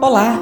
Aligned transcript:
Olá, 0.00 0.40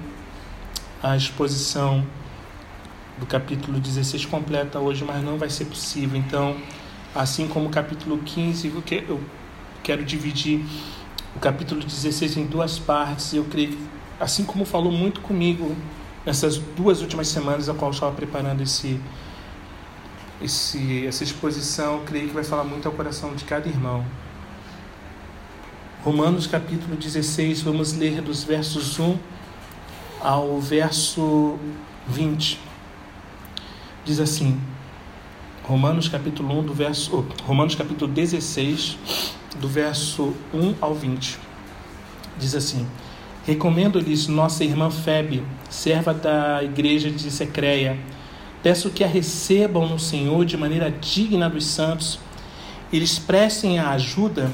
a 1.03 1.15
exposição 1.15 2.03
do 3.19 3.27
capítulo 3.27 3.79
16 3.79 4.25
completa 4.25 4.79
hoje, 4.79 5.05
mas 5.05 5.23
não 5.23 5.37
vai 5.37 5.47
ser 5.47 5.65
possível. 5.65 6.17
Então, 6.17 6.57
assim 7.13 7.47
como 7.47 7.67
o 7.67 7.69
capítulo 7.69 8.17
15, 8.17 8.73
eu 9.07 9.21
quero 9.83 10.03
dividir 10.03 10.65
o 11.35 11.39
capítulo 11.39 11.79
16 11.83 12.37
em 12.37 12.45
duas 12.47 12.79
partes. 12.79 13.31
Eu 13.33 13.45
creio 13.45 13.69
que, 13.69 13.87
assim 14.19 14.43
como 14.43 14.65
falou 14.65 14.91
muito 14.91 15.21
comigo 15.21 15.75
nessas 16.25 16.57
duas 16.57 17.01
últimas 17.01 17.27
semanas, 17.27 17.69
a 17.69 17.73
qual 17.75 17.91
eu 17.91 17.93
estava 17.93 18.15
preparando 18.15 18.63
esse, 18.63 18.99
esse, 20.41 21.05
essa 21.05 21.23
exposição, 21.23 22.01
creio 22.03 22.29
que 22.29 22.33
vai 22.33 22.43
falar 22.43 22.63
muito 22.63 22.87
ao 22.87 22.93
coração 22.95 23.35
de 23.35 23.45
cada 23.45 23.69
irmão. 23.69 24.03
Romanos 26.03 26.45
capítulo 26.45 26.95
16, 26.95 27.61
vamos 27.61 27.93
ler 27.93 28.21
dos 28.21 28.43
versos 28.43 28.99
1 28.99 29.17
ao 30.21 30.61
verso 30.61 31.57
20. 32.07 32.59
Diz 34.05 34.19
assim: 34.19 34.61
Romanos 35.63 36.07
capítulo 36.07 36.59
1 36.59 36.63
do 36.63 36.73
verso 36.73 37.25
oh, 37.27 37.43
Romanos 37.43 37.73
capítulo 37.73 38.13
16 38.13 38.95
do 39.59 39.67
verso 39.67 40.33
1 40.53 40.75
ao 40.79 40.93
20. 40.93 41.39
Diz 42.39 42.53
assim: 42.53 42.87
Recomendo-lhes 43.43 44.27
nossa 44.27 44.63
irmã 44.63 44.91
Febe, 44.91 45.43
serva 45.67 46.13
da 46.13 46.63
igreja 46.63 47.09
de 47.09 47.29
Secreia. 47.31 47.97
Peço 48.61 48.91
que 48.91 49.03
a 49.03 49.07
recebam 49.07 49.89
no 49.89 49.99
Senhor 49.99 50.45
de 50.45 50.55
maneira 50.57 50.91
digna 50.91 51.49
dos 51.49 51.65
santos. 51.65 52.19
Eles 52.93 53.17
prestem 53.17 53.79
a 53.79 53.89
ajuda 53.89 54.51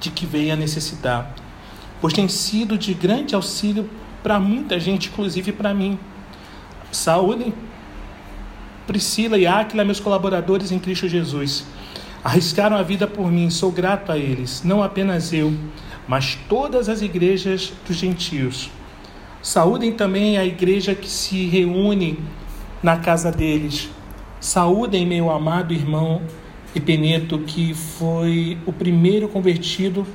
de 0.00 0.10
que 0.10 0.26
venha 0.26 0.56
necessitar, 0.56 1.34
pois 2.00 2.12
tem 2.12 2.28
sido 2.28 2.76
de 2.76 2.94
grande 2.94 3.34
auxílio 3.34 3.88
para 4.22 4.38
muita 4.38 4.78
gente, 4.78 5.08
inclusive 5.08 5.52
para 5.52 5.72
mim. 5.72 5.98
Saúde 6.90 7.52
Priscila 8.86 9.36
e 9.36 9.46
Áquila, 9.46 9.84
meus 9.84 9.98
colaboradores 9.98 10.70
em 10.70 10.78
Cristo 10.78 11.08
Jesus. 11.08 11.64
Arriscaram 12.22 12.76
a 12.76 12.82
vida 12.82 13.06
por 13.06 13.30
mim, 13.30 13.50
sou 13.50 13.70
grato 13.70 14.12
a 14.12 14.18
eles, 14.18 14.62
não 14.64 14.82
apenas 14.82 15.32
eu, 15.32 15.52
mas 16.06 16.38
todas 16.48 16.88
as 16.88 17.02
igrejas 17.02 17.72
dos 17.86 17.96
gentios. 17.96 18.70
Saúdem 19.42 19.92
também 19.92 20.38
a 20.38 20.44
igreja 20.44 20.94
que 20.94 21.08
se 21.08 21.46
reúne 21.46 22.18
na 22.82 22.96
casa 22.96 23.30
deles. 23.30 23.88
Saúdem 24.40 25.06
meu 25.06 25.30
amado 25.30 25.72
irmão 25.72 26.22
Epeneto, 26.76 27.38
que 27.38 27.72
foi 27.72 28.58
o 28.66 28.72
primeiro 28.72 29.28
convertido 29.28 30.06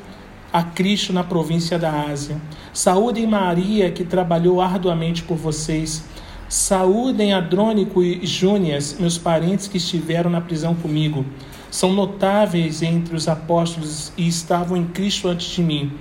a 0.54 0.62
Cristo 0.62 1.12
na 1.12 1.24
província 1.24 1.80
da 1.80 2.04
Ásia. 2.04 2.40
Saúdem 2.72 3.26
Maria, 3.26 3.90
que 3.90 4.04
trabalhou 4.04 4.62
arduamente 4.62 5.24
por 5.24 5.38
vocês. 5.38 6.06
Saúdem 6.48 7.34
Adrônico 7.34 8.04
e 8.04 8.26
Júnias, 8.28 8.96
meus 9.00 9.18
parentes 9.18 9.68
que 9.68 9.78
estiveram 9.78 10.30
na 10.30 10.40
prisão 10.40 10.76
comigo. 10.76 11.26
São 11.72 11.94
notáveis 11.94 12.84
entre 12.84 13.16
os 13.16 13.28
apóstolos 13.28 14.14
e 14.16 14.28
estavam 14.28 14.78
em 14.78 14.86
Cristo 14.86 15.30
antes 15.30 15.48
de 15.48 15.64
mim. 15.64 15.94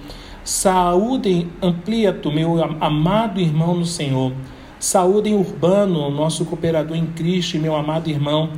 Saúdem 0.45 1.49
Ampliato, 1.63 2.31
meu 2.31 2.63
amado 2.83 3.41
irmão 3.41 3.77
no 3.77 3.87
Senhor. 3.87 4.33
Saúdem 4.79 5.35
Urbano, 5.35 6.11
nosso 6.11 6.45
cooperador 6.45 6.97
em 6.97 7.07
Cristo 7.07 7.57
e 7.57 7.61
meu 7.61 7.75
amado 7.77 8.11
irmão 8.11 8.51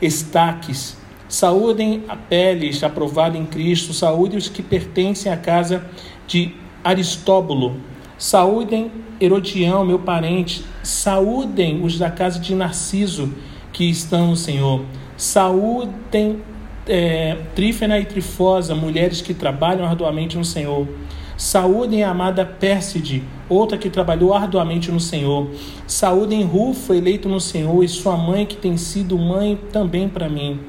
Estaques. 0.00 1.01
Saúdem 1.32 2.04
a 2.10 2.14
Peles, 2.14 2.84
aprovado 2.84 3.38
em 3.38 3.46
Cristo. 3.46 3.94
Saúde 3.94 4.36
os 4.36 4.50
que 4.50 4.62
pertencem 4.62 5.32
à 5.32 5.36
casa 5.36 5.82
de 6.26 6.54
Aristóbulo. 6.84 7.76
Saúdem 8.18 8.92
Herodião, 9.18 9.82
meu 9.82 9.98
parente. 9.98 10.62
Saúdem 10.82 11.82
os 11.82 11.98
da 11.98 12.10
casa 12.10 12.38
de 12.38 12.54
Narciso, 12.54 13.32
que 13.72 13.88
estão 13.88 14.26
no 14.26 14.36
Senhor. 14.36 14.84
Saúdem 15.16 16.42
é, 16.86 17.38
Trífena 17.54 17.98
e 17.98 18.04
Trifosa, 18.04 18.74
mulheres 18.74 19.22
que 19.22 19.32
trabalham 19.32 19.86
arduamente 19.86 20.36
no 20.36 20.44
Senhor. 20.44 20.86
Saúdem 21.34 22.04
a 22.04 22.10
amada 22.10 22.44
Pérside, 22.44 23.24
outra 23.48 23.78
que 23.78 23.88
trabalhou 23.88 24.34
arduamente 24.34 24.92
no 24.92 25.00
Senhor. 25.00 25.48
Saúdem 25.86 26.42
Rufo, 26.42 26.92
eleito 26.92 27.26
no 27.26 27.40
Senhor, 27.40 27.82
e 27.82 27.88
sua 27.88 28.18
mãe, 28.18 28.44
que 28.44 28.56
tem 28.56 28.76
sido 28.76 29.16
mãe 29.16 29.58
também 29.72 30.10
para 30.10 30.28
mim. 30.28 30.60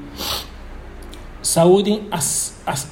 Saúde 1.44 2.02
as, 2.10 2.58
as, 2.64 2.90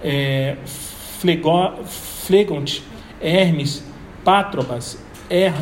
é, 0.00 0.56
Flegonte, 2.24 2.84
Hermes, 3.20 3.82
Pátrobas, 4.24 4.96
er, 5.28 5.52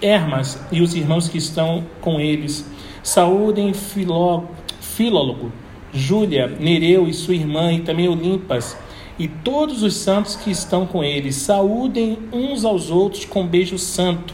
Hermas 0.00 0.60
e 0.70 0.80
os 0.80 0.94
irmãos 0.94 1.28
que 1.28 1.38
estão 1.38 1.84
com 2.00 2.20
eles. 2.20 2.64
Saúdem 3.02 3.74
Filó, 3.74 4.44
Filólogo, 4.80 5.50
Júlia, 5.92 6.46
Nereu 6.46 7.08
e 7.08 7.12
sua 7.12 7.34
irmã, 7.34 7.72
e 7.72 7.80
também 7.80 8.08
Olimpas, 8.08 8.76
e 9.18 9.26
todos 9.26 9.82
os 9.82 9.96
santos 9.96 10.36
que 10.36 10.52
estão 10.52 10.86
com 10.86 11.02
eles. 11.02 11.34
Saúdem 11.34 12.16
uns 12.32 12.64
aos 12.64 12.92
outros 12.92 13.24
com 13.24 13.44
beijo 13.44 13.76
santo. 13.76 14.32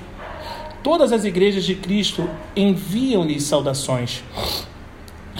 Todas 0.83 1.13
as 1.13 1.25
igrejas 1.25 1.65
de 1.65 1.75
Cristo 1.77 2.29
enviam-lhes 2.55 3.45
saudações. 3.45 4.23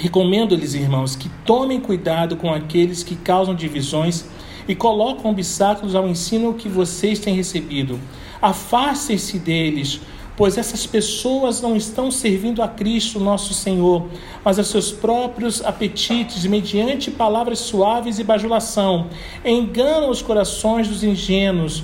Recomendo-lhes, 0.05 0.75
irmãos, 0.75 1.17
que 1.17 1.31
tomem 1.47 1.81
cuidado 1.81 2.37
com 2.37 2.53
aqueles 2.53 3.03
que 3.03 3.17
causam 3.17 3.55
divisões 3.55 4.27
e 4.69 4.75
colocam 4.75 5.31
obstáculos 5.31 5.95
ao 5.95 6.07
ensino 6.07 6.53
que 6.53 6.69
vocês 6.69 7.19
têm 7.19 7.35
recebido. 7.35 7.99
Afastem-se 8.39 9.39
deles, 9.39 10.03
pois 10.37 10.59
essas 10.59 10.85
pessoas 10.87 11.63
não 11.63 11.75
estão 11.75 12.11
servindo 12.11 12.61
a 12.61 12.69
Cristo, 12.69 13.19
nosso 13.19 13.55
Senhor, 13.55 14.07
mas 14.45 14.59
a 14.59 14.63
seus 14.63 14.93
próprios 14.93 15.65
apetites, 15.65 16.45
mediante 16.45 17.11
palavras 17.11 17.61
suaves 17.61 18.19
e 18.19 18.25
bajulação. 18.25 19.07
Enganam 19.43 20.11
os 20.11 20.21
corações 20.21 20.87
dos 20.87 21.03
ingênuos. 21.03 21.83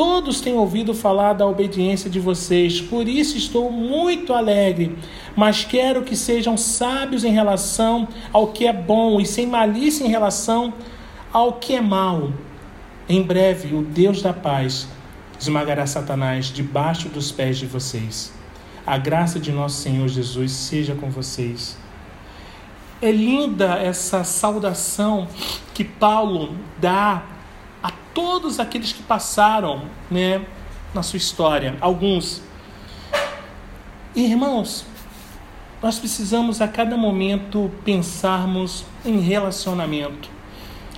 Todos 0.00 0.40
têm 0.40 0.54
ouvido 0.54 0.94
falar 0.94 1.34
da 1.34 1.46
obediência 1.46 2.08
de 2.08 2.18
vocês, 2.18 2.80
por 2.80 3.06
isso 3.06 3.36
estou 3.36 3.70
muito 3.70 4.32
alegre 4.32 4.96
mas 5.36 5.64
quero 5.64 6.02
que 6.02 6.16
sejam 6.16 6.56
sábios 6.56 7.24
em 7.24 7.32
relação 7.32 8.08
ao 8.32 8.48
que 8.48 8.66
é 8.66 8.72
bom 8.72 9.20
e 9.20 9.26
sem 9.26 9.46
malícia 9.46 10.04
em 10.04 10.08
relação 10.08 10.72
ao 11.32 11.54
que 11.54 11.74
é 11.74 11.80
mal. 11.80 12.32
Em 13.08 13.22
breve, 13.22 13.74
o 13.74 13.82
Deus 13.82 14.22
da 14.22 14.32
paz 14.32 14.88
esmagará 15.38 15.86
Satanás 15.86 16.46
debaixo 16.46 17.08
dos 17.08 17.30
pés 17.30 17.58
de 17.58 17.66
vocês. 17.66 18.32
A 18.86 18.98
graça 18.98 19.38
de 19.38 19.52
nosso 19.52 19.76
Senhor 19.76 20.08
Jesus 20.08 20.52
seja 20.52 20.94
com 20.94 21.10
vocês. 21.10 21.78
É 23.00 23.10
linda 23.10 23.74
essa 23.74 24.24
saudação 24.24 25.28
que 25.72 25.84
Paulo 25.84 26.54
dá 26.78 27.22
todos 28.14 28.58
aqueles 28.58 28.92
que 28.92 29.02
passaram 29.02 29.82
né, 30.10 30.44
na 30.94 31.02
sua 31.02 31.16
história. 31.16 31.76
Alguns. 31.80 32.42
Irmãos, 34.14 34.84
nós 35.82 35.98
precisamos 35.98 36.60
a 36.60 36.68
cada 36.68 36.96
momento 36.96 37.70
pensarmos 37.84 38.84
em 39.04 39.20
relacionamento. 39.20 40.28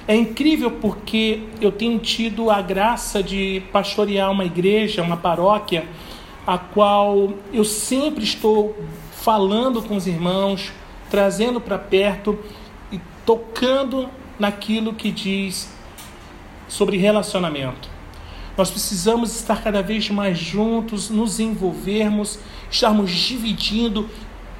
É 0.09 0.17
incrível 0.17 0.71
porque 0.71 1.45
eu 1.61 1.71
tenho 1.71 1.99
tido 2.01 2.51
a 2.51 2.61
graça 2.61 3.23
de 3.23 3.63
pastorear 3.73 4.31
uma 4.31 4.45
igreja, 4.45 5.03
uma 5.03 5.17
paróquia, 5.17 5.87
a 6.45 6.59
qual 6.59 7.35
eu 7.53 7.65
sempre 7.65 8.25
estou 8.25 8.77
falando 9.13 9.81
com 9.81 9.95
os 9.95 10.09
irmãos, 10.09 10.73
trazendo 11.09 11.61
para 11.61 11.79
perto 11.79 12.37
e 12.91 13.01
tocando 13.25 14.09
naquilo 14.39 14.93
que 14.93 15.13
diz 15.13 15.71
sobre 16.69 16.97
relacionamento. 16.97 17.89
Nós 18.57 18.71
precisamos 18.71 19.35
estar 19.35 19.63
cada 19.63 19.83
vez 19.83 20.11
mais 20.11 20.39
juntos, 20.39 21.09
nos 21.09 21.41
envolvermos, 21.41 22.39
estarmos 22.71 23.11
dividindo 23.11 24.09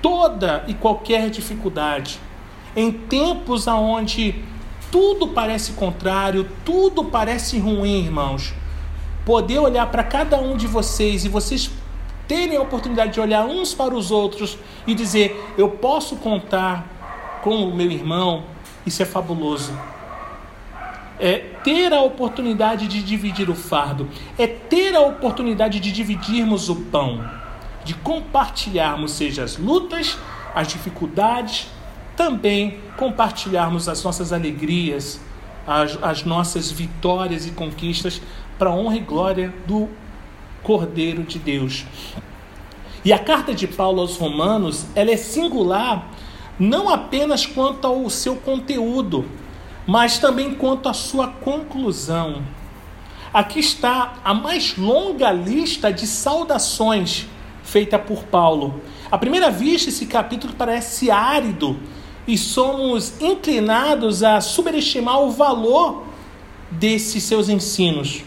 toda 0.01 0.65
e 0.67 0.75
qualquer 0.75 1.29
dificuldade. 1.31 2.19
Em 2.75 2.91
tempos 2.91 3.67
onde 3.67 4.35
tudo 4.91 5.29
parece 5.29 5.73
contrário, 5.73 6.49
tudo 6.65 7.05
parece 7.05 7.59
ruim, 7.59 8.05
irmãos, 8.05 8.55
poder 9.25 9.59
olhar 9.59 9.91
para 9.91 10.03
cada 10.03 10.39
um 10.39 10.57
de 10.57 10.67
vocês 10.67 11.25
e 11.25 11.29
vocês 11.29 11.71
terem 12.27 12.57
a 12.57 12.63
oportunidade 12.63 13.13
de 13.13 13.21
olhar 13.21 13.45
uns 13.45 13.75
para 13.75 13.95
os 13.95 14.11
outros 14.11 14.59
e 14.87 14.95
dizer: 14.95 15.53
Eu 15.57 15.69
posso 15.69 16.17
contar 16.17 17.41
com 17.43 17.65
o 17.65 17.75
meu 17.75 17.91
irmão, 17.91 18.45
isso 18.87 19.03
é 19.03 19.07
fabuloso. 19.07 19.73
É 21.25 21.39
ter 21.39 21.93
a 21.93 22.03
oportunidade 22.03 22.89
de 22.89 23.01
dividir 23.01 23.49
o 23.49 23.55
fardo, 23.55 24.09
é 24.37 24.45
ter 24.45 24.97
a 24.97 25.01
oportunidade 25.01 25.79
de 25.79 25.93
dividirmos 25.93 26.69
o 26.69 26.75
pão, 26.75 27.25
de 27.85 27.95
compartilharmos, 27.95 29.13
seja 29.13 29.45
as 29.45 29.57
lutas, 29.57 30.19
as 30.53 30.67
dificuldades, 30.67 31.69
também 32.17 32.81
compartilharmos 32.97 33.89
as 33.89 34.03
nossas 34.03 34.33
alegrias, 34.33 35.21
as, 35.65 35.97
as 36.03 36.25
nossas 36.25 36.73
vitórias 36.73 37.47
e 37.47 37.53
conquistas 37.53 38.21
para 38.59 38.71
a 38.71 38.75
honra 38.75 38.97
e 38.97 39.01
glória 39.01 39.55
do 39.65 39.89
Cordeiro 40.63 41.23
de 41.23 41.39
Deus. 41.39 41.87
E 43.05 43.13
a 43.13 43.19
carta 43.19 43.55
de 43.55 43.67
Paulo 43.67 44.01
aos 44.01 44.17
Romanos, 44.17 44.87
ela 44.95 45.11
é 45.11 45.17
singular 45.17 46.09
não 46.59 46.89
apenas 46.89 47.47
quanto 47.47 47.87
ao 47.87 48.09
seu 48.11 48.37
conteúdo, 48.37 49.25
mas 49.87 50.19
também 50.19 50.55
quanto 50.55 50.89
à 50.89 50.93
sua 50.93 51.29
conclusão. 51.29 52.43
Aqui 53.33 53.61
está 53.61 54.15
a 54.25 54.35
mais 54.35 54.77
longa 54.77 55.33
lista 55.33 55.93
de 55.93 56.07
saudações 56.07 57.27
feita 57.63 57.99
por 57.99 58.25
Paulo. 58.25 58.81
À 59.11 59.17
primeira 59.17 59.51
vista, 59.51 59.89
esse 59.89 60.07
capítulo 60.07 60.55
parece 60.57 61.11
árido 61.11 61.79
e 62.27 62.37
somos 62.37 63.21
inclinados 63.21 64.23
a 64.23 64.41
superestimar 64.41 65.21
o 65.23 65.31
valor 65.31 66.05
desses 66.71 67.23
seus 67.25 67.49
ensinos. 67.49 68.23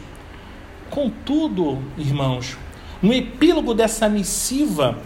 Contudo, 0.89 1.79
irmãos, 1.97 2.57
no 3.01 3.13
epílogo 3.13 3.73
dessa 3.73 4.07
missiva, 4.09 4.97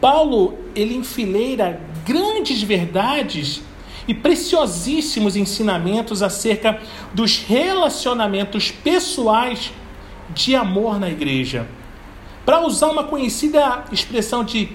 Paulo 0.00 0.58
ele 0.74 0.94
enfileira 0.94 1.80
grandes 2.04 2.62
verdades 2.62 3.62
e 4.06 4.14
preciosíssimos 4.14 5.36
ensinamentos 5.36 6.22
acerca 6.22 6.80
dos 7.12 7.38
relacionamentos 7.38 8.70
pessoais 8.70 9.72
de 10.30 10.54
amor 10.54 10.98
na 10.98 11.08
igreja. 11.08 11.66
Para 12.44 12.60
usar 12.66 12.88
uma 12.88 13.04
conhecida 13.04 13.84
expressão 13.90 14.44
de 14.44 14.68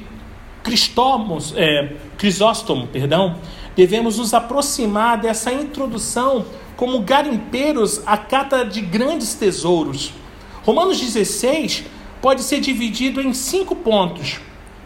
Cristómos, 0.64 1.54
é, 1.56 1.94
Crisóstomo, 2.18 2.88
perdão, 2.88 3.38
devemos 3.76 4.18
nos 4.18 4.34
aproximar 4.34 5.18
dessa 5.18 5.52
introdução 5.54 6.46
como 6.76 7.00
garimpeiros 7.02 8.02
à 8.06 8.18
cata 8.18 8.66
de 8.66 8.82
grandes 8.82 9.34
tesouros. 9.34 10.12
Romanos 10.64 11.00
16 11.00 11.86
pode 12.22 12.44
ser 12.44 12.60
dividido 12.60 13.22
em 13.22 13.34
cinco 13.34 13.76
pontos: 13.76 14.40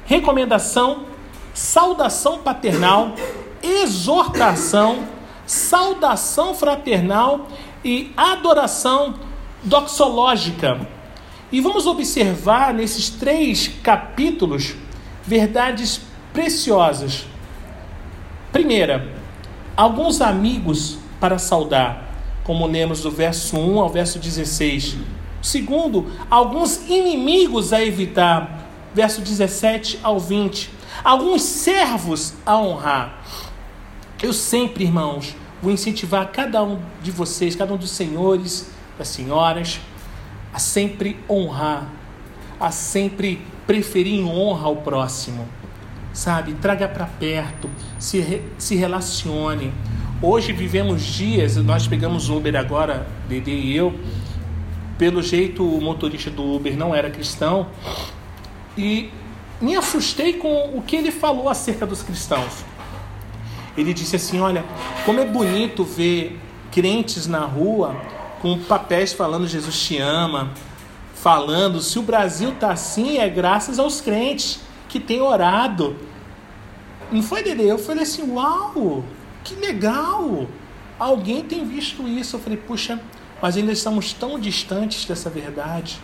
recomendação, 0.05 1.05
saudação 1.53 2.39
paternal, 2.39 3.15
exortação, 3.63 5.07
saudação 5.45 6.53
fraternal 6.53 7.47
e 7.83 8.11
adoração 8.17 9.15
doxológica. 9.63 10.85
E 11.51 11.61
vamos 11.61 11.87
observar 11.87 12.73
nesses 12.73 13.09
três 13.09 13.69
capítulos 13.81 14.75
verdades 15.23 16.01
preciosas. 16.33 17.25
Primeira, 18.51 19.13
alguns 19.77 20.19
amigos 20.19 20.97
para 21.19 21.37
saudar, 21.39 22.11
como 22.43 22.67
lemos 22.67 23.01
do 23.01 23.09
verso 23.09 23.57
1 23.57 23.79
ao 23.79 23.89
verso 23.89 24.19
16. 24.19 24.97
Segundo, 25.41 26.07
alguns 26.29 26.89
inimigos 26.89 27.71
a 27.71 27.83
evitar, 27.83 28.67
verso 28.93 29.21
17 29.21 29.99
ao 30.03 30.19
20. 30.19 30.69
Alguns 31.03 31.41
servos 31.41 32.33
a 32.45 32.57
honrar. 32.57 33.23
Eu 34.23 34.31
sempre, 34.31 34.85
irmãos, 34.85 35.35
vou 35.61 35.69
incentivar 35.69 36.31
cada 36.31 36.63
um 36.63 36.79
de 37.01 37.11
vocês, 37.11 37.57
cada 37.57 37.73
um 37.73 37.77
dos 37.77 37.91
senhores, 37.91 38.71
das 38.97 39.09
senhoras, 39.09 39.81
a 40.53 40.59
sempre 40.59 41.17
honrar, 41.29 41.89
a 42.57 42.71
sempre 42.71 43.41
preferir 43.67 44.13
em 44.13 44.23
honra 44.23 44.67
ao 44.67 44.77
próximo. 44.77 45.45
Sabe? 46.13 46.53
Traga 46.53 46.87
para 46.87 47.05
perto, 47.05 47.69
se, 47.99 48.41
se 48.57 48.75
relacione. 48.75 49.73
Hoje 50.21 50.53
vivemos 50.53 51.01
dias, 51.01 51.57
nós 51.57 51.85
pegamos 51.85 52.29
Uber 52.29 52.55
agora, 52.55 53.05
Dede 53.27 53.51
e 53.51 53.75
eu, 53.75 53.93
pelo 54.97 55.21
jeito, 55.21 55.67
o 55.67 55.81
motorista 55.81 56.29
do 56.29 56.55
Uber 56.55 56.77
não 56.77 56.95
era 56.95 57.09
cristão 57.09 57.67
e 58.77 59.09
me 59.59 59.75
assustei 59.75 60.31
com 60.31 60.77
o 60.77 60.81
que 60.81 60.95
ele 60.95 61.11
falou 61.11 61.49
acerca 61.49 61.85
dos 61.85 62.01
cristãos. 62.01 62.63
Ele 63.77 63.93
disse 63.93 64.15
assim: 64.15 64.39
Olha, 64.39 64.63
como 65.05 65.19
é 65.19 65.25
bonito 65.25 65.83
ver 65.83 66.39
crentes 66.71 67.27
na 67.27 67.41
rua 67.41 67.95
com 68.41 68.59
papéis 68.59 69.13
falando 69.13 69.47
Jesus 69.47 69.79
te 69.79 69.97
ama, 69.97 70.51
falando 71.15 71.79
se 71.79 71.97
o 71.97 72.01
Brasil 72.01 72.49
está 72.49 72.71
assim 72.71 73.17
é 73.17 73.29
graças 73.29 73.79
aos 73.79 74.01
crentes 74.01 74.59
que 74.89 74.99
têm 74.99 75.21
orado. 75.21 75.95
Não 77.11 77.23
foi 77.23 77.43
dele? 77.43 77.67
Eu 77.67 77.77
falei 77.77 78.03
assim: 78.03 78.29
Uau, 78.31 79.03
que 79.43 79.55
legal! 79.55 80.47
Alguém 80.99 81.43
tem 81.43 81.65
visto 81.65 82.07
isso? 82.07 82.35
Eu 82.35 82.39
falei: 82.39 82.57
Puxa, 82.57 82.99
mas 83.41 83.57
ainda 83.57 83.71
estamos 83.71 84.13
tão 84.13 84.39
distantes 84.39 85.05
dessa 85.05 85.29
verdade. 85.29 85.99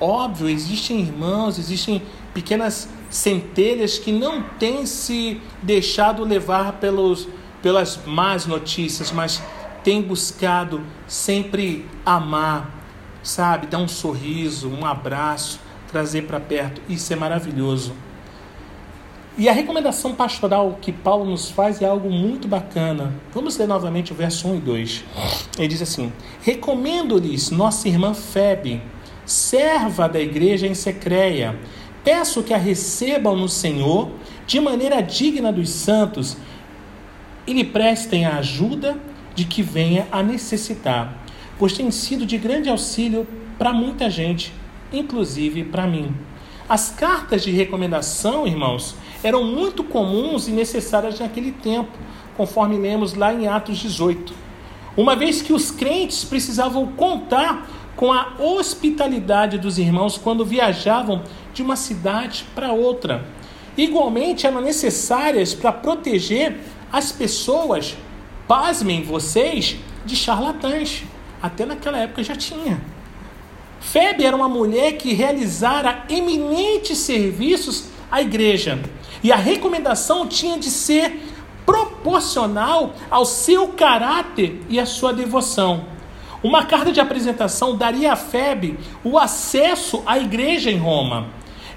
Óbvio, 0.00 0.48
existem 0.48 1.00
irmãos, 1.00 1.58
existem 1.58 2.02
pequenas 2.32 2.88
centelhas 3.10 3.98
que 3.98 4.10
não 4.10 4.42
têm 4.58 4.86
se 4.86 5.40
deixado 5.62 6.24
levar 6.24 6.74
pelos, 6.74 7.28
pelas 7.60 8.00
más 8.06 8.46
notícias, 8.46 9.12
mas 9.12 9.42
têm 9.84 10.00
buscado 10.00 10.80
sempre 11.06 11.86
amar, 12.04 12.70
sabe? 13.22 13.66
Dar 13.66 13.78
um 13.78 13.88
sorriso, 13.88 14.70
um 14.70 14.86
abraço, 14.86 15.60
trazer 15.90 16.22
para 16.22 16.40
perto. 16.40 16.80
Isso 16.88 17.12
é 17.12 17.16
maravilhoso. 17.16 17.92
E 19.36 19.48
a 19.48 19.52
recomendação 19.52 20.14
pastoral 20.14 20.78
que 20.80 20.92
Paulo 20.92 21.24
nos 21.24 21.50
faz 21.50 21.80
é 21.80 21.86
algo 21.86 22.10
muito 22.10 22.48
bacana. 22.48 23.14
Vamos 23.32 23.56
ler 23.56 23.66
novamente 23.66 24.12
o 24.12 24.14
verso 24.14 24.48
1 24.48 24.56
e 24.56 24.60
2. 24.60 25.04
Ele 25.58 25.68
diz 25.68 25.80
assim: 25.80 26.12
Recomendo-lhes 26.42 27.50
nossa 27.50 27.88
irmã 27.88 28.12
Febe, 28.12 28.82
serva 29.30 30.08
da 30.08 30.20
igreja 30.20 30.66
em 30.66 30.74
Secreia. 30.74 31.58
Peço 32.02 32.42
que 32.42 32.52
a 32.52 32.56
recebam 32.56 33.36
no 33.36 33.48
Senhor 33.48 34.10
de 34.46 34.58
maneira 34.60 35.00
digna 35.00 35.52
dos 35.52 35.70
santos 35.70 36.36
e 37.46 37.52
lhe 37.52 37.64
prestem 37.64 38.24
a 38.24 38.38
ajuda 38.38 38.98
de 39.34 39.44
que 39.44 39.62
venha 39.62 40.06
a 40.10 40.22
necessitar, 40.22 41.24
pois 41.58 41.72
tem 41.72 41.90
sido 41.90 42.26
de 42.26 42.36
grande 42.36 42.68
auxílio 42.68 43.26
para 43.58 43.72
muita 43.72 44.10
gente, 44.10 44.52
inclusive 44.92 45.64
para 45.64 45.86
mim. 45.86 46.14
As 46.68 46.90
cartas 46.90 47.42
de 47.42 47.50
recomendação, 47.50 48.46
irmãos, 48.46 48.94
eram 49.22 49.44
muito 49.44 49.84
comuns 49.84 50.48
e 50.48 50.52
necessárias 50.52 51.18
naquele 51.18 51.52
tempo, 51.52 51.90
conforme 52.36 52.76
lemos 52.78 53.14
lá 53.14 53.32
em 53.32 53.46
Atos 53.46 53.78
18. 53.78 54.32
Uma 54.96 55.14
vez 55.14 55.42
que 55.42 55.52
os 55.52 55.70
crentes 55.70 56.24
precisavam 56.24 56.86
contar 56.88 57.68
com 58.00 58.10
a 58.10 58.32
hospitalidade 58.38 59.58
dos 59.58 59.76
irmãos 59.76 60.16
quando 60.16 60.42
viajavam 60.42 61.22
de 61.52 61.60
uma 61.60 61.76
cidade 61.76 62.46
para 62.54 62.72
outra. 62.72 63.26
Igualmente 63.76 64.46
eram 64.46 64.62
necessárias 64.62 65.52
para 65.52 65.70
proteger 65.70 66.56
as 66.90 67.12
pessoas, 67.12 67.94
pasmem 68.48 69.02
vocês, 69.02 69.76
de 70.06 70.16
charlatães. 70.16 71.02
Até 71.42 71.66
naquela 71.66 71.98
época 71.98 72.24
já 72.24 72.34
tinha. 72.34 72.80
Febe 73.80 74.24
era 74.24 74.34
uma 74.34 74.48
mulher 74.48 74.92
que 74.92 75.12
realizara 75.12 76.06
eminentes 76.08 76.96
serviços 76.96 77.90
à 78.10 78.22
igreja. 78.22 78.80
E 79.22 79.30
a 79.30 79.36
recomendação 79.36 80.26
tinha 80.26 80.58
de 80.58 80.70
ser 80.70 81.20
proporcional 81.66 82.94
ao 83.10 83.26
seu 83.26 83.68
caráter 83.68 84.58
e 84.70 84.80
à 84.80 84.86
sua 84.86 85.12
devoção. 85.12 85.99
Uma 86.42 86.64
carta 86.64 86.90
de 86.90 87.00
apresentação 87.00 87.76
daria 87.76 88.14
a 88.14 88.16
Febe 88.16 88.78
o 89.04 89.18
acesso 89.18 90.02
à 90.06 90.18
igreja 90.18 90.70
em 90.70 90.78
Roma. 90.78 91.28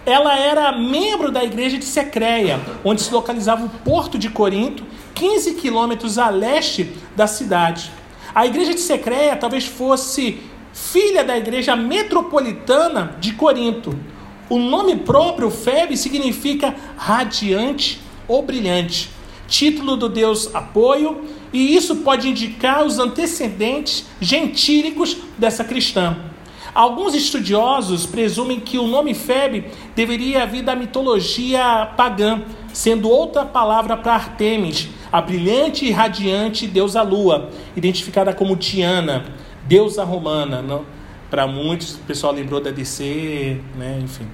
Ela 0.05 0.37
era 0.39 0.71
membro 0.71 1.31
da 1.31 1.43
igreja 1.43 1.77
de 1.77 1.83
Secreia, 1.83 2.61
onde 2.83 3.01
se 3.01 3.13
localizava 3.13 3.65
o 3.65 3.69
porto 3.69 4.17
de 4.17 4.29
Corinto, 4.29 4.85
15 5.15 5.55
quilômetros 5.55 6.17
a 6.17 6.29
leste 6.29 6.93
da 7.13 7.27
cidade. 7.27 7.91
A 8.33 8.45
igreja 8.45 8.73
de 8.73 8.79
Secreia 8.79 9.35
talvez 9.35 9.65
fosse 9.65 10.39
filha 10.73 11.25
da 11.25 11.37
igreja 11.37 11.75
metropolitana 11.75 13.17
de 13.19 13.33
Corinto. 13.33 13.97
O 14.49 14.57
nome 14.57 14.95
próprio, 14.95 15.51
Febe, 15.51 15.97
significa 15.97 16.73
radiante 16.97 18.01
ou 18.27 18.41
brilhante. 18.41 19.09
Título 19.47 19.95
do 19.95 20.09
deus 20.09 20.53
apoio, 20.53 21.25
e 21.51 21.75
isso 21.75 21.97
pode 21.97 22.27
indicar 22.27 22.83
os 22.83 22.99
antecedentes 22.99 24.05
gentílicos 24.19 25.17
dessa 25.37 25.63
cristã. 25.63 26.17
Alguns 26.73 27.13
estudiosos 27.13 28.07
presumem 28.07 28.59
que 28.59 28.79
o 28.79 28.87
nome 28.87 29.13
Febe 29.13 29.65
deveria 29.95 30.45
vir 30.47 30.63
da 30.63 30.75
mitologia 30.75 31.91
pagã, 31.95 32.41
sendo 32.73 33.07
outra 33.09 33.45
palavra 33.45 33.95
para 33.95 34.15
Artemis, 34.15 34.89
a 35.11 35.21
brilhante 35.21 35.85
e 35.85 35.91
radiante 35.91 36.65
deusa 36.65 37.03
lua, 37.03 37.51
identificada 37.75 38.33
como 38.33 38.55
Tiana, 38.55 39.23
deusa 39.67 40.03
romana. 40.03 40.81
Para 41.29 41.45
muitos, 41.45 41.93
o 41.95 41.99
pessoal 41.99 42.33
lembrou 42.33 42.59
da 42.59 42.71
DC, 42.71 43.61
né? 43.77 43.99
enfim. 44.03 44.25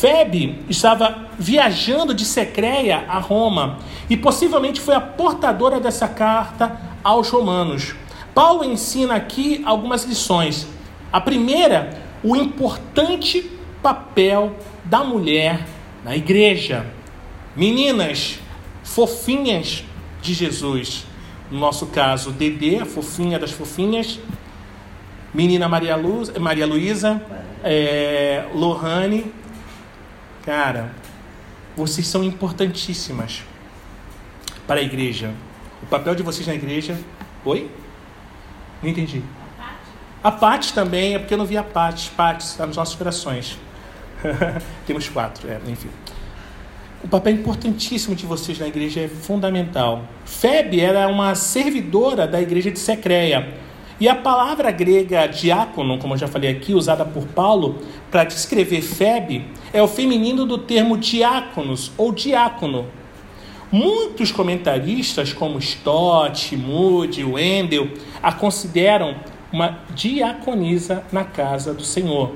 Febe 0.00 0.64
estava 0.68 1.28
viajando 1.38 2.14
de 2.14 2.24
Secreia 2.24 3.04
a 3.08 3.18
Roma 3.18 3.78
e 4.08 4.16
possivelmente 4.16 4.80
foi 4.80 4.94
a 4.94 5.00
portadora 5.00 5.78
dessa 5.78 6.08
carta 6.08 6.80
aos 7.04 7.28
romanos. 7.28 7.94
Paulo 8.34 8.64
ensina 8.64 9.14
aqui 9.14 9.62
algumas 9.64 10.04
lições. 10.04 10.66
A 11.12 11.20
primeira, 11.20 12.02
o 12.24 12.34
importante 12.34 13.48
papel 13.82 14.56
da 14.84 15.04
mulher 15.04 15.66
na 16.02 16.16
igreja. 16.16 16.86
Meninas 17.54 18.40
fofinhas 18.82 19.84
de 20.22 20.32
Jesus. 20.32 21.06
No 21.50 21.60
nosso 21.60 21.86
caso, 21.88 22.32
Dedê, 22.32 22.78
a 22.78 22.86
fofinha 22.86 23.38
das 23.38 23.52
fofinhas. 23.52 24.18
Menina 25.34 25.68
Maria, 25.68 25.96
Luz, 25.96 26.30
Maria 26.38 26.66
Luísa, 26.66 27.22
é, 27.62 28.46
Lohane. 28.54 29.41
Cara, 30.44 30.90
vocês 31.76 32.06
são 32.06 32.24
importantíssimas 32.24 33.42
para 34.66 34.80
a 34.80 34.82
igreja. 34.82 35.32
O 35.82 35.86
papel 35.86 36.14
de 36.14 36.22
vocês 36.22 36.46
na 36.46 36.54
igreja. 36.54 36.98
Oi? 37.44 37.70
Não 38.82 38.90
entendi. 38.90 39.22
A 40.22 40.30
Pati 40.30 40.72
também, 40.72 41.14
é 41.14 41.18
porque 41.18 41.34
eu 41.34 41.38
não 41.38 41.46
vi 41.46 41.56
a 41.56 41.62
Pati. 41.62 42.10
Pati 42.10 42.44
está 42.44 42.66
nos 42.66 42.76
nossos 42.76 42.94
corações. 42.94 43.58
Temos 44.86 45.08
quatro, 45.08 45.48
é, 45.48 45.60
enfim. 45.68 45.88
O 47.02 47.08
papel 47.08 47.34
importantíssimo 47.34 48.14
de 48.14 48.24
vocês 48.26 48.58
na 48.58 48.68
igreja 48.68 49.00
é 49.00 49.08
fundamental. 49.08 50.04
Febe 50.24 50.80
era 50.80 51.08
uma 51.08 51.34
servidora 51.34 52.26
da 52.26 52.40
igreja 52.40 52.70
de 52.70 52.78
Secreia. 52.78 53.54
E 54.02 54.08
a 54.08 54.16
palavra 54.16 54.72
grega 54.72 55.28
diácono, 55.28 55.96
como 55.96 56.14
eu 56.14 56.18
já 56.18 56.26
falei 56.26 56.50
aqui, 56.50 56.74
usada 56.74 57.04
por 57.04 57.24
Paulo 57.24 57.78
para 58.10 58.24
descrever 58.24 58.82
Febe, 58.82 59.46
é 59.72 59.80
o 59.80 59.86
feminino 59.86 60.44
do 60.44 60.58
termo 60.58 60.98
diáconos 60.98 61.92
ou 61.96 62.10
diácono. 62.10 62.84
Muitos 63.70 64.32
comentaristas, 64.32 65.32
como 65.32 65.60
Stott, 65.60 66.56
Moody, 66.56 67.22
Wendell, 67.22 67.92
a 68.20 68.32
consideram 68.32 69.14
uma 69.52 69.78
diaconisa 69.94 71.04
na 71.12 71.22
casa 71.22 71.72
do 71.72 71.84
Senhor. 71.84 72.32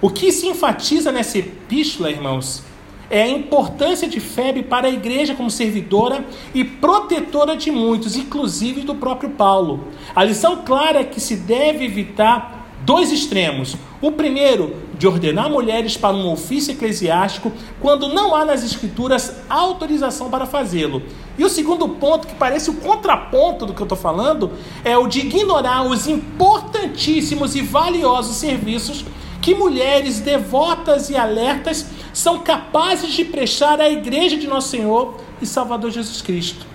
O 0.00 0.08
que 0.08 0.30
se 0.30 0.46
enfatiza 0.46 1.10
nessa 1.10 1.38
epístola, 1.38 2.08
irmãos, 2.08 2.62
é 3.10 3.22
a 3.22 3.28
importância 3.28 4.08
de 4.08 4.20
Febe 4.20 4.62
para 4.62 4.86
a 4.86 4.90
igreja 4.90 5.34
como 5.34 5.50
servidora 5.50 6.24
e 6.54 6.64
protetora 6.64 7.56
de 7.56 7.70
muitos, 7.70 8.16
inclusive 8.16 8.82
do 8.82 8.94
próprio 8.94 9.30
Paulo. 9.30 9.88
A 10.14 10.24
lição 10.24 10.62
clara 10.64 11.00
é 11.00 11.04
que 11.04 11.20
se 11.20 11.36
deve 11.36 11.84
evitar 11.84 12.58
dois 12.84 13.10
extremos. 13.10 13.76
O 14.00 14.12
primeiro, 14.12 14.76
de 14.98 15.06
ordenar 15.06 15.50
mulheres 15.50 15.96
para 15.96 16.14
um 16.14 16.30
ofício 16.30 16.72
eclesiástico 16.72 17.52
quando 17.80 18.08
não 18.08 18.34
há 18.34 18.44
nas 18.44 18.64
escrituras 18.64 19.36
autorização 19.48 20.28
para 20.28 20.46
fazê-lo. 20.46 21.02
E 21.36 21.44
o 21.44 21.48
segundo 21.48 21.88
ponto, 21.88 22.26
que 22.26 22.34
parece 22.34 22.70
o 22.70 22.74
contraponto 22.74 23.64
do 23.64 23.72
que 23.72 23.80
eu 23.80 23.84
estou 23.84 23.98
falando, 23.98 24.50
é 24.84 24.96
o 24.96 25.06
de 25.06 25.20
ignorar 25.20 25.82
os 25.86 26.08
importantíssimos 26.08 27.54
e 27.54 27.62
valiosos 27.62 28.36
serviços 28.36 29.04
que 29.40 29.54
mulheres 29.54 30.20
devotas 30.20 31.10
e 31.10 31.16
alertas 31.16 31.86
são 32.18 32.40
capazes 32.40 33.12
de 33.12 33.24
prestar 33.24 33.80
à 33.80 33.88
Igreja 33.88 34.36
de 34.36 34.48
Nosso 34.48 34.70
Senhor 34.70 35.20
e 35.40 35.46
Salvador 35.46 35.92
Jesus 35.92 36.20
Cristo. 36.20 36.66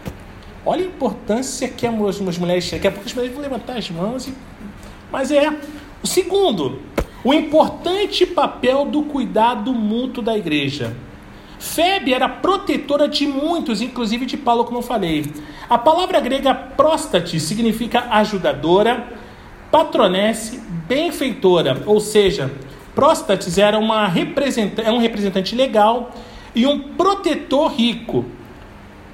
Olha 0.65 0.83
a 0.85 0.87
importância 0.87 1.67
que 1.67 1.85
as, 1.85 2.37
mulheres 2.37 2.69
têm. 2.69 2.79
Daqui 2.79 2.87
a 2.87 2.91
pouco 2.91 3.05
as 3.05 3.13
mulheres 3.13 3.35
vão 3.35 3.43
levantar 3.43 3.77
as 3.77 3.89
mãos. 3.89 4.25
E... 4.25 4.33
Mas 5.11 5.31
é. 5.31 5.53
O 6.01 6.07
segundo, 6.07 6.79
o 7.25 7.33
importante 7.33 8.25
papel 8.25 8.85
do 8.85 9.03
cuidado 9.03 9.73
mútuo 9.73 10.23
da 10.23 10.37
igreja. 10.37 10.95
Febe 11.59 12.13
era 12.13 12.29
protetora 12.29 13.09
de 13.09 13.27
muitos, 13.27 13.81
inclusive 13.81 14.25
de 14.25 14.37
Paulo, 14.37 14.63
como 14.63 14.77
eu 14.77 14.81
falei. 14.81 15.25
A 15.69 15.77
palavra 15.77 16.21
grega 16.21 16.53
próstate 16.53 17.37
significa 17.41 18.07
ajudadora, 18.11 19.11
patronesse, 19.69 20.61
benfeitora, 20.87 21.83
ou 21.85 21.99
seja, 21.99 22.49
próstates 22.95 23.57
era 23.57 23.77
uma 23.77 24.07
representante, 24.07 24.87
é 24.87 24.91
um 24.91 24.99
representante 24.99 25.55
legal 25.55 26.11
e 26.55 26.65
um 26.65 26.79
protetor 26.79 27.73
rico. 27.73 28.25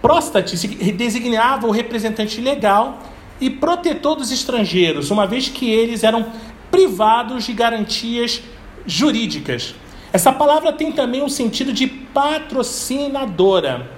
Próstate 0.02 0.56
designava 0.94 1.68
o 1.68 1.72
representante 1.72 2.40
legal 2.40 3.00
e 3.40 3.50
protetor 3.50 4.16
dos 4.16 4.32
estrangeiros, 4.32 5.12
uma 5.12 5.26
vez 5.26 5.50
que 5.50 5.70
eles 5.70 6.04
eram 6.04 6.26
privados 6.72 7.46
de 7.46 7.54
garantias 7.54 8.42
jurídicas. 8.86 9.76
Essa 10.12 10.32
palavra 10.32 10.74
tem 10.74 10.92
também 10.92 11.22
um 11.22 11.30
sentido 11.30 11.72
de 11.72 11.88
patrocinadora. 11.88 13.90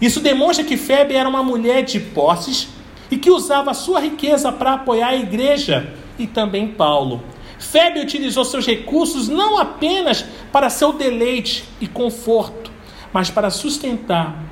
Isso 0.00 0.20
demonstra 0.20 0.64
que 0.64 0.76
Febe 0.76 1.14
era 1.14 1.28
uma 1.28 1.42
mulher 1.42 1.82
de 1.82 2.00
posses 2.00 2.68
e 3.10 3.16
que 3.16 3.30
usava 3.30 3.74
sua 3.74 4.00
riqueza 4.00 4.52
para 4.52 4.74
apoiar 4.74 5.08
a 5.08 5.16
igreja 5.16 5.92
e 6.18 6.26
também 6.26 6.68
Paulo. 6.68 7.22
Febe 7.58 8.00
utilizou 8.00 8.44
seus 8.44 8.66
recursos 8.66 9.28
não 9.28 9.58
apenas 9.58 10.24
para 10.52 10.70
seu 10.70 10.92
deleite 10.92 11.64
e 11.80 11.86
conforto, 11.86 12.70
mas 13.12 13.30
para 13.30 13.50
sustentar 13.50 14.42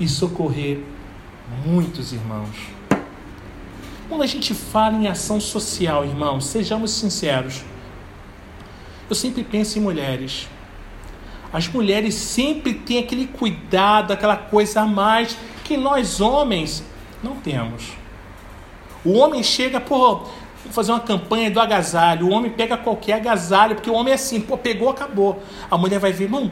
e 0.00 0.08
socorrer 0.08 0.80
muitos 1.64 2.12
irmãos. 2.12 2.56
Quando 4.08 4.22
a 4.22 4.26
gente 4.26 4.54
fala 4.54 4.96
em 4.96 5.08
ação 5.08 5.40
social, 5.40 6.04
irmãos, 6.04 6.46
sejamos 6.46 6.90
sinceros. 6.90 7.62
Eu 9.08 9.14
sempre 9.14 9.44
penso 9.44 9.78
em 9.78 9.82
mulheres. 9.82 10.48
As 11.52 11.68
mulheres 11.68 12.14
sempre 12.14 12.74
têm 12.74 12.98
aquele 12.98 13.26
cuidado, 13.26 14.12
aquela 14.12 14.36
coisa 14.36 14.80
a 14.80 14.86
mais 14.86 15.36
que 15.62 15.76
nós 15.76 16.20
homens 16.20 16.82
não 17.22 17.36
temos. 17.36 17.92
O 19.04 19.12
homem 19.12 19.42
chega, 19.42 19.80
pô, 19.80 20.26
vou 20.64 20.72
fazer 20.72 20.92
uma 20.92 21.00
campanha 21.00 21.50
do 21.50 21.60
agasalho. 21.60 22.26
O 22.26 22.30
homem 22.30 22.50
pega 22.50 22.76
qualquer 22.76 23.14
agasalho, 23.14 23.76
porque 23.76 23.90
o 23.90 23.94
homem 23.94 24.12
é 24.12 24.14
assim, 24.14 24.40
pô, 24.40 24.58
pegou, 24.58 24.90
acabou. 24.90 25.42
A 25.70 25.78
mulher 25.78 25.98
vai 26.00 26.12
ver, 26.12 26.28
mano, 26.28 26.50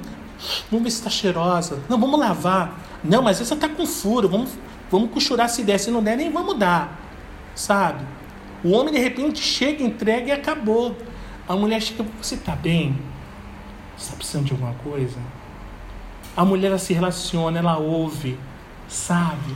vamos 0.70 0.84
ver 0.84 0.90
se 0.90 0.98
está 0.98 1.10
cheirosa. 1.10 1.80
Não, 1.88 1.98
vamos 1.98 2.18
lavar. 2.18 2.80
Não, 3.02 3.22
mas 3.22 3.40
essa 3.40 3.54
está 3.54 3.68
com 3.68 3.86
furo, 3.86 4.28
vamos, 4.28 4.50
vamos 4.90 5.10
costurar 5.10 5.48
se 5.48 5.62
der. 5.62 5.78
Se 5.78 5.90
não 5.90 6.02
der, 6.02 6.16
nem 6.16 6.30
vamos 6.30 6.56
dar 6.58 7.02
sabe? 7.54 8.04
O 8.64 8.70
homem 8.70 8.94
de 8.94 9.00
repente 9.00 9.40
chega, 9.42 9.82
entrega 9.82 10.28
e 10.28 10.32
acabou. 10.32 10.96
A 11.48 11.56
mulher 11.56 11.80
chega, 11.82 12.04
você 12.20 12.36
está 12.36 12.54
bem? 12.54 12.98
Você 13.96 14.04
está 14.04 14.16
precisando 14.16 14.46
de 14.46 14.52
alguma 14.52 14.74
coisa? 14.74 15.18
A 16.36 16.44
mulher 16.44 16.68
ela 16.68 16.78
se 16.78 16.94
relaciona, 16.94 17.58
ela 17.58 17.76
ouve, 17.76 18.38
sabe? 18.88 19.54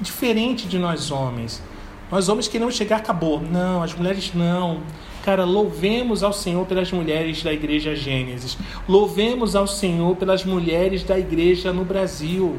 Diferente 0.00 0.66
de 0.66 0.78
nós 0.78 1.10
homens. 1.10 1.62
Nós 2.10 2.28
homens 2.28 2.48
queremos 2.48 2.74
chegar, 2.74 2.96
acabou. 2.96 3.40
Não, 3.40 3.82
as 3.82 3.94
mulheres 3.94 4.32
não. 4.34 4.80
Cara, 5.24 5.44
louvemos 5.44 6.22
ao 6.22 6.32
Senhor 6.32 6.66
pelas 6.66 6.90
mulheres 6.90 7.42
da 7.42 7.52
igreja 7.52 7.94
Gênesis. 7.94 8.58
Louvemos 8.88 9.54
ao 9.54 9.66
Senhor 9.66 10.16
pelas 10.16 10.44
mulheres 10.44 11.04
da 11.04 11.18
igreja 11.18 11.72
no 11.72 11.84
Brasil. 11.84 12.58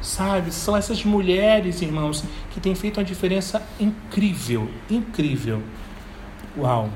Sabe? 0.00 0.52
São 0.52 0.76
essas 0.76 1.04
mulheres, 1.04 1.82
irmãos, 1.82 2.24
que 2.50 2.60
têm 2.60 2.74
feito 2.74 2.98
uma 2.98 3.04
diferença 3.04 3.62
incrível, 3.78 4.68
incrível. 4.90 5.62
Uau! 6.58 6.90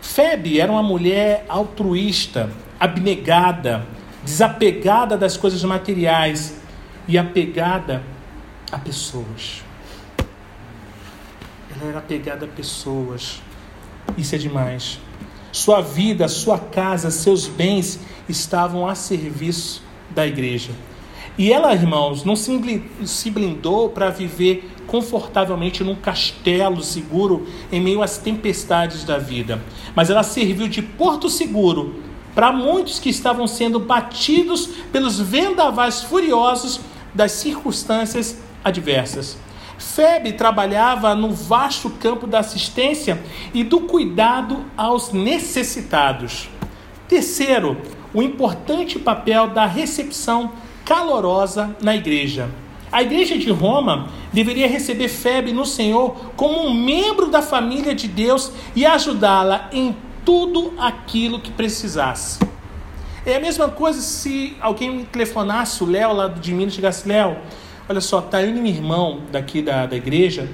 Febe 0.00 0.60
era 0.60 0.70
uma 0.70 0.82
mulher 0.82 1.44
altruísta, 1.48 2.50
abnegada, 2.78 3.86
desapegada 4.24 5.16
das 5.16 5.36
coisas 5.36 5.62
materiais 5.64 6.60
e 7.08 7.18
apegada 7.18 8.02
a 8.70 8.78
pessoas. 8.78 9.62
Ela 11.74 11.90
era 11.90 11.98
apegada 11.98 12.46
a 12.46 12.48
pessoas. 12.48 13.40
Isso 14.16 14.34
é 14.34 14.38
demais. 14.38 14.98
Sua 15.52 15.80
vida, 15.80 16.28
sua 16.28 16.58
casa, 16.58 17.10
seus 17.10 17.46
bens 17.46 18.00
estavam 18.28 18.86
a 18.86 18.94
serviço 18.94 19.82
da 20.10 20.26
igreja. 20.26 20.70
E 21.38 21.52
ela, 21.52 21.74
irmãos, 21.74 22.24
não 22.24 22.34
se 22.34 23.30
blindou 23.30 23.90
para 23.90 24.08
viver 24.10 24.70
confortavelmente 24.86 25.84
num 25.84 25.94
castelo 25.94 26.82
seguro 26.82 27.46
em 27.70 27.80
meio 27.80 28.02
às 28.02 28.16
tempestades 28.16 29.04
da 29.04 29.18
vida, 29.18 29.60
mas 29.94 30.08
ela 30.08 30.22
serviu 30.22 30.68
de 30.68 30.80
porto 30.80 31.28
seguro 31.28 32.02
para 32.34 32.52
muitos 32.52 32.98
que 32.98 33.10
estavam 33.10 33.46
sendo 33.46 33.80
batidos 33.80 34.66
pelos 34.92 35.18
vendavais 35.18 36.02
furiosos 36.02 36.80
das 37.14 37.32
circunstâncias 37.32 38.38
adversas. 38.66 39.38
Febe 39.78 40.32
trabalhava 40.32 41.14
no 41.14 41.30
vasto 41.30 41.88
campo 41.90 42.26
da 42.26 42.40
assistência 42.40 43.22
e 43.54 43.62
do 43.62 43.82
cuidado 43.82 44.64
aos 44.76 45.12
necessitados. 45.12 46.48
Terceiro, 47.08 47.76
o 48.12 48.22
importante 48.22 48.98
papel 48.98 49.48
da 49.48 49.66
recepção 49.66 50.52
calorosa 50.84 51.76
na 51.80 51.94
igreja. 51.94 52.48
A 52.90 53.02
igreja 53.02 53.36
de 53.36 53.50
Roma 53.50 54.08
deveria 54.32 54.66
receber 54.66 55.08
Febe 55.08 55.52
no 55.52 55.64
Senhor 55.64 56.32
como 56.36 56.60
um 56.60 56.72
membro 56.72 57.28
da 57.28 57.42
família 57.42 57.94
de 57.94 58.08
Deus 58.08 58.52
e 58.74 58.86
ajudá-la 58.86 59.68
em 59.72 59.94
tudo 60.24 60.72
aquilo 60.78 61.40
que 61.40 61.50
precisasse. 61.50 62.38
É 63.24 63.36
a 63.36 63.40
mesma 63.40 63.68
coisa 63.68 64.00
se 64.00 64.56
alguém 64.60 64.90
me 64.90 65.04
telefonasse, 65.04 65.82
o 65.82 65.86
Léo 65.86 66.12
lá 66.12 66.28
de 66.28 66.54
Minas, 66.54 66.74
chegasse, 66.74 67.08
Léo, 67.08 67.36
olha 67.88 68.00
só, 68.00 68.20
tá 68.20 68.42
indo 68.42 68.60
meu 68.60 68.72
irmão 68.72 69.22
daqui 69.30 69.62
da, 69.62 69.86
da 69.86 69.96
igreja 69.96 70.48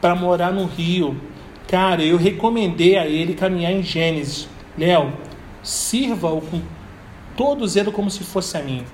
para 0.00 0.14
morar 0.14 0.52
no 0.52 0.66
Rio. 0.66 1.20
Cara, 1.66 2.02
eu 2.02 2.16
recomendei 2.16 2.96
a 2.96 3.06
ele 3.06 3.34
caminhar 3.34 3.72
em 3.72 3.82
Gênesis. 3.82 4.48
Léo, 4.76 5.12
sirva-o 5.62 6.40
com 6.40 6.62
todo 7.36 7.66
zelo 7.66 7.92
como 7.92 8.10
se 8.10 8.24
fosse 8.24 8.56
a 8.56 8.62
mim. 8.62 8.84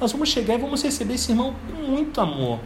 Nós 0.00 0.12
vamos 0.12 0.28
chegar 0.28 0.54
e 0.54 0.58
vamos 0.58 0.82
receber 0.82 1.14
esse 1.14 1.32
irmão 1.32 1.54
com 1.66 1.82
muito 1.82 2.20
amor. 2.20 2.58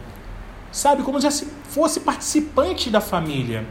Sabe? 0.71 1.03
Como 1.03 1.19
se 1.19 1.45
fosse 1.63 2.01
participante 2.01 2.89
da 2.89 3.01
família. 3.01 3.65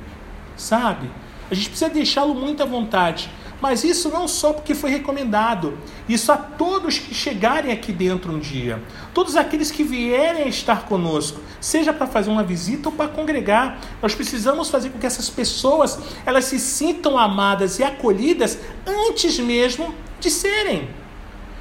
Sabe? 0.56 1.10
A 1.50 1.54
gente 1.54 1.68
precisa 1.68 1.90
deixá-lo 1.90 2.34
muito 2.34 2.62
à 2.62 2.66
vontade. 2.66 3.30
Mas 3.64 3.82
isso 3.82 4.10
não 4.10 4.28
só 4.28 4.52
porque 4.52 4.74
foi 4.74 4.90
recomendado, 4.90 5.78
isso 6.06 6.30
a 6.30 6.36
todos 6.36 6.98
que 6.98 7.14
chegarem 7.14 7.72
aqui 7.72 7.94
dentro 7.94 8.30
um 8.30 8.38
dia, 8.38 8.78
todos 9.14 9.36
aqueles 9.36 9.70
que 9.70 9.82
vierem 9.82 10.46
estar 10.48 10.84
conosco, 10.84 11.40
seja 11.62 11.90
para 11.90 12.06
fazer 12.06 12.28
uma 12.28 12.42
visita 12.42 12.90
ou 12.90 12.94
para 12.94 13.08
congregar, 13.08 13.78
nós 14.02 14.14
precisamos 14.14 14.68
fazer 14.68 14.90
com 14.90 14.98
que 14.98 15.06
essas 15.06 15.30
pessoas 15.30 15.98
elas 16.26 16.44
se 16.44 16.58
sintam 16.58 17.16
amadas 17.16 17.78
e 17.78 17.82
acolhidas 17.82 18.58
antes 18.86 19.38
mesmo 19.38 19.94
de 20.20 20.30
serem. 20.30 20.90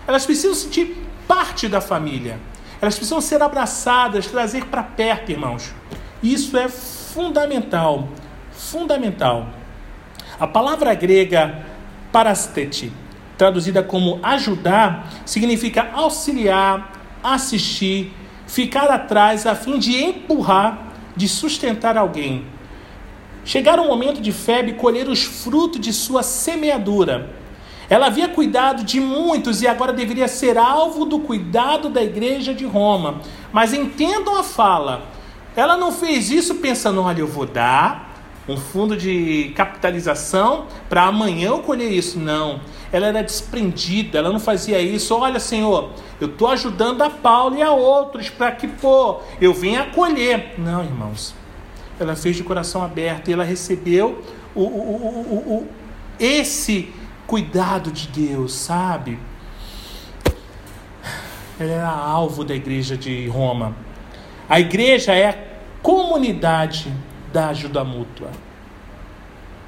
Elas 0.06 0.26
precisam 0.26 0.56
sentir 0.56 0.98
parte 1.26 1.70
da 1.70 1.80
família. 1.80 2.38
Elas 2.82 2.96
precisam 2.96 3.22
ser 3.22 3.42
abraçadas, 3.42 4.28
trazer 4.28 4.66
para 4.66 4.84
perto, 4.84 5.32
irmãos. 5.32 5.74
Isso 6.22 6.58
é 6.58 6.68
fundamental, 6.68 8.10
fundamental. 8.52 9.48
A 10.38 10.48
palavra 10.48 10.94
grega 10.94 11.72
parastete, 12.14 12.94
traduzida 13.38 13.84
como 13.84 14.20
ajudar, 14.24 15.10
significa 15.26 15.90
auxiliar, 15.94 16.94
assistir, 17.22 18.14
ficar 18.48 18.90
atrás 18.90 19.46
a 19.46 19.54
fim 19.54 19.78
de 19.78 20.02
empurrar, 20.02 20.94
de 21.14 21.28
sustentar 21.28 21.98
alguém. 21.98 22.46
Chegar 23.44 23.78
o 23.78 23.88
momento 23.88 24.22
de 24.22 24.32
Febe 24.32 24.74
colher 24.74 25.10
os 25.10 25.24
frutos 25.24 25.82
de 25.82 25.92
sua 25.92 26.24
semeadura 26.24 27.44
ela 27.90 28.08
havia 28.08 28.30
cuidado 28.30 28.84
de 28.84 29.00
muitos 29.00 29.62
e 29.62 29.68
agora 29.68 29.94
deveria 29.94 30.28
ser 30.28 30.58
alvo 30.58 31.06
do 31.06 31.20
cuidado 31.20 31.90
da 31.90 32.02
igreja 32.02 32.54
de 32.54 32.66
Roma. 32.66 33.22
Mas 33.52 33.74
entendam 33.74 34.36
a 34.36 34.44
fala. 34.44 35.04
Ela 35.56 35.78
não 35.78 35.92
fez 35.92 36.32
isso 36.32 36.56
pensando, 36.56 37.02
olha, 37.02 37.20
eu 37.20 37.28
vou 37.28 37.46
dar 37.46 38.03
um 38.48 38.58
fundo 38.58 38.98
de 38.98 39.54
capitalização 39.56 40.68
para 40.90 41.04
amanhã 41.04 41.50
eu 41.50 41.60
colher 41.60 41.92
isso. 41.92 42.20
Não. 42.20 42.60
Ela 42.92 43.08
era 43.08 43.24
desprendida, 43.24 44.18
ela 44.18 44.32
não 44.32 44.40
fazia 44.40 44.80
isso. 44.82 45.16
Olha, 45.16 45.40
Senhor, 45.40 45.92
eu 46.20 46.28
estou 46.28 46.50
ajudando 46.50 47.02
a 47.02 47.10
Paulo 47.10 47.58
e 47.58 47.62
a 47.62 47.72
outros 47.72 48.30
para 48.30 48.52
que, 48.52 48.68
pô, 48.68 49.22
eu 49.40 49.54
venha 49.54 49.84
acolher. 49.84 50.56
Não, 50.58 50.84
irmãos. 50.84 51.34
Ela 52.00 52.16
fez 52.16 52.36
de 52.36 52.44
coração 52.44 52.84
aberto 52.84 53.30
e 53.30 53.34
ela 53.34 53.44
recebeu 53.44 54.22
o, 54.54 54.62
o, 54.62 54.66
o, 54.66 55.54
o 55.56 55.68
esse 56.20 56.94
cuidado 57.26 57.92
de 57.92 58.08
Deus, 58.08 58.54
sabe? 58.54 59.18
Ela 61.60 61.72
era 61.72 61.90
alvo 61.90 62.44
da 62.44 62.54
igreja 62.54 62.98
de 62.98 63.28
Roma. 63.28 63.76
A 64.50 64.60
igreja 64.60 65.14
é 65.14 65.30
a 65.30 65.38
comunidade 65.82 66.92
da 67.34 67.50
ajuda 67.50 67.84
mútua. 67.84 68.30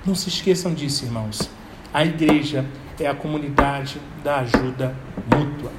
Não 0.05 0.13
se 0.13 0.29
esqueçam 0.29 0.73
disso, 0.73 1.03
irmãos. 1.03 1.49
A 1.91 2.05
igreja 2.05 2.63
é 2.99 3.07
a 3.07 3.15
comunidade 3.15 3.99
da 4.23 4.37
ajuda 4.37 4.95
mútua. 5.25 5.71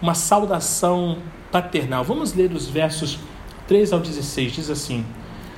Uma 0.00 0.14
saudação 0.14 1.18
paternal. 1.52 2.02
Vamos 2.02 2.32
ler 2.32 2.52
os 2.52 2.68
versos 2.68 3.18
3 3.68 3.92
ao 3.92 4.00
16. 4.00 4.52
Diz 4.52 4.70
assim: 4.70 5.04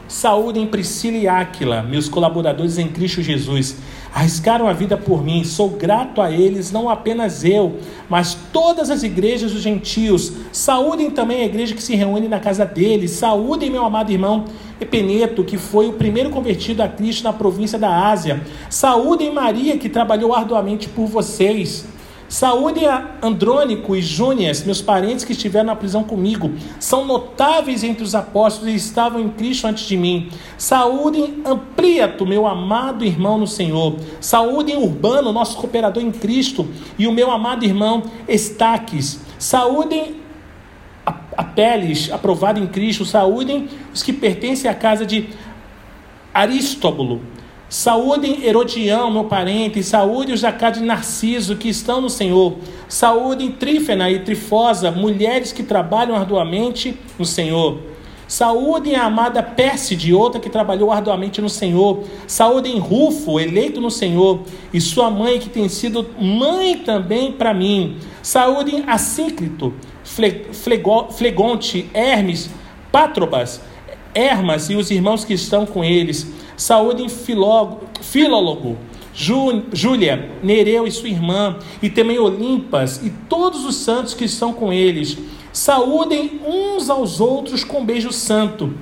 Saúdem 0.08 0.66
Priscila 0.66 1.16
e 1.16 1.28
Áquila, 1.28 1.82
meus 1.82 2.08
colaboradores 2.08 2.76
em 2.76 2.88
Cristo 2.88 3.22
Jesus. 3.22 3.76
Arriscaram 4.16 4.66
a 4.66 4.72
vida 4.72 4.96
por 4.96 5.22
mim, 5.22 5.44
sou 5.44 5.68
grato 5.68 6.22
a 6.22 6.30
eles, 6.30 6.72
não 6.72 6.88
apenas 6.88 7.44
eu, 7.44 7.76
mas 8.08 8.34
todas 8.50 8.88
as 8.88 9.02
igrejas 9.02 9.52
dos 9.52 9.60
gentios. 9.60 10.32
Saúdem 10.50 11.10
também 11.10 11.42
a 11.42 11.44
igreja 11.44 11.74
que 11.74 11.82
se 11.82 11.94
reúne 11.94 12.26
na 12.26 12.40
casa 12.40 12.64
deles. 12.64 13.10
Saúdem 13.10 13.68
meu 13.68 13.84
amado 13.84 14.10
irmão 14.10 14.46
Epeneto, 14.80 15.44
que 15.44 15.58
foi 15.58 15.88
o 15.88 15.92
primeiro 15.92 16.30
convertido 16.30 16.82
a 16.82 16.88
Cristo 16.88 17.24
na 17.24 17.32
província 17.34 17.78
da 17.78 18.08
Ásia. 18.08 18.42
Saúdem 18.70 19.30
Maria, 19.30 19.76
que 19.76 19.90
trabalhou 19.90 20.34
arduamente 20.34 20.88
por 20.88 21.04
vocês. 21.04 21.84
Saúde 22.28 22.84
a 22.84 23.12
Andrônico 23.22 23.94
e 23.94 24.02
Júnias, 24.02 24.64
meus 24.64 24.82
parentes 24.82 25.24
que 25.24 25.32
estiveram 25.32 25.66
na 25.66 25.76
prisão 25.76 26.02
comigo. 26.02 26.50
São 26.80 27.04
notáveis 27.04 27.84
entre 27.84 28.02
os 28.02 28.14
apóstolos 28.14 28.72
e 28.72 28.76
estavam 28.76 29.20
em 29.20 29.28
Cristo 29.28 29.66
antes 29.66 29.86
de 29.86 29.96
mim. 29.96 30.28
Saúde 30.58 31.34
Ampliato, 31.44 32.26
meu 32.26 32.46
amado 32.46 33.04
irmão 33.04 33.38
no 33.38 33.46
Senhor. 33.46 33.96
Saúde 34.20 34.72
Urbano, 34.72 35.32
nosso 35.32 35.56
cooperador 35.56 36.02
em 36.02 36.10
Cristo. 36.10 36.66
E 36.98 37.06
o 37.06 37.12
meu 37.12 37.30
amado 37.30 37.64
irmão 37.64 38.02
Estaques. 38.28 39.20
Saúde 39.38 40.16
Apeles, 41.36 42.10
aprovado 42.10 42.58
em 42.58 42.66
Cristo. 42.66 43.04
Saúdem 43.04 43.68
os 43.94 44.02
que 44.02 44.12
pertencem 44.12 44.68
à 44.68 44.74
casa 44.74 45.06
de 45.06 45.28
Aristóbulo 46.34 47.35
Saúde 47.68 48.46
Herodião, 48.46 49.10
meu 49.10 49.24
parente, 49.24 49.82
saúde 49.82 50.32
os 50.32 50.40
da 50.40 50.52
de 50.52 50.80
Narciso 50.80 51.56
que 51.56 51.68
estão 51.68 52.00
no 52.00 52.08
Senhor. 52.08 52.58
Saúde 52.88 53.50
Trífena 53.50 54.08
e 54.08 54.20
Trifosa, 54.20 54.92
mulheres 54.92 55.52
que 55.52 55.64
trabalham 55.64 56.14
arduamente 56.14 56.96
no 57.18 57.24
Senhor. 57.24 57.80
Saúde 58.28 58.94
a 58.94 59.04
amada 59.04 59.42
Pérside, 59.42 60.14
outra 60.14 60.40
que 60.40 60.48
trabalhou 60.48 60.92
arduamente 60.92 61.40
no 61.40 61.48
Senhor. 61.48 62.04
Saúde 62.28 62.68
em 62.68 62.78
Rufo, 62.78 63.40
eleito 63.40 63.80
no 63.80 63.90
Senhor, 63.90 64.42
e 64.72 64.80
sua 64.80 65.10
mãe, 65.10 65.40
que 65.40 65.48
tem 65.48 65.68
sido 65.68 66.06
mãe 66.20 66.76
também 66.76 67.32
para 67.32 67.52
mim. 67.52 67.96
Saúde 68.22 68.84
a 68.86 68.96
Sínclito, 68.96 69.74
Flegonte, 71.10 71.90
Hermes, 71.92 72.48
Pátrobas, 72.92 73.60
Hermas 74.14 74.70
e 74.70 74.76
os 74.76 74.90
irmãos 74.90 75.24
que 75.24 75.34
estão 75.34 75.66
com 75.66 75.84
eles 75.84 76.26
Saúde 76.56 77.06
Filólogo, 77.08 78.76
Júlia, 79.12 80.30
Nereu 80.42 80.86
e 80.86 80.90
sua 80.90 81.08
irmã, 81.08 81.58
e 81.82 81.90
também 81.90 82.18
Olimpas 82.18 83.00
e 83.02 83.10
todos 83.28 83.64
os 83.64 83.76
santos 83.76 84.14
que 84.14 84.24
estão 84.24 84.52
com 84.52 84.72
eles. 84.72 85.18
Saúdem 85.52 86.40
uns 86.46 86.90
aos 86.90 87.20
outros 87.20 87.64
com 87.64 87.84
beijo 87.84 88.12
santo. 88.12 88.74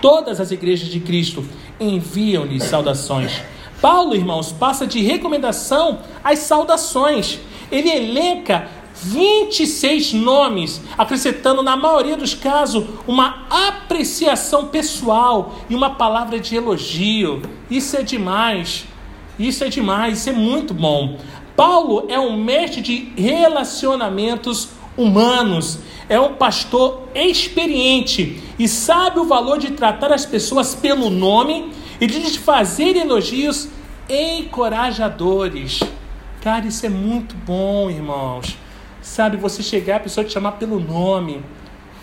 Todas 0.00 0.40
as 0.40 0.50
igrejas 0.50 0.88
de 0.88 1.00
Cristo 1.00 1.44
enviam-lhes 1.78 2.64
saudações. 2.64 3.42
Paulo, 3.80 4.14
irmãos, 4.14 4.52
passa 4.52 4.86
de 4.86 5.00
recomendação 5.00 5.98
às 6.22 6.40
saudações. 6.40 7.38
Ele 7.70 7.90
elenca 7.90 8.68
26 9.04 10.12
nomes, 10.14 10.80
acrescentando, 10.96 11.62
na 11.62 11.76
maioria 11.76 12.16
dos 12.16 12.34
casos, 12.34 12.84
uma 13.06 13.46
apreciação 13.50 14.68
pessoal 14.68 15.54
e 15.68 15.74
uma 15.74 15.90
palavra 15.90 16.38
de 16.38 16.56
elogio. 16.56 17.42
Isso 17.70 17.96
é 17.96 18.02
demais. 18.02 18.84
Isso 19.38 19.64
é 19.64 19.68
demais, 19.68 20.18
isso 20.18 20.30
é 20.30 20.32
muito 20.32 20.72
bom. 20.72 21.18
Paulo 21.56 22.06
é 22.08 22.18
um 22.18 22.36
mestre 22.36 22.80
de 22.80 23.12
relacionamentos 23.16 24.70
humanos, 24.96 25.78
é 26.08 26.20
um 26.20 26.34
pastor 26.34 27.08
experiente 27.14 28.42
e 28.58 28.68
sabe 28.68 29.18
o 29.18 29.24
valor 29.24 29.58
de 29.58 29.72
tratar 29.72 30.12
as 30.12 30.26
pessoas 30.26 30.74
pelo 30.74 31.08
nome 31.10 31.72
e 32.00 32.06
de 32.06 32.38
fazer 32.38 32.96
elogios 32.96 33.68
encorajadores. 34.08 35.80
Cara, 36.42 36.66
isso 36.66 36.84
é 36.84 36.88
muito 36.88 37.34
bom, 37.36 37.88
irmãos. 37.88 38.61
Sabe, 39.02 39.36
você 39.36 39.64
chegar, 39.64 39.96
a 39.96 40.00
pessoa 40.00 40.24
te 40.24 40.32
chamar 40.32 40.52
pelo 40.52 40.78
nome. 40.78 41.42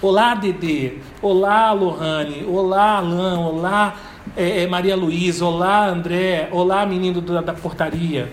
Olá, 0.01 0.35
Dedê. 0.35 0.97
Olá, 1.21 1.71
Lohane. 1.71 2.43
Olá, 2.45 2.97
Alain. 2.97 3.37
Olá, 3.37 3.95
é, 4.35 4.63
é, 4.63 4.67
Maria 4.67 4.97
Luísa. 4.97 5.45
Olá, 5.45 5.87
André. 5.87 6.49
Olá, 6.51 6.85
menino 6.85 7.21
da, 7.21 7.39
da 7.39 7.53
portaria. 7.53 8.31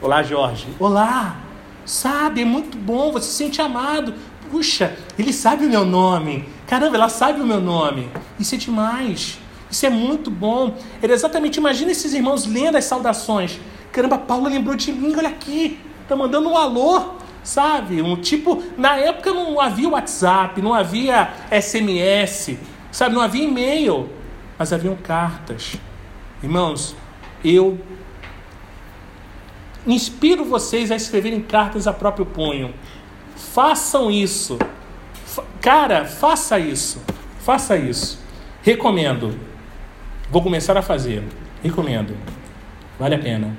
Olá, 0.00 0.22
Jorge. 0.22 0.68
Olá. 0.80 1.36
Sabe, 1.84 2.40
é 2.42 2.44
muito 2.46 2.78
bom, 2.78 3.12
você 3.12 3.28
se 3.28 3.34
sente 3.34 3.60
amado. 3.60 4.14
Puxa, 4.50 4.96
ele 5.18 5.32
sabe 5.32 5.66
o 5.66 5.68
meu 5.68 5.84
nome. 5.84 6.48
Caramba, 6.66 6.96
ela 6.96 7.08
sabe 7.10 7.42
o 7.42 7.46
meu 7.46 7.60
nome. 7.60 8.08
Isso 8.40 8.54
é 8.54 8.58
demais. 8.58 9.38
Isso 9.70 9.84
é 9.84 9.90
muito 9.90 10.30
bom. 10.30 10.74
Era 11.02 11.12
exatamente, 11.12 11.56
imagina 11.56 11.90
esses 11.90 12.14
irmãos 12.14 12.46
lendo 12.46 12.76
as 12.76 12.84
saudações. 12.84 13.60
Caramba, 13.92 14.16
Paulo 14.16 14.48
lembrou 14.48 14.74
de 14.74 14.92
mim, 14.92 15.14
olha 15.14 15.28
aqui. 15.28 15.78
Tá 16.08 16.16
mandando 16.16 16.48
um 16.48 16.56
alô, 16.56 17.17
sabe? 17.42 18.02
Um 18.02 18.16
tipo, 18.16 18.62
na 18.76 18.96
época 18.96 19.32
não 19.32 19.60
havia 19.60 19.88
WhatsApp, 19.88 20.60
não 20.60 20.74
havia 20.74 21.30
SMS, 21.50 22.56
sabe? 22.90 23.14
Não 23.14 23.22
havia 23.22 23.44
e-mail, 23.44 24.08
mas 24.58 24.72
haviam 24.72 24.96
cartas. 24.96 25.76
Irmãos, 26.42 26.94
eu 27.44 27.78
inspiro 29.86 30.44
vocês 30.44 30.90
a 30.90 30.96
escreverem 30.96 31.40
cartas 31.40 31.86
a 31.86 31.92
próprio 31.92 32.26
punho. 32.26 32.74
Façam 33.36 34.10
isso. 34.10 34.58
Cara, 35.60 36.04
faça 36.04 36.58
isso. 36.58 37.02
Faça 37.40 37.76
isso. 37.76 38.18
Recomendo. 38.62 39.38
Vou 40.30 40.42
começar 40.42 40.76
a 40.76 40.82
fazer. 40.82 41.24
Recomendo. 41.62 42.16
Vale 42.98 43.14
a 43.14 43.18
pena. 43.18 43.56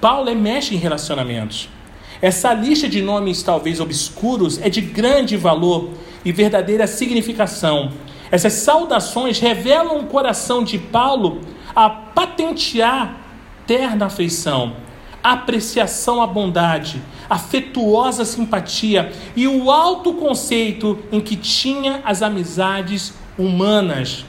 Paulo 0.00 0.28
é 0.28 0.34
mexe 0.34 0.74
em 0.74 0.78
relacionamentos. 0.78 1.68
Essa 2.22 2.54
lista 2.54 2.88
de 2.88 3.02
nomes 3.02 3.42
talvez 3.42 3.80
obscuros 3.80 4.60
é 4.62 4.70
de 4.70 4.80
grande 4.80 5.36
valor 5.36 5.90
e 6.24 6.30
verdadeira 6.30 6.86
significação. 6.86 7.90
Essas 8.30 8.52
saudações 8.52 9.40
revelam 9.40 9.98
o 9.98 10.06
coração 10.06 10.62
de 10.62 10.78
Paulo 10.78 11.40
a 11.74 11.90
patentear 11.90 13.16
terna 13.66 14.06
afeição, 14.06 14.76
apreciação 15.20 16.22
à 16.22 16.26
bondade, 16.26 17.02
afetuosa 17.28 18.24
simpatia 18.24 19.12
e 19.34 19.48
o 19.48 19.68
alto 19.68 20.14
conceito 20.14 21.00
em 21.10 21.20
que 21.20 21.34
tinha 21.34 22.02
as 22.04 22.22
amizades 22.22 23.14
humanas. 23.36 24.24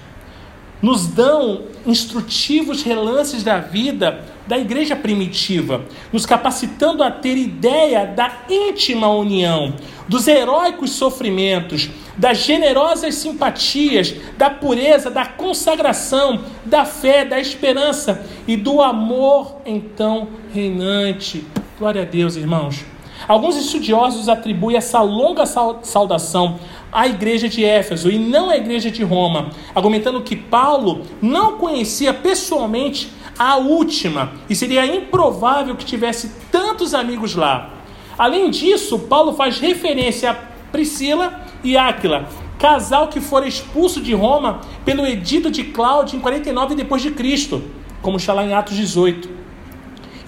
Nos 0.81 1.05
dão 1.05 1.65
instrutivos 1.85 2.81
relances 2.81 3.43
da 3.43 3.59
vida 3.59 4.32
da 4.47 4.57
igreja 4.57 4.95
primitiva, 4.95 5.85
nos 6.11 6.25
capacitando 6.25 7.03
a 7.03 7.09
ter 7.09 7.37
ideia 7.37 8.05
da 8.05 8.31
íntima 8.49 9.07
união, 9.09 9.73
dos 10.07 10.27
heróicos 10.27 10.91
sofrimentos, 10.91 11.89
das 12.17 12.39
generosas 12.39 13.15
simpatias, 13.15 14.13
da 14.37 14.49
pureza, 14.49 15.09
da 15.09 15.25
consagração, 15.25 16.41
da 16.65 16.85
fé, 16.85 17.25
da 17.25 17.39
esperança 17.39 18.25
e 18.47 18.55
do 18.55 18.81
amor 18.81 19.57
então 19.65 20.27
reinante. 20.53 21.45
Glória 21.79 22.01
a 22.01 22.05
Deus, 22.05 22.35
irmãos. 22.35 22.93
Alguns 23.27 23.55
estudiosos 23.55 24.27
atribuem 24.27 24.75
essa 24.75 25.01
longa 25.01 25.45
saudação 25.45 26.59
à 26.91 27.07
igreja 27.07 27.47
de 27.47 27.63
Éfeso 27.63 28.09
e 28.11 28.19
não 28.19 28.49
à 28.49 28.57
igreja 28.57 28.91
de 28.91 29.03
Roma, 29.03 29.49
argumentando 29.73 30.21
que 30.21 30.35
Paulo 30.35 31.03
não 31.21 31.57
conhecia 31.57 32.13
pessoalmente 32.13 33.09
a 33.37 33.57
última 33.57 34.33
e 34.49 34.55
seria 34.55 34.85
improvável 34.85 35.75
que 35.75 35.85
tivesse 35.85 36.31
tantos 36.51 36.93
amigos 36.93 37.35
lá. 37.35 37.69
Além 38.17 38.49
disso, 38.49 38.99
Paulo 38.99 39.33
faz 39.33 39.59
referência 39.59 40.31
a 40.31 40.35
Priscila 40.71 41.41
e 41.63 41.77
Áquila, 41.77 42.27
casal 42.59 43.07
que 43.07 43.19
fora 43.19 43.47
expulso 43.47 44.01
de 44.01 44.13
Roma 44.13 44.61
pelo 44.85 45.05
edito 45.05 45.49
de 45.49 45.63
Cláudio 45.63 46.17
em 46.17 46.19
49 46.19 46.75
depois 46.75 47.01
de 47.01 47.11
Cristo, 47.11 47.63
como 48.01 48.17
está 48.17 48.33
lá 48.33 48.43
em 48.43 48.53
Atos 48.53 48.75
18 48.75 49.43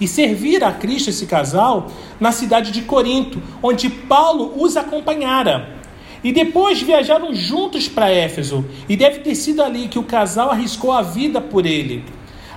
e 0.00 0.06
servir 0.06 0.62
a 0.62 0.72
Cristo 0.72 1.10
esse 1.10 1.26
casal 1.26 1.90
na 2.20 2.32
cidade 2.32 2.70
de 2.70 2.82
Corinto, 2.82 3.42
onde 3.62 3.88
Paulo 3.88 4.52
os 4.56 4.76
acompanhara. 4.76 5.76
E 6.22 6.32
depois 6.32 6.80
viajaram 6.80 7.34
juntos 7.34 7.88
para 7.88 8.10
Éfeso, 8.10 8.64
e 8.88 8.96
deve 8.96 9.20
ter 9.20 9.34
sido 9.34 9.62
ali 9.62 9.88
que 9.88 9.98
o 9.98 10.02
casal 10.02 10.50
arriscou 10.50 10.92
a 10.92 11.02
vida 11.02 11.40
por 11.40 11.66
ele. 11.66 12.04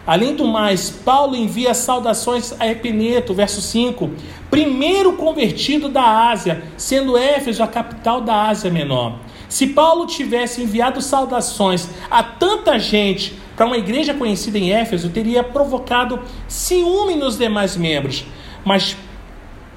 Além 0.09 0.33
do 0.33 0.47
mais, 0.47 0.89
Paulo 0.89 1.35
envia 1.35 1.71
saudações 1.75 2.59
a 2.59 2.65
Epineto, 2.65 3.31
verso 3.31 3.61
5, 3.61 4.09
primeiro 4.49 5.13
convertido 5.13 5.87
da 5.87 6.31
Ásia, 6.31 6.63
sendo 6.77 7.15
Éfeso 7.15 7.61
a 7.61 7.67
capital 7.67 8.19
da 8.19 8.47
Ásia 8.47 8.71
Menor. 8.71 9.19
Se 9.47 9.67
Paulo 9.67 10.07
tivesse 10.07 10.63
enviado 10.63 10.99
saudações 10.99 11.91
a 12.09 12.23
tanta 12.23 12.79
gente 12.79 13.35
para 13.55 13.67
uma 13.67 13.77
igreja 13.77 14.11
conhecida 14.15 14.57
em 14.57 14.71
Éfeso, 14.71 15.11
teria 15.11 15.43
provocado 15.43 16.19
ciúme 16.47 17.13
nos 17.13 17.37
demais 17.37 17.77
membros. 17.77 18.25
Mas 18.65 18.97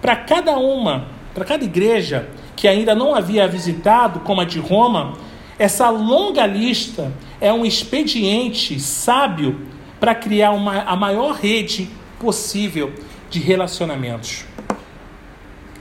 para 0.00 0.16
cada 0.16 0.56
uma, 0.56 1.08
para 1.34 1.44
cada 1.44 1.62
igreja 1.62 2.26
que 2.56 2.66
ainda 2.66 2.94
não 2.94 3.14
havia 3.14 3.46
visitado, 3.46 4.20
como 4.20 4.40
a 4.40 4.46
de 4.46 4.58
Roma, 4.58 5.12
essa 5.58 5.90
longa 5.90 6.46
lista 6.46 7.12
é 7.38 7.52
um 7.52 7.66
expediente 7.66 8.80
sábio 8.80 9.70
para 10.02 10.16
criar 10.16 10.50
uma, 10.50 10.82
a 10.82 10.96
maior 10.96 11.36
rede 11.36 11.88
possível 12.18 12.92
de 13.30 13.38
relacionamentos. 13.38 14.44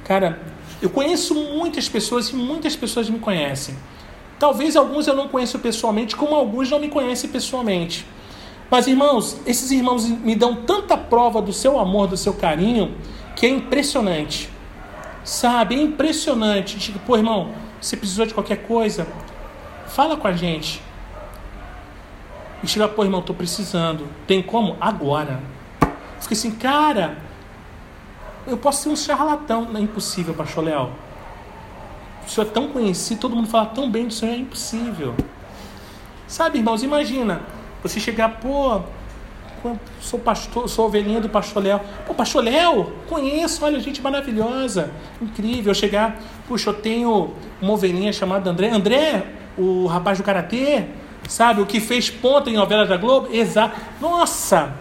Cara, 0.04 0.40
eu 0.80 0.92
conheço 0.92 1.34
muitas 1.34 1.90
pessoas 1.90 2.30
e 2.30 2.36
muitas 2.36 2.76
pessoas 2.76 3.10
me 3.10 3.18
conhecem. 3.18 3.74
Talvez 4.38 4.76
alguns 4.76 5.08
eu 5.08 5.16
não 5.16 5.28
conheço 5.28 5.58
pessoalmente, 5.58 6.16
como 6.16 6.36
alguns 6.36 6.70
não 6.70 6.78
me 6.78 6.88
conhecem 6.88 7.32
pessoalmente. 7.32 8.06
Mas, 8.70 8.86
irmãos, 8.86 9.42
esses 9.44 9.72
irmãos 9.72 10.08
me 10.08 10.36
dão 10.36 10.56
tanta 10.56 10.96
prova 10.96 11.42
do 11.42 11.52
seu 11.52 11.80
amor, 11.80 12.06
do 12.06 12.16
seu 12.16 12.36
carinho, 12.36 12.94
que 13.36 13.48
é 13.48 13.50
impressionante. 13.50 14.52
Sabe? 15.24 15.74
É 15.74 15.82
impressionante. 15.82 16.78
Tipo, 16.78 17.00
pô, 17.00 17.18
irmão, 17.18 17.50
você 17.82 17.98
precisou 17.98 18.28
de 18.28 18.36
qualquer 18.36 18.68
coisa? 18.68 19.08
Fala 19.88 20.16
com 20.16 20.28
a 20.28 20.34
gente. 20.34 20.80
E 22.64 22.68
chega, 22.68 22.88
pô, 22.88 23.04
irmão, 23.04 23.22
tô 23.22 23.34
precisando. 23.34 24.08
Tem 24.28 24.42
como? 24.42 24.78
Agora. 24.80 25.40
Fica 26.20 26.34
assim, 26.34 26.52
cara, 26.52 27.18
eu 28.46 28.58
posso 28.58 28.84
ser 28.84 28.90
um 28.90 28.96
charlatão. 28.96 29.66
Não 29.66 29.80
é 29.80 29.84
impossível, 29.84 30.34
pastor 30.34 30.64
Léo. 30.64 30.90
O 32.26 32.30
senhor 32.30 32.48
é 32.48 32.50
tão 32.50 32.68
conhecido, 32.68 33.20
todo 33.20 33.36
mundo 33.36 33.48
fala 33.48 33.66
tão 33.66 33.90
bem 33.90 34.08
do 34.08 34.14
senhor, 34.14 34.34
é 34.34 34.38
impossível. 34.38 35.16
Sabe, 36.28 36.60
irmãos, 36.60 36.84
imagina 36.84 37.42
você 37.82 38.00
chegar, 38.00 38.40
pô, 38.40 38.80
sou 40.00 40.20
pastor, 40.20 40.70
sou 40.70 40.86
ovelhinha 40.86 41.20
do 41.20 41.30
pastor 41.30 41.64
Léo. 41.64 41.82
Pô, 42.06 42.14
pastor 42.14 42.44
Léo, 42.44 42.94
conheço, 43.10 43.66
olha, 43.66 43.80
gente 43.80 44.02
maravilhosa, 44.02 44.92
incrível. 45.22 45.74
Chegar, 45.74 46.20
puxa, 46.48 46.70
eu 46.70 46.74
tenho 46.74 47.34
uma 47.62 47.74
ovelhinha 47.74 48.14
chamada 48.14 48.50
André. 48.50 48.70
André, 48.70 49.26
o 49.58 49.88
rapaz 49.88 50.18
do 50.18 50.24
karatê, 50.24 50.86
Sabe, 51.32 51.62
o 51.62 51.66
que 51.66 51.80
fez 51.80 52.10
ponta 52.10 52.50
em 52.50 52.56
novela 52.56 52.86
da 52.86 52.98
Globo? 52.98 53.30
Exato. 53.34 53.80
Nossa, 54.02 54.74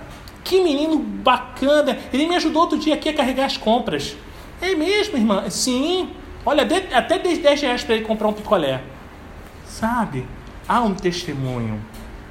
que 0.43 0.61
menino 0.61 0.99
bacana. 0.99 1.97
Ele 2.13 2.27
me 2.27 2.35
ajudou 2.35 2.63
outro 2.63 2.77
dia 2.77 2.95
aqui 2.95 3.09
a 3.09 3.15
carregar 3.15 3.45
as 3.45 3.57
compras. 3.57 4.17
É 4.61 4.75
mesmo, 4.75 5.17
irmã? 5.17 5.49
Sim. 5.49 6.11
Olha, 6.45 6.67
até 6.93 7.21
10 7.21 7.61
reais 7.61 7.85
para 7.85 7.95
ele 7.95 8.05
comprar 8.05 8.27
um 8.27 8.33
picolé. 8.33 8.83
Sabe? 9.65 10.27
Há 10.67 10.81
um 10.81 10.93
testemunho. 10.93 11.81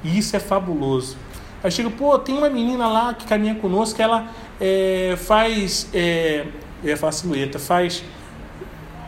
E 0.04 0.18
isso 0.18 0.36
é 0.36 0.38
fabuloso. 0.38 1.16
Aí 1.64 1.70
chega, 1.70 1.88
pô, 1.88 2.18
tem 2.18 2.36
uma 2.36 2.50
menina 2.50 2.88
lá 2.88 3.14
que 3.14 3.24
caminha 3.24 3.54
conosco, 3.54 3.96
que 3.96 4.02
ela 4.02 4.26
é, 4.60 5.14
faz. 5.16 5.88
É, 5.94 6.44
eu 6.84 6.90
ia 6.90 6.96
falar 6.98 7.12
silhueta, 7.12 7.58
faz. 7.58 8.04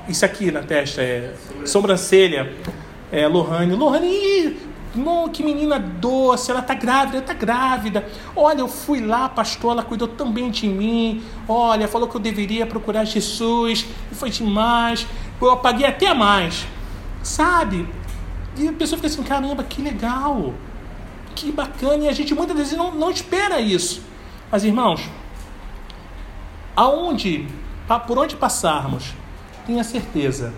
Isso 0.09 0.25
aqui 0.25 0.51
na 0.51 0.63
testa, 0.63 1.03
é. 1.03 1.35
Sobrancelha. 1.67 2.51
É, 3.13 3.27
Lohane. 3.29 3.75
Lohane, 3.75 4.72
não, 4.95 5.29
que 5.29 5.43
menina 5.43 5.79
doce, 5.79 6.51
ela 6.51 6.61
tá 6.61 6.75
grávida, 6.75 7.23
tá 7.23 7.33
grávida. 7.33 8.07
Olha, 8.37 8.61
eu 8.61 8.69
fui 8.69 9.01
lá, 9.01 9.29
pastor, 9.29 9.73
ela 9.73 9.83
cuidou 9.83 10.07
tão 10.07 10.31
bem 10.31 10.51
de 10.51 10.69
mim. 10.69 11.23
Olha, 11.49 11.89
falou 11.89 12.09
que 12.09 12.15
eu 12.15 12.21
deveria 12.21 12.67
procurar 12.67 13.05
Jesus, 13.05 13.87
e 14.11 14.15
foi 14.15 14.31
demais. 14.31 15.07
Eu 15.41 15.57
paguei 15.57 15.87
até 15.87 16.13
mais. 16.13 16.67
Sabe? 17.23 17.89
E 18.57 18.69
a 18.69 18.73
pessoa 18.73 18.99
fica 18.99 19.09
assim, 19.09 19.23
caramba, 19.23 19.63
que 19.63 19.81
legal. 19.81 20.53
Que 21.35 21.51
bacana. 21.51 22.05
E 22.05 22.09
a 22.09 22.13
gente 22.13 22.35
muitas 22.35 22.57
vezes 22.57 22.77
não, 22.77 22.95
não 22.95 23.11
espera 23.11 23.61
isso. 23.61 24.03
Mas, 24.51 24.65
irmãos, 24.65 25.09
aonde, 26.77 27.49
por 28.07 28.19
onde 28.19 28.37
passarmos, 28.37 29.15
tenha 29.67 29.83
certeza, 29.83 30.53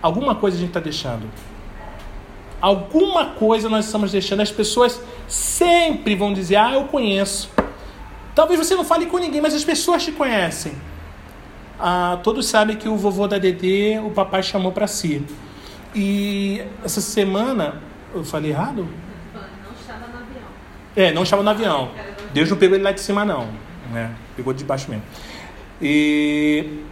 alguma 0.00 0.34
coisa 0.34 0.56
a 0.56 0.60
gente 0.60 0.70
está 0.70 0.80
deixando. 0.80 1.28
Alguma 2.62 3.26
coisa 3.26 3.68
nós 3.68 3.86
estamos 3.86 4.12
deixando. 4.12 4.40
As 4.40 4.52
pessoas 4.52 5.02
sempre 5.26 6.14
vão 6.14 6.32
dizer: 6.32 6.54
Ah, 6.54 6.74
eu 6.74 6.84
conheço. 6.84 7.50
Talvez 8.36 8.60
você 8.60 8.76
não 8.76 8.84
fale 8.84 9.06
com 9.06 9.18
ninguém, 9.18 9.40
mas 9.40 9.52
as 9.52 9.64
pessoas 9.64 10.04
te 10.04 10.12
conhecem. 10.12 10.72
Ah, 11.78 12.20
todos 12.22 12.46
sabem 12.46 12.76
que 12.76 12.88
o 12.88 12.96
vovô 12.96 13.26
da 13.26 13.36
Dedê, 13.36 13.98
o 13.98 14.10
papai 14.10 14.44
chamou 14.44 14.70
para 14.70 14.86
si. 14.86 15.26
E 15.92 16.62
essa 16.84 17.00
semana, 17.00 17.82
eu 18.14 18.22
falei 18.22 18.52
errado? 18.52 18.88
Não 19.34 19.72
estava 19.72 20.06
no 20.06 20.18
avião. 20.20 20.44
É, 20.94 21.12
não 21.12 21.22
estava 21.24 21.42
no 21.42 21.50
avião. 21.50 21.90
Deus 22.32 22.48
não 22.48 22.56
pegou 22.56 22.76
ele 22.76 22.84
lá 22.84 22.92
de 22.92 23.00
cima, 23.00 23.24
não. 23.24 23.48
né? 23.92 24.14
Pegou 24.36 24.54
debaixo 24.54 24.88
mesmo. 24.88 25.04
E 25.80 26.84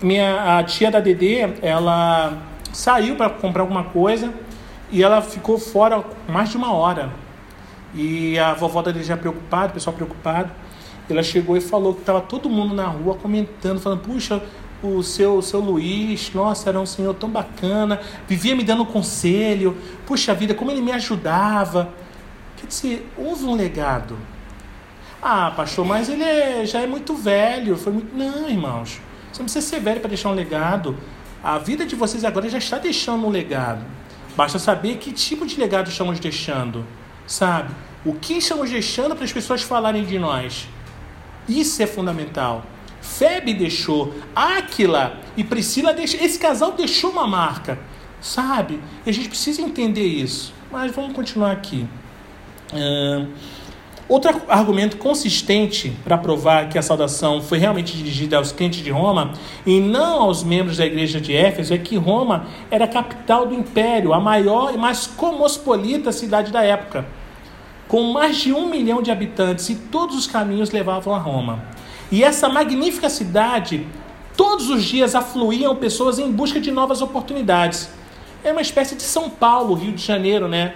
minha 0.00 0.58
a 0.58 0.64
tia 0.64 0.90
da 0.90 0.98
Dedê, 0.98 1.40
ela 1.60 2.38
saiu 2.72 3.16
para 3.16 3.28
comprar 3.28 3.62
alguma 3.62 3.84
coisa 3.84 4.32
e 4.94 5.02
ela 5.02 5.20
ficou 5.20 5.58
fora 5.58 6.04
mais 6.28 6.50
de 6.50 6.56
uma 6.56 6.72
hora. 6.72 7.10
E 7.92 8.38
a 8.38 8.54
vovó 8.54 8.80
Dedê 8.80 9.02
já 9.02 9.16
preocupada, 9.16 9.72
o 9.72 9.74
pessoal 9.74 9.94
preocupado. 9.94 10.52
Ela 11.10 11.22
chegou 11.22 11.56
e 11.56 11.60
falou 11.60 11.94
que 11.94 12.00
estava 12.00 12.20
todo 12.20 12.48
mundo 12.48 12.72
na 12.76 12.86
rua 12.86 13.16
comentando, 13.16 13.80
falando: 13.80 14.02
puxa, 14.02 14.40
o 14.80 15.02
seu, 15.02 15.38
o 15.38 15.42
seu 15.42 15.58
Luiz, 15.58 16.32
nossa, 16.32 16.68
era 16.68 16.78
um 16.78 16.86
senhor 16.86 17.12
tão 17.14 17.28
bacana, 17.28 18.00
vivia 18.28 18.54
me 18.54 18.62
dando 18.62 18.86
conselho, 18.86 19.76
puxa 20.06 20.32
vida, 20.32 20.54
como 20.54 20.70
ele 20.70 20.80
me 20.80 20.92
ajudava. 20.92 21.88
Quer 22.56 22.68
dizer, 22.68 23.10
houve 23.18 23.44
um 23.44 23.56
legado. 23.56 24.16
Ah, 25.20 25.52
pastor, 25.56 25.84
mas 25.84 26.08
ele 26.08 26.22
é, 26.22 26.64
já 26.64 26.82
é 26.82 26.86
muito 26.86 27.14
velho. 27.14 27.76
Foi 27.76 27.92
muito... 27.92 28.16
Não, 28.16 28.48
irmãos, 28.48 29.00
você 29.32 29.40
não 29.40 29.46
precisa 29.46 29.66
ser 29.66 29.80
velho 29.80 29.98
para 29.98 30.08
deixar 30.08 30.28
um 30.28 30.34
legado. 30.34 30.96
A 31.42 31.58
vida 31.58 31.84
de 31.84 31.96
vocês 31.96 32.24
agora 32.24 32.48
já 32.48 32.58
está 32.58 32.78
deixando 32.78 33.26
um 33.26 33.30
legado. 33.30 33.84
Basta 34.36 34.58
saber 34.58 34.98
que 34.98 35.12
tipo 35.12 35.46
de 35.46 35.58
legado 35.58 35.88
estamos 35.88 36.18
deixando, 36.18 36.84
sabe? 37.26 37.72
O 38.04 38.14
que 38.14 38.34
estamos 38.34 38.70
deixando 38.70 39.14
para 39.14 39.24
as 39.24 39.32
pessoas 39.32 39.62
falarem 39.62 40.04
de 40.04 40.18
nós. 40.18 40.68
Isso 41.48 41.82
é 41.82 41.86
fundamental. 41.86 42.64
Febe 43.00 43.52
deixou, 43.54 44.14
Áquila 44.34 45.18
e 45.36 45.44
Priscila. 45.44 45.94
Esse 46.00 46.38
casal 46.38 46.72
deixou 46.72 47.10
uma 47.10 47.26
marca, 47.26 47.78
sabe? 48.20 48.80
E 49.04 49.10
a 49.10 49.12
gente 49.12 49.28
precisa 49.28 49.62
entender 49.62 50.06
isso. 50.06 50.52
Mas 50.72 50.94
vamos 50.94 51.14
continuar 51.14 51.52
aqui. 51.52 51.86
Uh, 52.72 53.28
outro 54.08 54.42
argumento 54.48 54.96
consistente 54.96 55.96
para 56.04 56.18
provar 56.18 56.68
que 56.68 56.78
a 56.78 56.82
saudação 56.82 57.40
foi 57.40 57.58
realmente 57.58 57.96
dirigida 57.96 58.36
aos 58.36 58.52
crentes 58.52 58.82
de 58.82 58.90
Roma 58.90 59.32
e 59.64 59.80
não 59.80 60.22
aos 60.22 60.42
membros 60.42 60.76
da 60.76 60.86
igreja 60.86 61.20
de 61.20 61.34
Éfeso 61.34 61.72
é 61.72 61.78
que 61.78 61.96
Roma 61.96 62.46
era 62.70 62.84
a 62.84 62.88
capital 62.88 63.46
do 63.46 63.54
império, 63.54 64.12
a 64.12 64.20
maior 64.20 64.74
e 64.74 64.78
mais 64.78 65.06
cosmopolita 65.06 66.12
cidade 66.12 66.52
da 66.52 66.62
época, 66.62 67.06
com 67.88 68.12
mais 68.12 68.36
de 68.36 68.52
um 68.52 68.68
milhão 68.68 69.02
de 69.02 69.10
habitantes 69.10 69.68
e 69.70 69.74
todos 69.74 70.16
os 70.16 70.26
caminhos 70.26 70.70
levavam 70.70 71.14
a 71.14 71.18
Roma. 71.18 71.64
E 72.12 72.22
essa 72.22 72.48
magnífica 72.48 73.08
cidade, 73.08 73.86
todos 74.36 74.68
os 74.68 74.84
dias 74.84 75.14
afluíam 75.14 75.74
pessoas 75.76 76.18
em 76.18 76.30
busca 76.30 76.60
de 76.60 76.70
novas 76.70 77.00
oportunidades. 77.00 77.88
É 78.44 78.52
uma 78.52 78.60
espécie 78.60 78.94
de 78.94 79.02
São 79.02 79.30
Paulo, 79.30 79.74
Rio 79.74 79.92
de 79.92 80.02
Janeiro, 80.02 80.46
né? 80.46 80.74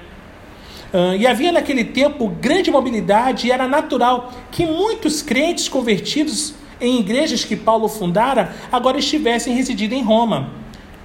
Uh, 0.93 1.15
e 1.19 1.27
havia 1.27 1.53
naquele 1.53 1.85
tempo 1.85 2.29
grande 2.41 2.71
mobilidade 2.71 3.47
e 3.47 3.51
era 3.51 3.69
natural 3.69 4.33
que 4.51 4.65
muitos 4.65 5.21
crentes 5.21 5.69
convertidos 5.69 6.55
em 6.81 6.99
igrejas 7.01 7.45
que 7.45 7.57
Paulo 7.57 7.89
fundara 7.89 8.55
agora 8.73 8.99
estivessem 8.99 9.55
residindo 9.55 9.95
em 9.95 10.03
Roma. 10.03 10.51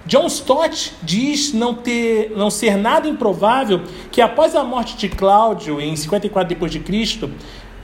John 0.06 0.28
Stott 0.28 0.94
diz 1.02 1.54
não, 1.54 1.74
ter, 1.74 2.32
não 2.36 2.50
ser 2.50 2.78
nada 2.78 3.08
improvável 3.08 3.82
que 4.12 4.22
após 4.22 4.56
a 4.56 4.64
morte 4.64 4.98
de 4.98 5.10
Cláudio 5.10 5.80
em 5.80 5.96
54 5.96 6.56
d.C., 6.56 7.30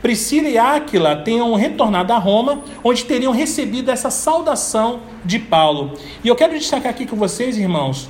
Priscila 0.02 0.48
e 0.48 0.58
Áquila 0.58 1.18
tenham 1.18 1.54
retornado 1.56 2.14
a 2.14 2.18
Roma, 2.18 2.62
onde 2.84 3.04
teriam 3.04 3.34
recebido 3.34 3.92
essa 3.92 4.10
saudação 4.10 5.02
de 5.26 5.40
Paulo. 5.40 5.94
E 6.24 6.28
eu 6.30 6.36
quero 6.36 6.58
destacar 6.58 6.92
aqui 6.92 7.06
com 7.06 7.18
vocês, 7.18 7.58
irmãos, 7.58 8.08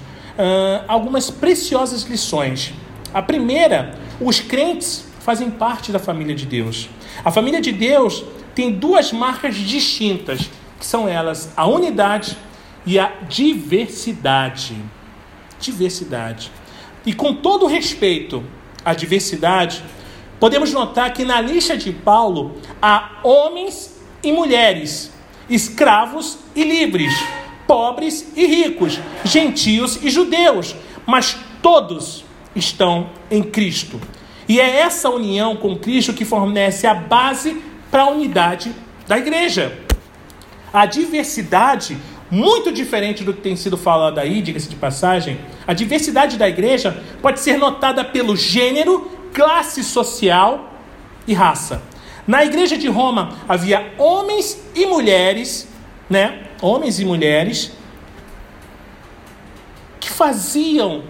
algumas 0.88 1.32
preciosas 1.32 2.04
lições. 2.04 2.73
A 3.13 3.21
primeira, 3.21 3.97
os 4.21 4.39
crentes 4.39 5.05
fazem 5.19 5.49
parte 5.49 5.91
da 5.91 5.99
família 5.99 6.35
de 6.35 6.45
Deus. 6.45 6.89
A 7.23 7.31
família 7.31 7.59
de 7.59 7.71
Deus 7.71 8.23
tem 8.53 8.71
duas 8.71 9.11
marcas 9.11 9.55
distintas, 9.55 10.49
que 10.79 10.85
são 10.85 11.07
elas 11.07 11.51
a 11.57 11.65
unidade 11.65 12.37
e 12.85 12.99
a 12.99 13.07
diversidade. 13.27 14.75
Diversidade. 15.59 16.51
E 17.05 17.13
com 17.13 17.33
todo 17.33 17.65
respeito 17.65 18.43
à 18.85 18.93
diversidade, 18.93 19.83
podemos 20.39 20.71
notar 20.71 21.11
que 21.11 21.25
na 21.25 21.41
lista 21.41 21.75
de 21.75 21.91
Paulo 21.91 22.57
há 22.81 23.19
homens 23.23 23.99
e 24.23 24.31
mulheres, 24.31 25.11
escravos 25.49 26.37
e 26.55 26.63
livres, 26.63 27.13
pobres 27.65 28.31
e 28.35 28.45
ricos, 28.45 28.99
gentios 29.23 29.99
e 30.03 30.09
judeus, 30.09 30.75
mas 31.05 31.37
todos 31.61 32.28
estão 32.59 33.09
em 33.31 33.41
Cristo. 33.41 33.99
E 34.47 34.59
é 34.59 34.79
essa 34.79 35.09
união 35.09 35.55
com 35.55 35.77
Cristo 35.77 36.13
que 36.13 36.25
fornece 36.25 36.85
a 36.85 36.93
base 36.93 37.61
para 37.89 38.03
a 38.03 38.09
unidade 38.09 38.73
da 39.07 39.17
igreja. 39.17 39.77
A 40.71 40.85
diversidade, 40.85 41.97
muito 42.29 42.71
diferente 42.71 43.23
do 43.23 43.33
que 43.33 43.41
tem 43.41 43.55
sido 43.55 43.77
falado 43.77 44.19
aí, 44.19 44.41
diga-se 44.41 44.69
de 44.69 44.75
passagem, 44.75 45.39
a 45.65 45.73
diversidade 45.73 46.37
da 46.37 46.47
igreja 46.47 47.01
pode 47.21 47.39
ser 47.39 47.57
notada 47.57 48.03
pelo 48.03 48.35
gênero 48.35 49.11
classe 49.33 49.83
social 49.83 50.73
e 51.27 51.33
raça. 51.33 51.81
Na 52.27 52.45
igreja 52.45 52.77
de 52.77 52.87
Roma 52.87 53.37
havia 53.47 53.93
homens 53.97 54.61
e 54.75 54.85
mulheres, 54.85 55.67
né? 56.07 56.43
Homens 56.61 56.99
e 56.99 57.05
mulheres 57.05 57.71
que 59.99 60.09
faziam, 60.09 61.03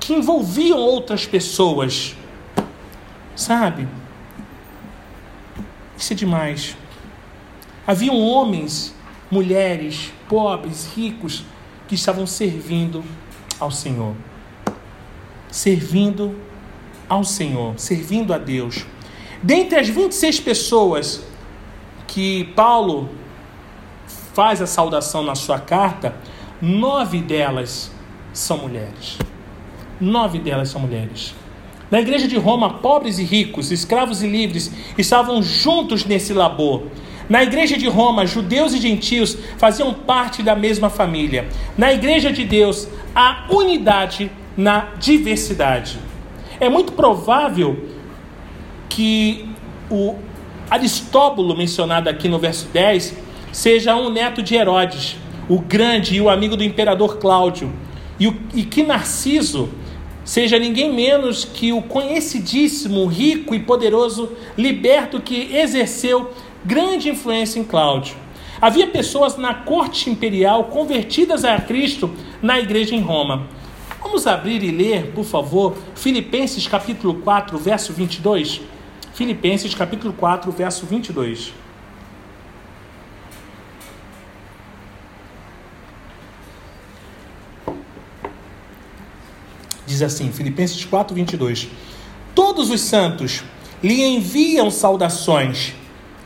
que 0.00 0.14
envolviam 0.14 0.78
outras 0.78 1.26
pessoas, 1.26 2.16
sabe? 3.36 3.86
Isso 5.96 6.12
é 6.12 6.16
demais. 6.16 6.76
Haviam 7.86 8.18
homens, 8.18 8.94
mulheres, 9.30 10.12
pobres, 10.28 10.90
ricos, 10.96 11.44
que 11.86 11.94
estavam 11.94 12.26
servindo 12.26 13.04
ao 13.60 13.70
Senhor 13.70 14.16
servindo 15.50 16.36
ao 17.08 17.24
Senhor, 17.24 17.78
servindo 17.78 18.32
a 18.32 18.38
Deus. 18.38 18.86
Dentre 19.42 19.78
as 19.78 19.88
26 19.88 20.40
pessoas 20.40 21.22
que 22.06 22.44
Paulo 22.54 23.08
faz 24.34 24.62
a 24.62 24.66
saudação 24.66 25.22
na 25.22 25.34
sua 25.34 25.58
carta, 25.58 26.14
nove 26.60 27.20
delas 27.20 27.90
são 28.32 28.58
mulheres. 28.58 29.18
Nove 30.00 30.38
delas 30.38 30.70
são 30.70 30.80
mulheres. 30.80 31.34
Na 31.90 32.00
igreja 32.00 32.28
de 32.28 32.36
Roma, 32.36 32.74
pobres 32.74 33.18
e 33.18 33.24
ricos, 33.24 33.70
escravos 33.70 34.22
e 34.22 34.26
livres 34.26 34.72
estavam 34.96 35.42
juntos 35.42 36.04
nesse 36.04 36.32
labor. 36.32 36.84
Na 37.28 37.42
igreja 37.42 37.76
de 37.76 37.88
Roma, 37.88 38.26
judeus 38.26 38.72
e 38.72 38.80
gentios 38.80 39.36
faziam 39.58 39.92
parte 39.92 40.42
da 40.42 40.54
mesma 40.54 40.88
família. 40.88 41.48
Na 41.76 41.92
igreja 41.92 42.32
de 42.32 42.44
Deus, 42.44 42.88
a 43.14 43.44
unidade 43.50 44.30
na 44.56 44.88
diversidade. 44.98 45.98
É 46.58 46.68
muito 46.68 46.92
provável 46.92 47.86
que 48.88 49.48
o 49.90 50.14
Aristóbulo, 50.70 51.56
mencionado 51.56 52.08
aqui 52.08 52.28
no 52.28 52.38
verso 52.38 52.68
10, 52.72 53.16
seja 53.52 53.96
um 53.96 54.10
neto 54.10 54.42
de 54.42 54.54
Herodes, 54.54 55.16
o 55.48 55.58
grande 55.58 56.16
e 56.16 56.20
o 56.20 56.28
amigo 56.28 56.56
do 56.56 56.62
imperador 56.62 57.18
Cláudio, 57.18 57.72
e, 58.18 58.28
o, 58.28 58.36
e 58.54 58.62
que 58.62 58.82
Narciso 58.82 59.68
seja 60.24 60.58
ninguém 60.58 60.92
menos 60.92 61.44
que 61.44 61.72
o 61.72 61.82
conhecidíssimo, 61.82 63.06
rico 63.06 63.54
e 63.54 63.60
poderoso 63.60 64.30
liberto 64.56 65.20
que 65.20 65.54
exerceu 65.54 66.32
grande 66.64 67.08
influência 67.08 67.58
em 67.58 67.64
Cláudio. 67.64 68.16
Havia 68.60 68.86
pessoas 68.86 69.36
na 69.36 69.54
corte 69.54 70.10
imperial 70.10 70.64
convertidas 70.64 71.44
a 71.44 71.58
Cristo 71.58 72.10
na 72.42 72.60
igreja 72.60 72.94
em 72.94 73.00
Roma. 73.00 73.46
Vamos 74.02 74.26
abrir 74.26 74.62
e 74.62 74.70
ler, 74.70 75.12
por 75.12 75.24
favor, 75.24 75.76
Filipenses 75.94 76.66
capítulo 76.66 77.14
4, 77.14 77.56
verso 77.58 77.92
22. 77.92 78.60
Filipenses 79.14 79.74
capítulo 79.74 80.12
4, 80.12 80.50
verso 80.52 80.84
22. 80.84 81.59
Diz 90.00 90.14
assim, 90.14 90.32
Filipenses 90.32 90.82
4, 90.82 91.14
22. 91.14 91.68
Todos 92.34 92.70
os 92.70 92.80
santos 92.80 93.44
lhe 93.82 94.02
enviam 94.02 94.70
saudações, 94.70 95.74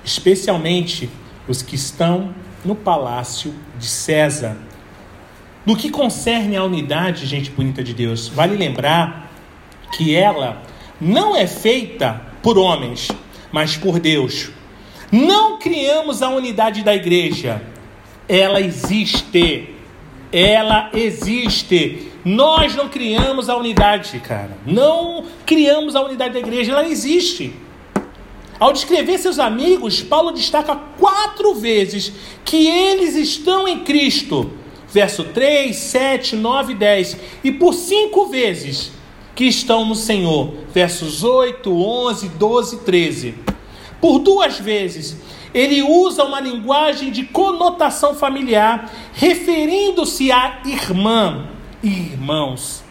especialmente 0.04 1.10
os 1.48 1.60
que 1.60 1.74
estão 1.74 2.32
no 2.64 2.76
palácio 2.76 3.52
de 3.76 3.88
César. 3.88 4.56
No 5.66 5.74
que 5.74 5.90
concerne 5.90 6.56
à 6.56 6.62
unidade, 6.62 7.26
gente 7.26 7.50
bonita 7.50 7.82
de 7.82 7.92
Deus, 7.92 8.28
vale 8.28 8.56
lembrar 8.56 9.28
que 9.96 10.14
ela 10.14 10.62
não 11.00 11.34
é 11.34 11.48
feita 11.48 12.22
por 12.44 12.56
homens, 12.56 13.08
mas 13.50 13.76
por 13.76 13.98
Deus. 13.98 14.50
Não 15.10 15.58
criamos 15.58 16.22
a 16.22 16.28
unidade 16.28 16.84
da 16.84 16.94
igreja, 16.94 17.60
ela 18.28 18.60
existe. 18.60 19.73
Ela 20.36 20.90
existe. 20.92 22.10
Nós 22.24 22.74
não 22.74 22.88
criamos 22.88 23.48
a 23.48 23.56
unidade, 23.56 24.18
cara. 24.18 24.58
Não 24.66 25.26
criamos 25.46 25.94
a 25.94 26.02
unidade 26.02 26.34
da 26.34 26.40
igreja, 26.40 26.72
ela 26.72 26.88
existe. 26.88 27.54
Ao 28.58 28.72
descrever 28.72 29.18
seus 29.18 29.38
amigos, 29.38 30.02
Paulo 30.02 30.32
destaca 30.32 30.74
quatro 30.98 31.54
vezes 31.54 32.12
que 32.44 32.66
eles 32.66 33.14
estão 33.14 33.68
em 33.68 33.84
Cristo. 33.84 34.50
Verso 34.88 35.22
3, 35.22 35.76
7, 35.76 36.34
9 36.34 36.72
e 36.72 36.76
10. 36.76 37.16
E 37.44 37.52
por 37.52 37.72
cinco 37.72 38.26
vezes 38.26 38.90
que 39.36 39.44
estão 39.44 39.84
no 39.84 39.94
Senhor. 39.94 40.54
Versos 40.72 41.22
8, 41.22 41.72
11, 41.72 42.28
12 42.30 42.76
e 42.76 42.78
13. 42.80 43.34
Por 44.00 44.18
duas 44.18 44.58
vezes, 44.58 45.16
ele 45.54 45.82
usa 45.82 46.24
uma 46.24 46.40
linguagem 46.40 47.12
de 47.12 47.24
conotação 47.24 48.14
familiar, 48.14 48.90
referindo-se 49.14 50.32
a 50.32 50.60
irmã 50.66 51.46
e 51.82 51.88
irmãos. 51.88 52.82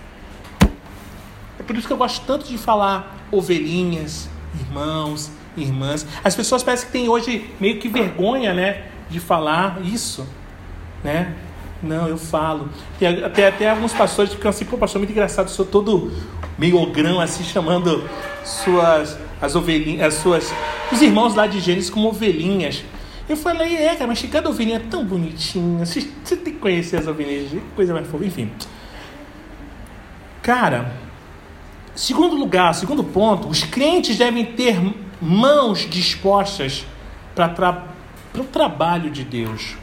É 1.59 1.63
por 1.63 1.75
isso 1.75 1.85
que 1.85 1.93
eu 1.93 1.97
gosto 1.97 2.25
tanto 2.25 2.47
de 2.47 2.57
falar 2.57 3.27
ovelhinhas, 3.31 4.29
irmãos, 4.59 5.29
irmãs. 5.57 6.07
As 6.23 6.35
pessoas 6.35 6.63
parecem 6.63 6.87
que 6.87 6.91
têm 6.93 7.09
hoje 7.09 7.49
meio 7.59 7.79
que 7.79 7.89
vergonha, 7.89 8.53
né, 8.53 8.85
de 9.09 9.19
falar 9.19 9.81
isso, 9.83 10.27
né? 11.03 11.35
Não, 11.81 12.07
eu 12.07 12.17
falo. 12.17 12.69
Tem 12.97 13.23
até, 13.23 13.47
até 13.47 13.69
alguns 13.69 13.91
pastores 13.91 14.31
ficam 14.31 14.49
assim, 14.49 14.63
pô, 14.63 14.77
pastor, 14.77 14.99
muito 14.99 15.11
engraçado, 15.11 15.49
sou 15.49 15.65
todo 15.65 16.13
meio 16.57 16.77
ogrão, 16.77 17.19
assim, 17.19 17.43
chamando 17.43 18.09
suas, 18.45 19.17
as 19.43 19.57
ovelhinhas, 19.57 20.07
as 20.07 20.21
suas, 20.21 20.53
os 20.89 21.01
irmãos 21.01 21.35
lá 21.35 21.45
de 21.45 21.59
Gênesis 21.59 21.89
como 21.89 22.07
ovelhinhas. 22.07 22.81
Eu 23.27 23.35
falei, 23.35 23.75
é, 23.75 23.93
cara, 23.93 24.07
mas 24.07 24.21
cada 24.23 24.49
ovelhinha 24.49 24.77
é 24.77 24.79
tão 24.79 25.03
bonitinha, 25.03 25.85
você, 25.85 26.01
tem 26.01 26.53
que 26.53 26.59
conhecer 26.59 26.95
as 26.95 27.07
ovelhinhas, 27.07 27.51
coisa 27.75 27.93
mais 27.93 28.07
fofa, 28.07 28.25
enfim. 28.25 28.49
Cara, 30.41 30.93
segundo 31.93 32.37
lugar, 32.37 32.73
segundo 32.73 33.03
ponto, 33.03 33.49
os 33.49 33.63
crentes 33.63 34.17
devem 34.17 34.45
ter 34.45 34.79
mãos 35.21 35.89
dispostas 35.89 36.85
para 37.35 37.49
tra 37.49 37.87
o 38.37 38.43
trabalho 38.45 39.11
de 39.11 39.25
Deus. 39.25 39.75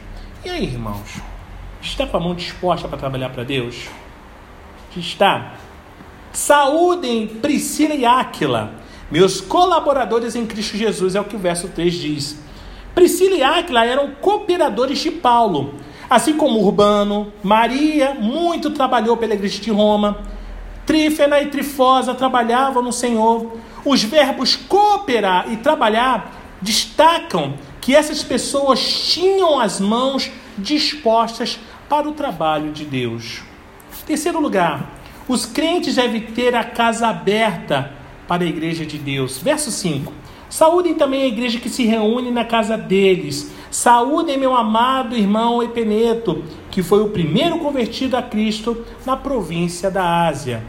E 0.43 0.49
aí, 0.49 0.65
irmãos? 0.65 1.21
Está 1.79 2.07
com 2.07 2.17
a 2.17 2.19
mão 2.19 2.33
disposta 2.33 2.87
para 2.87 2.97
trabalhar 2.97 3.29
para 3.29 3.43
Deus? 3.43 3.87
Está. 4.97 5.53
Saúdem 6.33 7.27
Priscila 7.27 7.93
e 7.93 8.05
Áquila, 8.05 8.80
meus 9.11 9.41
colaboradores 9.41 10.35
em 10.35 10.45
Cristo 10.45 10.77
Jesus, 10.77 11.15
é 11.15 11.21
o 11.21 11.25
que 11.25 11.35
o 11.35 11.39
verso 11.39 11.67
3 11.67 11.93
diz. 11.93 12.39
Priscila 12.95 13.35
e 13.35 13.43
Áquila 13.43 13.85
eram 13.85 14.11
cooperadores 14.21 14.99
de 14.99 15.11
Paulo, 15.11 15.75
assim 16.09 16.37
como 16.37 16.59
Urbano, 16.59 17.31
Maria 17.43 18.13
muito 18.13 18.71
trabalhou 18.71 19.17
pela 19.17 19.33
igreja 19.33 19.61
de 19.61 19.69
Roma, 19.69 20.19
Trífena 20.85 21.39
e 21.41 21.47
Trifosa 21.47 22.13
trabalhavam 22.13 22.81
no 22.81 22.91
Senhor. 22.91 23.57
Os 23.85 24.03
verbos 24.03 24.55
cooperar 24.55 25.51
e 25.51 25.57
trabalhar 25.57 26.57
destacam 26.61 27.53
que 27.79 27.95
essas 27.95 28.23
pessoas 28.23 28.79
tinham 28.81 29.59
as 29.59 29.79
mãos 29.79 30.31
dispostas 30.57 31.59
para 31.87 32.07
o 32.07 32.13
trabalho 32.13 32.71
de 32.71 32.85
Deus. 32.85 33.41
Terceiro 34.05 34.39
lugar, 34.39 34.91
os 35.27 35.45
crentes 35.45 35.95
devem 35.95 36.21
ter 36.21 36.55
a 36.55 36.63
casa 36.63 37.07
aberta 37.07 38.00
para 38.27 38.43
a 38.43 38.47
igreja 38.47 38.85
de 38.85 38.97
Deus. 38.97 39.37
Verso 39.37 39.71
5. 39.71 40.11
Saúdem 40.49 40.95
também 40.95 41.23
a 41.23 41.27
igreja 41.27 41.59
que 41.59 41.69
se 41.69 41.85
reúne 41.85 42.29
na 42.29 42.43
casa 42.43 42.77
deles. 42.77 43.51
Saúdem 43.69 44.37
meu 44.37 44.53
amado 44.53 45.15
irmão 45.15 45.63
Epeneto, 45.63 46.43
que 46.69 46.83
foi 46.83 47.01
o 47.01 47.09
primeiro 47.09 47.59
convertido 47.59 48.17
a 48.17 48.21
Cristo 48.21 48.85
na 49.05 49.15
província 49.15 49.89
da 49.89 50.27
Ásia. 50.27 50.61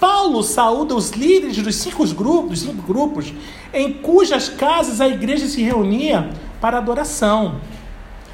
Paulo 0.00 0.42
saúda 0.42 0.94
os 0.94 1.10
líderes 1.10 1.58
dos 1.58 1.76
cinco 1.76 2.06
grupos, 2.14 2.60
cinco 2.60 2.82
grupos 2.82 3.32
em 3.72 3.92
cujas 3.92 4.48
casas 4.48 5.00
a 5.00 5.08
igreja 5.08 5.46
se 5.46 5.62
reunia 5.62 6.30
para 6.60 6.78
adoração. 6.78 7.56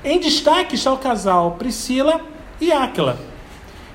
Em 0.05 0.19
destaque 0.19 0.75
está 0.75 0.93
o 0.93 0.99
casal 0.99 1.53
Priscila 1.53 2.21
e 2.61 2.73
Áquila. 2.73 3.19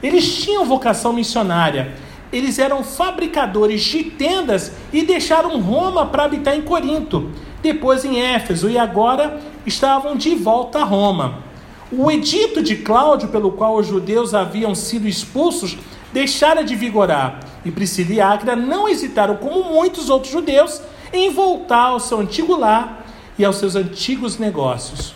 Eles 0.02 0.44
tinham 0.44 0.66
vocação 0.66 1.12
missionária. 1.12 1.96
Eles 2.32 2.60
eram 2.60 2.84
fabricadores 2.84 3.82
de 3.82 4.04
tendas 4.04 4.74
e 4.92 5.04
deixaram 5.04 5.62
Roma 5.62 6.06
para 6.06 6.24
habitar 6.24 6.56
em 6.56 6.62
Corinto, 6.62 7.32
depois 7.62 8.04
em 8.04 8.20
Éfeso 8.20 8.70
e 8.70 8.78
agora 8.78 9.40
estavam 9.66 10.16
de 10.16 10.36
volta 10.36 10.80
a 10.80 10.84
Roma. 10.84 11.44
O 11.92 12.12
edito 12.12 12.62
de 12.62 12.76
Cláudio, 12.78 13.30
pelo 13.30 13.52
qual 13.52 13.76
os 13.78 13.88
judeus 13.88 14.34
haviam 14.34 14.76
sido 14.76 15.08
expulsos, 15.08 15.78
deixara 16.12 16.64
de 16.64 16.76
vigorar, 16.76 17.40
e 17.64 17.72
Priscila 17.72 18.14
e 18.14 18.22
Áquila 18.22 18.56
não 18.56 18.90
hesitaram, 18.90 19.38
como 19.38 19.64
muitos 19.64 20.10
outros 20.10 20.32
judeus, 20.32 20.82
em 21.14 21.30
voltar 21.30 21.88
ao 21.88 22.00
seu 22.00 22.20
antigo 22.20 22.58
lar 22.58 23.06
e 23.40 23.46
aos 23.46 23.56
seus 23.56 23.76
antigos 23.76 24.38
negócios. 24.38 25.14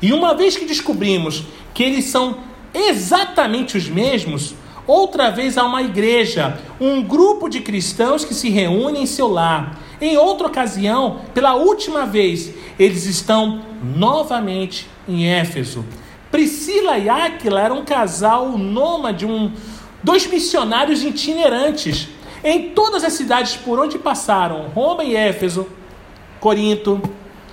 E 0.00 0.12
uma 0.12 0.34
vez 0.34 0.56
que 0.56 0.64
descobrimos 0.64 1.44
que 1.74 1.82
eles 1.82 2.06
são 2.06 2.38
exatamente 2.72 3.76
os 3.76 3.88
mesmos, 3.88 4.54
outra 4.86 5.30
vez 5.30 5.58
há 5.58 5.64
uma 5.64 5.82
igreja, 5.82 6.58
um 6.80 7.02
grupo 7.02 7.48
de 7.48 7.60
cristãos 7.60 8.24
que 8.24 8.34
se 8.34 8.50
reúne 8.50 9.00
em 9.00 9.06
seu 9.06 9.28
lar. 9.28 9.78
Em 10.00 10.16
outra 10.16 10.46
ocasião, 10.46 11.20
pela 11.32 11.54
última 11.54 12.04
vez, 12.04 12.52
eles 12.78 13.06
estão 13.06 13.62
novamente 13.82 14.88
em 15.08 15.26
Éfeso. 15.26 15.84
Priscila 16.30 16.98
e 16.98 17.08
Áquila 17.08 17.60
eram 17.60 17.78
um 17.78 17.84
casal 17.84 18.58
nômade, 18.58 19.24
um, 19.24 19.52
dois 20.02 20.26
missionários 20.26 21.02
itinerantes 21.02 22.08
em 22.44 22.70
todas 22.70 23.02
as 23.04 23.14
cidades 23.14 23.56
por 23.56 23.78
onde 23.78 23.98
passaram, 23.98 24.68
Roma 24.68 25.02
e 25.02 25.16
Éfeso, 25.16 25.66
Corinto, 26.38 27.00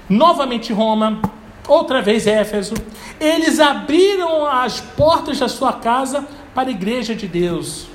novamente 0.10 0.74
Roma, 0.74 1.22
outra 1.68 2.02
vez 2.02 2.28
Éfeso. 2.28 2.74
Eles 3.20 3.60
abriram 3.60 4.46
as 4.46 4.82
portas 4.82 5.40
da 5.40 5.48
sua 5.48 5.74
casa 5.74 6.28
para 6.54 6.70
a 6.70 6.72
igreja 6.72 7.16
de 7.16 7.28
Deus. 7.28 7.88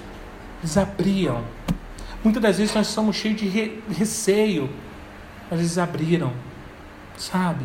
Eles 0.61 0.77
abriam. 0.77 1.43
Muitas 2.23 2.43
das 2.43 2.59
vezes 2.59 2.75
nós 2.75 2.89
somos 2.89 3.17
cheios 3.17 3.41
de 3.41 3.49
re 3.49 3.81
receio, 3.91 4.69
mas 5.51 5.61
eles 5.61 5.79
abriram, 5.79 6.33
sabe? 7.17 7.65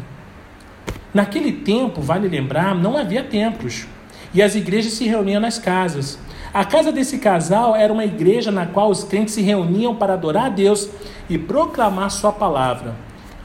Naquele 1.13 1.51
tempo, 1.51 2.01
vale 2.01 2.27
lembrar, 2.27 2.75
não 2.75 2.97
havia 2.97 3.23
templos 3.23 3.87
e 4.33 4.41
as 4.41 4.55
igrejas 4.55 4.93
se 4.93 5.05
reuniam 5.05 5.39
nas 5.39 5.59
casas. 5.59 6.17
A 6.53 6.65
casa 6.65 6.91
desse 6.91 7.17
casal 7.17 7.75
era 7.75 7.91
uma 7.91 8.05
igreja 8.05 8.51
na 8.51 8.65
qual 8.65 8.89
os 8.89 9.03
crentes 9.03 9.33
se 9.33 9.41
reuniam 9.41 9.95
para 9.95 10.13
adorar 10.13 10.45
a 10.45 10.49
Deus 10.49 10.89
e 11.29 11.37
proclamar 11.37 12.11
Sua 12.11 12.31
palavra. 12.31 12.95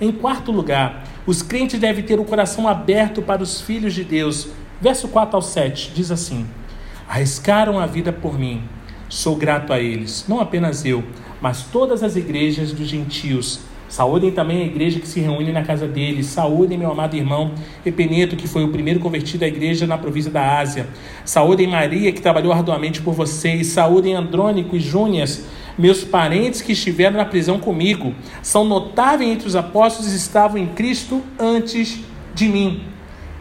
Em 0.00 0.12
quarto 0.12 0.52
lugar, 0.52 1.04
os 1.26 1.42
crentes 1.42 1.80
devem 1.80 2.04
ter 2.04 2.20
o 2.20 2.24
coração 2.24 2.68
aberto 2.68 3.20
para 3.20 3.42
os 3.42 3.60
filhos 3.60 3.94
de 3.94 4.04
Deus. 4.04 4.48
Verso 4.80 5.08
4 5.08 5.36
ao 5.36 5.42
7 5.42 5.92
diz 5.94 6.10
assim: 6.10 6.46
Arriscaram 7.08 7.78
a 7.78 7.86
vida 7.86 8.12
por 8.12 8.38
mim. 8.38 8.62
Sou 9.08 9.36
grato 9.36 9.72
a 9.72 9.80
eles, 9.80 10.26
não 10.28 10.38
apenas 10.38 10.84
eu, 10.84 11.02
mas 11.40 11.62
todas 11.62 12.02
as 12.02 12.14
igrejas 12.14 12.72
dos 12.72 12.86
gentios 12.86 13.60
Saúdem 13.88 14.30
também 14.30 14.62
a 14.62 14.66
igreja 14.66 15.00
que 15.00 15.08
se 15.08 15.18
reúne 15.18 15.50
na 15.50 15.62
casa 15.62 15.88
dele. 15.88 16.22
Saúdem 16.22 16.76
meu 16.76 16.90
amado 16.90 17.16
irmão 17.16 17.52
Epeneto, 17.84 18.36
que 18.36 18.46
foi 18.46 18.62
o 18.62 18.68
primeiro 18.68 19.00
convertido 19.00 19.44
à 19.44 19.48
igreja 19.48 19.86
na 19.86 19.96
província 19.96 20.30
da 20.30 20.58
Ásia. 20.58 20.86
Saúdem 21.24 21.66
Maria, 21.66 22.12
que 22.12 22.20
trabalhou 22.20 22.52
arduamente 22.52 23.00
por 23.00 23.14
vocês. 23.14 23.68
Saúdem 23.68 24.14
Andrônico 24.14 24.76
e 24.76 24.80
Júnias, 24.80 25.46
meus 25.78 26.04
parentes 26.04 26.60
que 26.60 26.72
estiveram 26.72 27.16
na 27.16 27.24
prisão 27.24 27.58
comigo. 27.58 28.14
São 28.42 28.62
notáveis 28.62 29.30
entre 29.30 29.48
os 29.48 29.56
apóstolos 29.56 30.12
e 30.12 30.16
estavam 30.16 30.58
em 30.58 30.66
Cristo 30.66 31.22
antes 31.38 32.00
de 32.34 32.46
mim. 32.46 32.82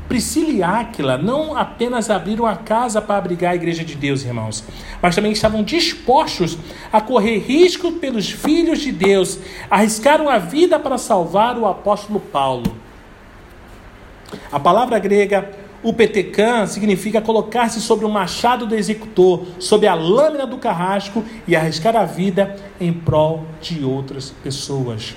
Priscila 0.08 0.52
e 0.52 0.64
Áquila 0.64 1.18
não 1.18 1.56
apenas 1.56 2.10
abriram 2.10 2.46
a 2.46 2.56
casa 2.56 3.02
para 3.02 3.18
abrigar 3.18 3.52
a 3.52 3.56
igreja 3.56 3.84
de 3.84 3.96
Deus, 3.96 4.24
irmãos, 4.24 4.64
mas 5.02 5.16
também 5.16 5.32
estavam 5.32 5.64
dispostos 5.64 6.58
a 6.92 7.02
correr 7.02 7.40
risco 7.40 7.92
pelos 7.94 8.30
filhos 8.30 8.80
de 8.80 8.92
Deus, 8.92 9.38
arriscaram 9.70 10.30
a 10.30 10.38
vida 10.38 10.80
para 10.80 10.98
salvar 10.98 11.58
o 11.58 11.66
apóstolo 11.66 12.20
Paulo. 12.20 12.74
A 14.52 14.60
palavra 14.60 14.98
grega 14.98 15.52
upetecan 15.84 16.66
significa 16.68 17.22
colocar-se 17.22 17.82
sobre 17.82 18.06
o 18.06 18.10
machado 18.10 18.66
do 18.66 18.76
executor, 18.76 19.46
sobre 19.60 19.88
a 19.88 19.94
lâmina 19.94 20.46
do 20.46 20.58
carrasco 20.58 21.24
e 21.48 21.56
arriscar 21.56 21.96
a 21.96 22.06
vida 22.06 22.56
em 22.80 22.92
prol 22.92 23.46
de 23.62 23.84
outras 23.84 24.34
pessoas. 24.44 25.16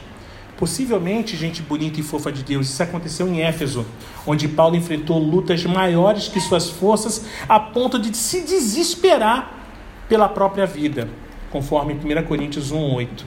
Possivelmente, 0.60 1.38
gente 1.38 1.62
bonita 1.62 2.00
e 2.00 2.02
fofa 2.02 2.30
de 2.30 2.42
Deus, 2.42 2.68
isso 2.68 2.82
aconteceu 2.82 3.26
em 3.26 3.40
Éfeso, 3.40 3.86
onde 4.26 4.46
Paulo 4.46 4.76
enfrentou 4.76 5.18
lutas 5.18 5.64
maiores 5.64 6.28
que 6.28 6.38
suas 6.38 6.68
forças 6.68 7.24
a 7.48 7.58
ponto 7.58 7.98
de 7.98 8.14
se 8.14 8.42
desesperar 8.42 9.54
pela 10.06 10.28
própria 10.28 10.66
vida, 10.66 11.08
conforme 11.50 11.94
1 11.94 12.22
Coríntios 12.24 12.70
1:8. 12.70 13.24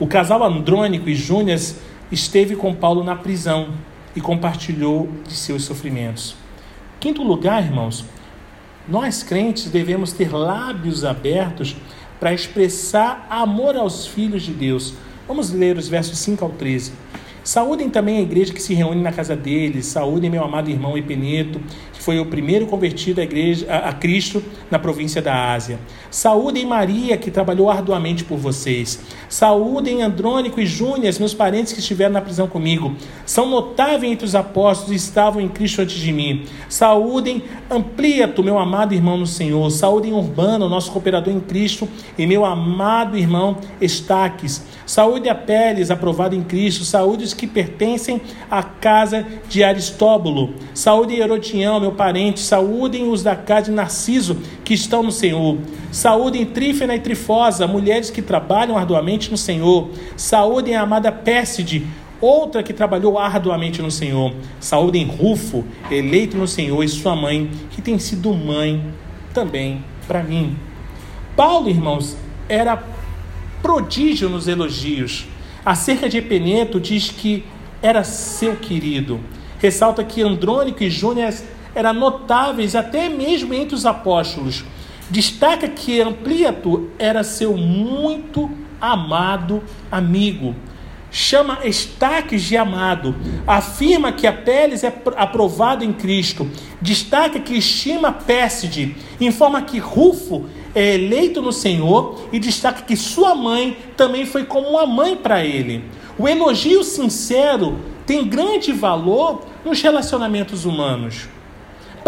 O 0.00 0.06
casal 0.08 0.42
Andrônico 0.42 1.08
e 1.08 1.14
Júnias 1.14 1.76
esteve 2.10 2.56
com 2.56 2.74
Paulo 2.74 3.04
na 3.04 3.14
prisão 3.14 3.68
e 4.16 4.20
compartilhou 4.20 5.08
de 5.28 5.34
seus 5.34 5.62
sofrimentos. 5.62 6.34
Quinto 6.98 7.22
lugar, 7.22 7.62
irmãos, 7.62 8.04
nós 8.88 9.22
crentes 9.22 9.70
devemos 9.70 10.10
ter 10.10 10.34
lábios 10.34 11.04
abertos 11.04 11.76
para 12.18 12.34
expressar 12.34 13.28
amor 13.30 13.76
aos 13.76 14.08
filhos 14.08 14.42
de 14.42 14.52
Deus 14.52 14.94
Vamos 15.28 15.52
ler 15.52 15.76
os 15.76 15.88
versos 15.88 16.18
5 16.20 16.42
ao 16.42 16.50
13. 16.52 16.90
Saúdem 17.44 17.90
também 17.90 18.16
a 18.16 18.22
igreja 18.22 18.54
que 18.54 18.62
se 18.62 18.72
reúne 18.72 19.02
na 19.02 19.12
casa 19.12 19.36
deles. 19.36 19.84
Saúdem 19.84 20.30
meu 20.30 20.42
amado 20.42 20.70
irmão 20.70 20.96
Epeneto, 20.96 21.60
foi 21.98 22.18
o 22.18 22.26
primeiro 22.26 22.66
convertido 22.66 23.20
à 23.20 23.24
igreja, 23.24 23.66
a, 23.68 23.88
a 23.88 23.92
Cristo 23.92 24.42
na 24.70 24.78
província 24.78 25.20
da 25.20 25.52
Ásia. 25.52 25.78
Saúdem 26.10 26.64
Maria, 26.64 27.16
que 27.16 27.30
trabalhou 27.30 27.70
arduamente 27.70 28.24
por 28.24 28.38
vocês. 28.38 29.00
Saúdem 29.28 30.02
Andrônico 30.02 30.60
e 30.60 30.66
Júnias, 30.66 31.18
meus 31.18 31.34
parentes 31.34 31.72
que 31.72 31.80
estiveram 31.80 32.14
na 32.14 32.20
prisão 32.20 32.46
comigo. 32.46 32.94
São 33.26 33.48
notáveis 33.48 34.12
entre 34.12 34.24
os 34.24 34.34
apóstolos 34.34 34.92
e 34.92 34.96
estavam 34.96 35.40
em 35.40 35.48
Cristo 35.48 35.82
antes 35.82 35.96
de 35.96 36.12
mim. 36.12 36.46
Saúdem 36.68 37.42
Ampliato, 37.70 38.42
meu 38.42 38.58
amado 38.58 38.94
irmão 38.94 39.18
no 39.18 39.26
Senhor. 39.26 39.70
Saúdem 39.70 40.12
Urbano, 40.12 40.68
nosso 40.68 40.90
cooperador 40.90 41.32
em 41.32 41.40
Cristo, 41.40 41.88
e 42.16 42.26
meu 42.26 42.44
amado 42.44 43.16
irmão 43.16 43.58
Estaques. 43.80 44.64
Saúde 44.86 45.28
a 45.28 45.34
Peles, 45.34 45.90
aprovado 45.90 46.34
em 46.34 46.42
Cristo. 46.42 46.84
Saúde 46.84 47.24
os 47.24 47.34
que 47.34 47.46
pertencem 47.46 48.20
à 48.50 48.62
casa 48.62 49.26
de 49.48 49.62
Aristóbulo. 49.62 50.54
Saúde 50.72 51.14
Herodião, 51.14 51.78
meu 51.78 51.87
parente. 51.92 52.40
Saúdem 52.40 53.08
os 53.08 53.22
da 53.22 53.36
casa 53.36 53.66
de 53.66 53.72
Narciso, 53.72 54.38
que 54.64 54.74
estão 54.74 55.02
no 55.02 55.12
Senhor. 55.12 55.58
Saúdem 55.90 56.44
Trífena 56.44 56.94
e 56.94 57.00
Trifosa, 57.00 57.66
mulheres 57.66 58.10
que 58.10 58.22
trabalham 58.22 58.76
arduamente 58.76 59.30
no 59.30 59.36
Senhor. 59.36 59.90
Saúdem 60.16 60.76
a 60.76 60.82
amada 60.82 61.10
Pérside, 61.12 61.86
outra 62.20 62.62
que 62.62 62.72
trabalhou 62.72 63.18
arduamente 63.18 63.80
no 63.82 63.90
Senhor. 63.90 64.34
Saúdem 64.60 65.06
Rufo, 65.06 65.64
eleito 65.90 66.36
no 66.36 66.48
Senhor, 66.48 66.82
e 66.82 66.88
sua 66.88 67.14
mãe, 67.14 67.50
que 67.70 67.80
tem 67.80 67.98
sido 67.98 68.32
mãe 68.34 68.82
também 69.32 69.84
para 70.06 70.22
mim. 70.22 70.56
Paulo, 71.36 71.68
irmãos, 71.68 72.16
era 72.48 72.82
prodígio 73.62 74.28
nos 74.28 74.48
elogios. 74.48 75.26
Acerca 75.64 76.08
de 76.08 76.18
Epeneto, 76.18 76.80
diz 76.80 77.10
que 77.10 77.44
era 77.82 78.02
seu 78.02 78.56
querido. 78.56 79.20
Ressalta 79.58 80.04
que 80.04 80.22
Andrônico 80.22 80.82
e 80.82 80.90
Júnior 80.90 81.32
eram 81.78 81.94
notáveis 81.94 82.74
até 82.74 83.08
mesmo 83.08 83.54
entre 83.54 83.76
os 83.76 83.86
apóstolos. 83.86 84.64
Destaca 85.08 85.68
que 85.68 86.00
Ampliato 86.00 86.90
era 86.98 87.22
seu 87.22 87.56
muito 87.56 88.50
amado 88.80 89.62
amigo. 89.88 90.56
Chama 91.08 91.60
Estaques 91.62 92.42
de 92.42 92.56
amado. 92.56 93.14
Afirma 93.46 94.10
que 94.10 94.26
Apeles 94.26 94.82
é 94.82 94.92
aprovado 95.16 95.84
em 95.84 95.92
Cristo. 95.92 96.50
Destaca 96.82 97.38
que 97.38 97.54
estima 97.54 98.10
Pérside. 98.10 98.96
Informa 99.20 99.62
que 99.62 99.78
Rufo 99.78 100.46
é 100.74 100.96
eleito 100.96 101.40
no 101.40 101.52
Senhor 101.52 102.28
e 102.32 102.40
destaca 102.40 102.82
que 102.82 102.96
sua 102.96 103.36
mãe 103.36 103.78
também 103.96 104.26
foi 104.26 104.44
como 104.44 104.70
uma 104.70 104.84
mãe 104.84 105.14
para 105.14 105.44
ele. 105.44 105.84
O 106.18 106.28
elogio 106.28 106.82
sincero 106.82 107.78
tem 108.04 108.26
grande 108.26 108.72
valor 108.72 109.44
nos 109.64 109.80
relacionamentos 109.80 110.64
humanos. 110.64 111.28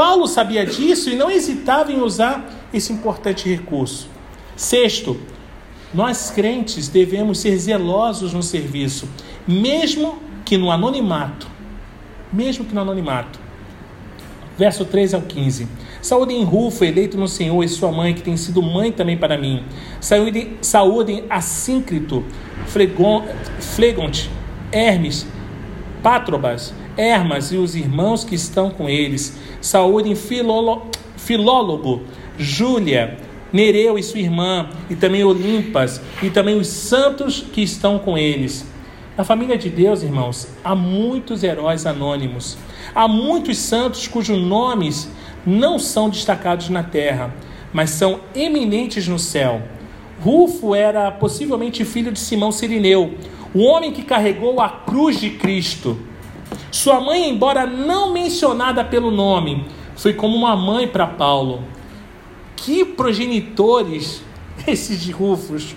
Paulo 0.00 0.26
sabia 0.26 0.64
disso 0.64 1.10
e 1.10 1.14
não 1.14 1.30
hesitava 1.30 1.92
em 1.92 2.00
usar 2.00 2.48
esse 2.72 2.90
importante 2.90 3.46
recurso. 3.46 4.08
Sexto, 4.56 5.20
nós 5.92 6.30
crentes 6.30 6.88
devemos 6.88 7.38
ser 7.38 7.54
zelosos 7.58 8.32
no 8.32 8.42
serviço, 8.42 9.06
mesmo 9.46 10.18
que 10.42 10.56
no 10.56 10.70
anonimato. 10.70 11.46
Mesmo 12.32 12.64
que 12.64 12.74
no 12.74 12.80
anonimato. 12.80 13.38
Verso 14.56 14.86
13 14.86 15.16
ao 15.16 15.20
15. 15.20 15.68
Saúdem 16.00 16.44
Rufo, 16.44 16.82
eleito 16.82 17.18
no 17.18 17.28
Senhor, 17.28 17.62
e 17.62 17.68
sua 17.68 17.92
mãe, 17.92 18.14
que 18.14 18.22
tem 18.22 18.38
sido 18.38 18.62
mãe 18.62 18.90
também 18.90 19.18
para 19.18 19.36
mim. 19.36 19.62
Saúdem, 20.00 20.56
saúdem 20.62 21.26
Assíncrito, 21.28 22.24
Flegonte, 23.58 24.30
Hermes, 24.72 25.26
Pátrobas, 26.02 26.72
Hermas 27.00 27.50
e 27.50 27.56
os 27.56 27.74
irmãos 27.74 28.24
que 28.24 28.34
estão 28.34 28.68
com 28.68 28.86
eles. 28.86 29.38
Saúdem 29.58 30.14
Filolo, 30.14 30.82
Filólogo, 31.16 32.02
Júlia, 32.38 33.16
Nereu 33.50 33.98
e 33.98 34.02
sua 34.02 34.20
irmã, 34.20 34.68
e 34.90 34.94
também 34.94 35.24
Olimpas, 35.24 35.98
e 36.22 36.28
também 36.28 36.56
os 36.56 36.68
santos 36.68 37.40
que 37.40 37.62
estão 37.62 37.98
com 37.98 38.18
eles. 38.18 38.66
Na 39.16 39.24
família 39.24 39.56
de 39.56 39.70
Deus, 39.70 40.02
irmãos, 40.02 40.48
há 40.62 40.74
muitos 40.74 41.42
heróis 41.42 41.86
anônimos. 41.86 42.58
Há 42.94 43.08
muitos 43.08 43.56
santos 43.56 44.06
cujos 44.06 44.38
nomes 44.38 45.10
não 45.46 45.78
são 45.78 46.10
destacados 46.10 46.68
na 46.68 46.82
terra, 46.82 47.34
mas 47.72 47.90
são 47.90 48.20
eminentes 48.34 49.08
no 49.08 49.18
céu. 49.18 49.62
Rufo 50.20 50.74
era 50.74 51.10
possivelmente 51.10 51.82
filho 51.82 52.12
de 52.12 52.18
Simão 52.18 52.52
Sirineu, 52.52 53.14
o 53.54 53.60
homem 53.60 53.90
que 53.90 54.02
carregou 54.02 54.60
a 54.60 54.68
cruz 54.68 55.18
de 55.18 55.30
Cristo. 55.30 56.09
Sua 56.70 57.00
mãe, 57.00 57.28
embora 57.28 57.66
não 57.66 58.12
mencionada 58.12 58.84
pelo 58.84 59.10
nome, 59.10 59.66
foi 59.96 60.14
como 60.14 60.36
uma 60.36 60.56
mãe 60.56 60.88
para 60.88 61.06
Paulo. 61.06 61.62
Que 62.56 62.84
progenitores 62.84 64.22
esses 64.66 65.00
de 65.00 65.12
Rufus! 65.12 65.74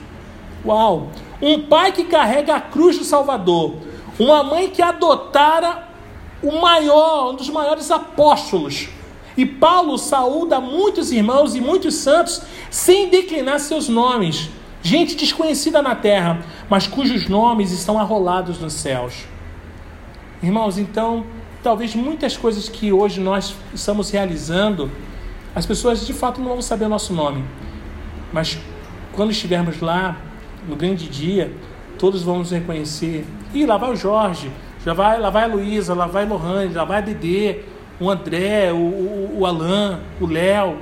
Uau! 0.65 1.09
Um 1.41 1.63
pai 1.63 1.91
que 1.91 2.05
carrega 2.05 2.55
a 2.55 2.61
cruz 2.61 2.97
do 2.97 3.03
Salvador, 3.03 3.75
uma 4.17 4.43
mãe 4.43 4.69
que 4.69 4.81
adotara 4.81 5.89
o 6.41 6.59
maior, 6.61 7.31
um 7.31 7.35
dos 7.35 7.49
maiores 7.49 7.91
apóstolos, 7.91 8.87
e 9.35 9.45
Paulo 9.45 9.97
saúda 9.97 10.59
muitos 10.59 11.11
irmãos 11.11 11.55
e 11.55 11.61
muitos 11.61 11.95
santos 11.95 12.41
sem 12.69 13.09
declinar 13.09 13.59
seus 13.59 13.89
nomes. 13.89 14.49
Gente 14.81 15.15
desconhecida 15.15 15.81
na 15.81 15.95
terra, 15.95 16.45
mas 16.69 16.87
cujos 16.87 17.27
nomes 17.27 17.71
estão 17.71 17.97
arrolados 17.97 18.59
nos 18.59 18.73
céus. 18.73 19.25
Irmãos, 20.43 20.77
então, 20.77 21.25
talvez 21.63 21.95
muitas 21.95 22.35
coisas 22.35 22.67
que 22.67 22.91
hoje 22.91 23.21
nós 23.21 23.55
estamos 23.73 24.09
realizando, 24.09 24.91
as 25.55 25.65
pessoas 25.65 26.05
de 26.05 26.11
fato 26.11 26.41
não 26.41 26.49
vão 26.49 26.61
saber 26.61 26.83
o 26.83 26.89
nosso 26.89 27.13
nome. 27.13 27.45
Mas 28.33 28.59
quando 29.13 29.31
estivermos 29.31 29.79
lá, 29.79 30.17
no 30.67 30.75
grande 30.75 31.07
dia, 31.07 31.49
todos 31.97 32.23
vão 32.23 32.39
nos 32.39 32.51
reconhecer. 32.51 33.25
E 33.53 33.65
lá 33.65 33.77
vai 33.77 33.93
o 33.93 33.95
Jorge, 33.95 34.51
já 34.85 34.93
vai, 34.93 35.17
lá 35.17 35.29
vai 35.29 35.45
a 35.45 35.47
Luísa, 35.47 35.93
lá 35.93 36.07
vai 36.07 36.25
a 36.25 36.27
Lohane, 36.27 36.73
lá 36.73 36.83
vai 36.83 36.97
a 36.97 37.01
Dedê, 37.01 37.59
o 37.97 38.09
André, 38.09 38.73
o, 38.73 38.75
o, 38.75 39.37
o 39.39 39.45
Alain, 39.45 39.97
o 40.19 40.25
Léo, 40.25 40.77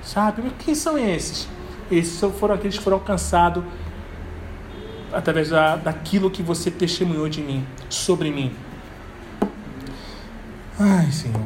sabe? 0.00 0.42
Mas 0.44 0.52
quem 0.64 0.76
são 0.76 0.96
esses? 0.96 1.48
Esses 1.90 2.20
foram 2.38 2.54
aqueles 2.54 2.78
que 2.78 2.84
foram 2.84 2.98
alcançados 2.98 3.64
através 5.12 5.48
da, 5.48 5.74
daquilo 5.74 6.30
que 6.30 6.40
você 6.40 6.70
testemunhou 6.70 7.28
de 7.28 7.40
mim, 7.40 7.66
sobre 7.88 8.30
mim. 8.30 8.52
Ai, 10.78 11.10
Senhor. 11.12 11.44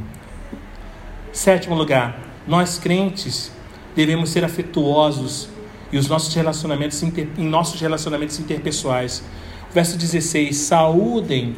Sétimo 1.33 1.75
lugar, 1.75 2.19
nós 2.47 2.79
crentes 2.79 3.51
devemos 3.95 4.31
ser 4.31 4.45
afetuosos 4.45 5.49
e 5.91 5.99
os 5.99 6.09
nossos 6.09 6.33
relacionamentos 6.33 7.03
inter, 7.03 7.29
em 7.37 7.45
nossos 7.45 7.81
relacionamentos 7.81 8.39
interpessoais. 8.39 9.25
Verso 9.73 9.99
16: 9.99 10.57
Saúdem 10.57 11.57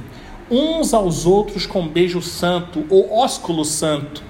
uns 0.51 0.95
aos 0.95 1.27
outros 1.27 1.67
com 1.67 1.87
beijo 1.87 2.23
santo 2.23 2.85
ou 2.89 3.13
ósculo 3.19 3.65
santo. 3.65 4.23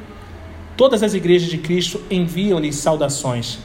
Todas 0.77 1.03
as 1.03 1.15
igrejas 1.15 1.49
de 1.49 1.59
Cristo 1.59 2.03
enviam-lhes 2.11 2.77
saudações. 2.77 3.59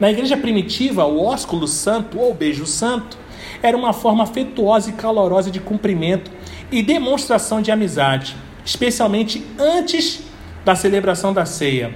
Na 0.00 0.10
igreja 0.10 0.36
primitiva, 0.36 1.04
o 1.04 1.22
ósculo 1.22 1.66
santo 1.66 2.18
ou 2.18 2.32
beijo 2.32 2.66
santo 2.66 3.18
era 3.62 3.76
uma 3.76 3.92
forma 3.92 4.24
afetuosa 4.24 4.90
e 4.90 4.92
calorosa 4.94 5.50
de 5.50 5.60
cumprimento 5.60 6.30
e 6.70 6.82
demonstração 6.82 7.60
de 7.60 7.70
amizade, 7.70 8.36
especialmente 8.68 9.42
antes 9.58 10.20
da 10.62 10.76
celebração 10.76 11.32
da 11.32 11.46
ceia. 11.46 11.90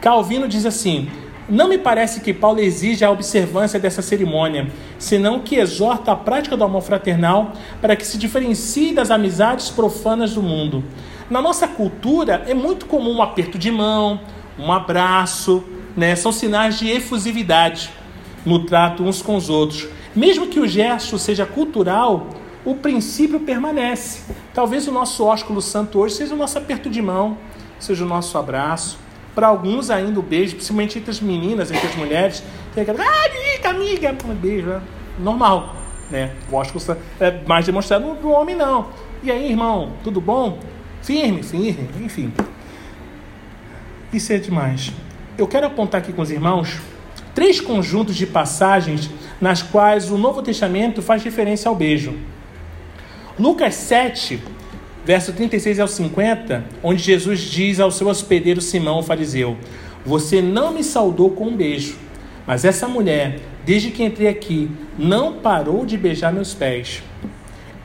Calvino 0.00 0.48
diz 0.48 0.64
assim: 0.64 1.10
não 1.46 1.68
me 1.68 1.76
parece 1.76 2.20
que 2.20 2.32
Paulo 2.32 2.58
exige 2.58 3.04
a 3.04 3.10
observância 3.10 3.78
dessa 3.78 4.00
cerimônia, 4.00 4.66
senão 4.98 5.40
que 5.40 5.56
exorta 5.56 6.12
a 6.12 6.16
prática 6.16 6.56
do 6.56 6.64
amor 6.64 6.80
fraternal 6.80 7.52
para 7.82 7.94
que 7.94 8.06
se 8.06 8.16
diferencie 8.16 8.94
das 8.94 9.10
amizades 9.10 9.68
profanas 9.68 10.32
do 10.32 10.42
mundo. 10.42 10.82
Na 11.28 11.42
nossa 11.42 11.68
cultura 11.68 12.44
é 12.46 12.54
muito 12.54 12.86
comum 12.86 13.16
um 13.16 13.22
aperto 13.22 13.58
de 13.58 13.70
mão, 13.70 14.18
um 14.58 14.72
abraço, 14.72 15.62
né? 15.94 16.16
são 16.16 16.32
sinais 16.32 16.78
de 16.78 16.88
efusividade 16.88 17.90
no 18.44 18.64
trato 18.64 19.02
uns 19.02 19.20
com 19.20 19.36
os 19.36 19.50
outros. 19.50 19.86
Mesmo 20.14 20.46
que 20.46 20.60
o 20.60 20.66
gesto 20.66 21.18
seja 21.18 21.44
cultural, 21.44 22.30
o 22.64 22.74
princípio 22.74 23.40
permanece. 23.40 24.22
Talvez 24.56 24.88
o 24.88 24.90
nosso 24.90 25.22
ósculo 25.22 25.60
santo 25.60 25.98
hoje 25.98 26.14
seja 26.14 26.32
o 26.32 26.36
nosso 26.38 26.56
aperto 26.56 26.88
de 26.88 27.02
mão, 27.02 27.36
seja 27.78 28.06
o 28.06 28.08
nosso 28.08 28.38
abraço. 28.38 28.98
Para 29.34 29.48
alguns 29.48 29.90
ainda 29.90 30.18
o 30.18 30.22
beijo, 30.22 30.54
principalmente 30.54 30.98
entre 30.98 31.10
as 31.10 31.20
meninas, 31.20 31.70
entre 31.70 31.86
as 31.86 31.94
mulheres, 31.94 32.42
tem 32.74 32.82
aquela, 32.82 33.02
ah, 33.02 33.26
amiga, 33.26 33.68
amiga, 33.68 34.16
um 34.26 34.34
beijo, 34.34 34.68
né? 34.68 34.80
normal, 35.18 35.76
né? 36.10 36.32
Gosto 36.48 36.96
é 37.20 37.38
mais 37.46 37.66
demonstrado 37.66 38.14
no 38.14 38.30
homem 38.30 38.56
não. 38.56 38.88
E 39.22 39.30
aí, 39.30 39.50
irmão, 39.50 39.92
tudo 40.02 40.22
bom? 40.22 40.58
Firme, 41.02 41.42
firme, 41.42 41.90
enfim. 42.00 42.32
Isso 44.10 44.32
é 44.32 44.38
demais. 44.38 44.90
Eu 45.36 45.46
quero 45.46 45.66
apontar 45.66 46.00
aqui 46.00 46.14
com 46.14 46.22
os 46.22 46.30
irmãos 46.30 46.78
três 47.34 47.60
conjuntos 47.60 48.16
de 48.16 48.26
passagens 48.26 49.10
nas 49.38 49.60
quais 49.60 50.10
o 50.10 50.16
Novo 50.16 50.40
Testamento 50.40 51.02
faz 51.02 51.22
referência 51.22 51.68
ao 51.68 51.74
beijo. 51.74 52.18
Lucas 53.38 53.74
7, 53.74 54.40
verso 55.04 55.32
36 55.32 55.78
ao 55.78 55.86
50, 55.86 56.64
onde 56.82 57.02
Jesus 57.02 57.40
diz 57.40 57.78
ao 57.78 57.90
seu 57.90 58.08
hospedeiro 58.08 58.62
Simão, 58.62 59.00
o 59.00 59.02
fariseu: 59.02 59.58
Você 60.04 60.40
não 60.40 60.72
me 60.72 60.82
saudou 60.82 61.30
com 61.30 61.48
um 61.48 61.56
beijo, 61.56 61.98
mas 62.46 62.64
essa 62.64 62.88
mulher, 62.88 63.40
desde 63.64 63.90
que 63.90 64.02
entrei 64.02 64.28
aqui, 64.28 64.70
não 64.98 65.34
parou 65.34 65.84
de 65.84 65.98
beijar 65.98 66.32
meus 66.32 66.54
pés. 66.54 67.02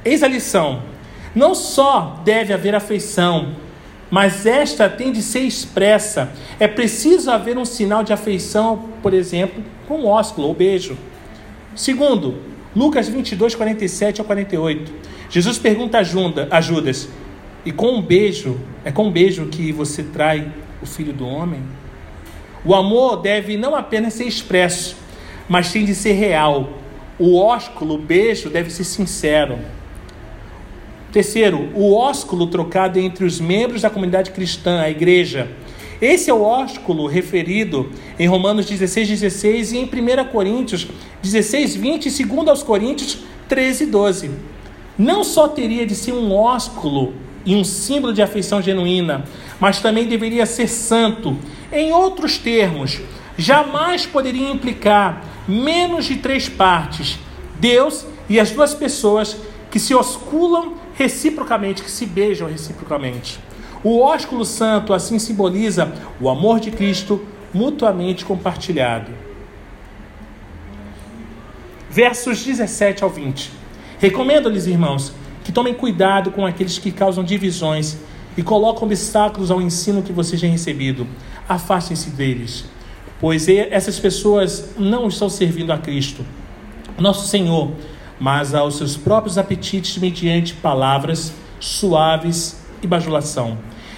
Eis 0.06 0.24
a 0.24 0.28
lição: 0.28 0.84
não 1.36 1.54
só 1.54 2.22
deve 2.24 2.54
haver 2.54 2.74
afeição, 2.74 3.54
mas 4.10 4.46
esta 4.46 4.90
tem 4.90 5.12
de 5.12 5.22
ser 5.22 5.42
expressa. 5.42 6.32
É 6.60 6.68
preciso 6.68 7.30
haver 7.30 7.58
um 7.58 7.66
sinal 7.66 8.04
de 8.04 8.14
afeição, 8.14 8.90
por 9.02 9.14
exemplo, 9.14 9.62
com 9.88 10.02
o 10.02 10.08
ósculo 10.08 10.48
ou 10.48 10.54
beijo. 10.54 10.98
Segundo, 11.76 12.36
Lucas 12.76 13.10
22, 13.10 13.56
47 13.56 14.22
ao 14.22 14.26
48. 14.26 15.12
Jesus 15.32 15.58
pergunta 15.58 15.98
a 15.98 16.62
Judas: 16.62 17.08
E 17.66 17.72
com 17.72 17.94
um 17.94 18.02
beijo, 18.02 18.60
é 18.84 18.92
com 18.92 19.08
um 19.08 19.12
beijo 19.12 19.46
que 19.46 19.72
você 19.72 20.04
trai 20.04 20.52
o 20.82 20.86
filho 20.86 21.14
do 21.14 21.26
homem? 21.26 21.62
O 22.66 22.76
amor 22.76 23.16
deve 23.22 23.56
não 23.56 23.74
apenas 23.74 24.14
ser 24.14 24.26
expresso, 24.26 24.98
mas 25.48 25.72
tem 25.72 25.86
de 25.86 25.96
ser 25.96 26.12
real. 26.12 26.74
O 27.18 27.38
ósculo, 27.38 27.96
o 27.96 27.98
beijo, 27.98 28.50
deve 28.50 28.70
ser 28.70 28.84
sincero. 28.84 29.58
Terceiro, 31.14 31.70
o 31.76 31.94
ósculo 31.94 32.48
trocado 32.48 33.00
entre 33.00 33.24
os 33.24 33.40
membros 33.40 33.84
da 33.84 33.90
comunidade 33.90 34.32
cristã, 34.32 34.82
a 34.82 34.90
igreja. 34.90 35.50
Esse 36.02 36.30
é 36.30 36.34
o 36.34 36.42
ósculo 36.42 37.08
referido 37.08 37.90
em 38.20 38.28
Romanos 38.28 38.66
16, 38.66 39.08
16 39.08 39.72
e 39.72 39.78
em 39.78 39.86
1 39.86 40.26
Coríntios 40.32 40.88
16, 41.22 41.76
20 41.76 42.06
e 42.08 42.26
2 42.26 42.48
aos 42.48 42.64
Coríntios 42.64 43.20
13, 43.48 43.86
12. 43.86 44.51
Não 45.02 45.24
só 45.24 45.48
teria 45.48 45.84
de 45.84 45.96
ser 45.96 46.12
um 46.12 46.32
ósculo 46.32 47.16
e 47.44 47.56
um 47.56 47.64
símbolo 47.64 48.14
de 48.14 48.22
afeição 48.22 48.62
genuína, 48.62 49.26
mas 49.60 49.80
também 49.80 50.06
deveria 50.06 50.46
ser 50.46 50.68
santo. 50.68 51.36
Em 51.74 51.92
outros 51.92 52.38
termos, 52.38 53.02
jamais 53.36 54.06
poderia 54.06 54.48
implicar 54.48 55.26
menos 55.48 56.06
de 56.06 56.18
três 56.18 56.48
partes: 56.48 57.18
Deus 57.60 58.06
e 58.30 58.40
as 58.40 58.52
duas 58.52 58.76
pessoas 58.76 59.38
que 59.72 59.80
se 59.80 59.96
osculam 59.96 60.76
reciprocamente, 60.94 61.82
que 61.82 61.90
se 61.90 62.06
beijam 62.06 62.48
reciprocamente. 62.48 63.40
O 63.84 64.02
ósculo 64.02 64.46
santo 64.46 64.94
assim 64.94 65.18
simboliza 65.18 65.92
o 66.20 66.30
amor 66.30 66.60
de 66.60 66.70
Cristo 66.70 67.26
mutuamente 67.52 68.24
compartilhado. 68.24 69.12
Versos 71.90 72.46
17 72.46 73.04
ao 73.04 73.10
20. 73.10 73.61
Recomendo-lhes, 74.02 74.68
irmãos, 74.68 75.14
que 75.46 75.52
tomem 75.54 75.74
cuidado 75.74 76.32
com 76.32 76.46
aqueles 76.46 76.78
que 76.78 76.92
causam 76.92 77.24
divisões 77.24 77.98
e 78.36 78.44
colocam 78.44 78.84
obstáculos 78.84 79.50
ao 79.50 79.62
ensino 79.62 80.02
que 80.02 80.12
vocês 80.12 80.42
têm 80.42 80.52
recebido. 80.52 81.08
Afastem-se 81.48 82.10
deles, 82.10 82.66
pois 83.20 83.48
essas 83.48 83.98
pessoas 83.98 84.74
não 84.78 85.08
estão 85.08 85.30
servindo 85.30 85.72
a 85.72 85.78
Cristo, 85.78 86.26
nosso 86.98 87.28
Senhor 87.28 87.72
mas 88.22 88.54
aos 88.54 88.76
seus 88.76 88.96
próprios 88.96 89.40
apetites 89.40 89.98
mediante 89.98 90.54
palavras 90.54 91.34
suaves 91.60 92.62
e 92.84 92.86
bajulação. 92.86 93.58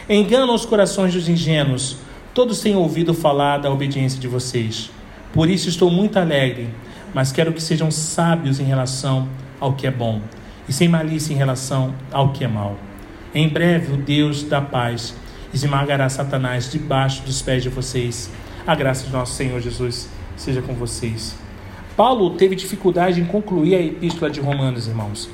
Enganam 0.10 0.56
os 0.56 0.66
corações 0.66 1.14
dos 1.14 1.28
ingênuos. 1.28 1.98
Todos 2.34 2.62
têm 2.62 2.74
ouvido 2.74 3.14
falar 3.14 3.58
da 3.58 3.70
obediência 3.70 4.18
de 4.18 4.30
vocês. 4.30 4.90
Por 5.34 5.50
isso 5.50 5.68
estou 5.68 5.92
muito 5.92 6.18
alegre, 6.18 6.70
mas 7.14 7.34
quero 7.34 7.52
que 7.52 7.62
sejam 7.62 7.92
sábios 7.92 8.62
em 8.62 8.64
relação 8.64 9.28
ao 9.60 9.74
que 9.74 9.88
é 9.88 9.92
bom 9.92 10.22
e 10.68 10.74
sem 10.74 10.88
malícia 10.88 11.34
em 11.34 11.38
relação 11.38 11.94
ao 12.12 12.32
que 12.32 12.44
é 12.44 12.48
mal. 12.48 12.76
Em 13.34 13.48
breve 13.50 13.94
o 13.94 13.98
Deus 13.98 14.44
da 14.44 14.62
paz 14.62 15.16
esmagará 15.54 16.10
Satanás 16.10 16.72
debaixo 16.72 17.24
dos 17.24 17.42
pés 17.42 17.64
de 17.64 17.70
vocês. 17.70 18.32
A 18.66 18.76
graça 18.76 19.06
de 19.06 19.12
nosso 19.12 19.34
Senhor 19.34 19.60
Jesus 19.60 20.10
seja 20.36 20.62
com 20.62 20.74
vocês. 20.74 21.36
Paulo 21.96 22.32
teve 22.32 22.56
dificuldade 22.56 23.22
em 23.22 23.26
concluir 23.26 23.76
a 23.76 23.82
epístola 23.82 24.32
de 24.32 24.40
Romanos, 24.40 24.88
irmãos. 24.88 25.30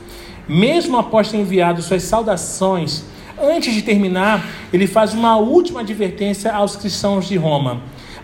Mesmo 0.48 0.98
após 0.98 1.30
ter 1.30 1.38
enviado 1.38 1.82
suas 1.82 2.04
saudações, 2.04 3.06
antes 3.42 3.74
de 3.74 3.82
terminar, 3.82 4.46
ele 4.74 4.88
faz 4.88 5.14
uma 5.14 5.38
última 5.38 5.82
advertência 5.82 6.52
aos 6.52 6.76
cristãos 6.76 7.28
de 7.28 7.38
Roma. 7.38 7.82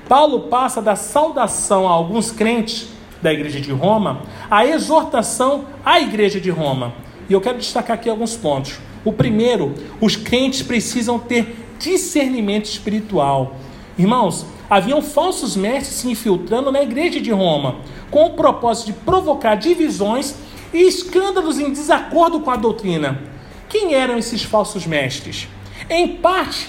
Paulo 0.09 0.41
passa 0.41 0.81
da 0.81 0.95
saudação 0.95 1.87
a 1.87 1.91
alguns 1.91 2.31
crentes 2.31 2.89
da 3.25 3.33
igreja 3.33 3.59
de 3.59 3.71
Roma 3.71 4.21
à 4.51 4.67
exortação 4.67 5.65
à 5.83 5.99
igreja 5.99 6.39
de 6.39 6.51
Roma. 6.51 6.93
E 7.27 7.33
eu 7.33 7.41
quero 7.41 7.57
destacar 7.57 7.95
aqui 7.97 8.07
alguns 8.07 8.37
pontos. 8.37 8.77
O 9.03 9.11
primeiro, 9.11 9.73
os 9.99 10.15
crentes 10.15 10.61
precisam 10.61 11.17
ter 11.17 11.65
discernimento 11.79 12.65
espiritual. 12.65 13.55
Irmãos, 13.97 14.45
haviam 14.69 15.01
falsos 15.01 15.55
mestres 15.55 15.97
se 15.97 16.07
infiltrando 16.07 16.71
na 16.71 16.83
igreja 16.83 17.19
de 17.19 17.31
Roma, 17.31 17.77
com 18.11 18.27
o 18.27 18.33
propósito 18.33 18.87
de 18.87 18.93
provocar 18.93 19.55
divisões 19.55 20.35
e 20.71 20.83
escândalos 20.83 21.57
em 21.57 21.71
desacordo 21.71 22.41
com 22.41 22.51
a 22.51 22.55
doutrina. 22.55 23.23
Quem 23.67 23.95
eram 23.95 24.19
esses 24.19 24.43
falsos 24.43 24.85
mestres? 24.85 25.47
Em 25.89 26.07
parte, 26.17 26.67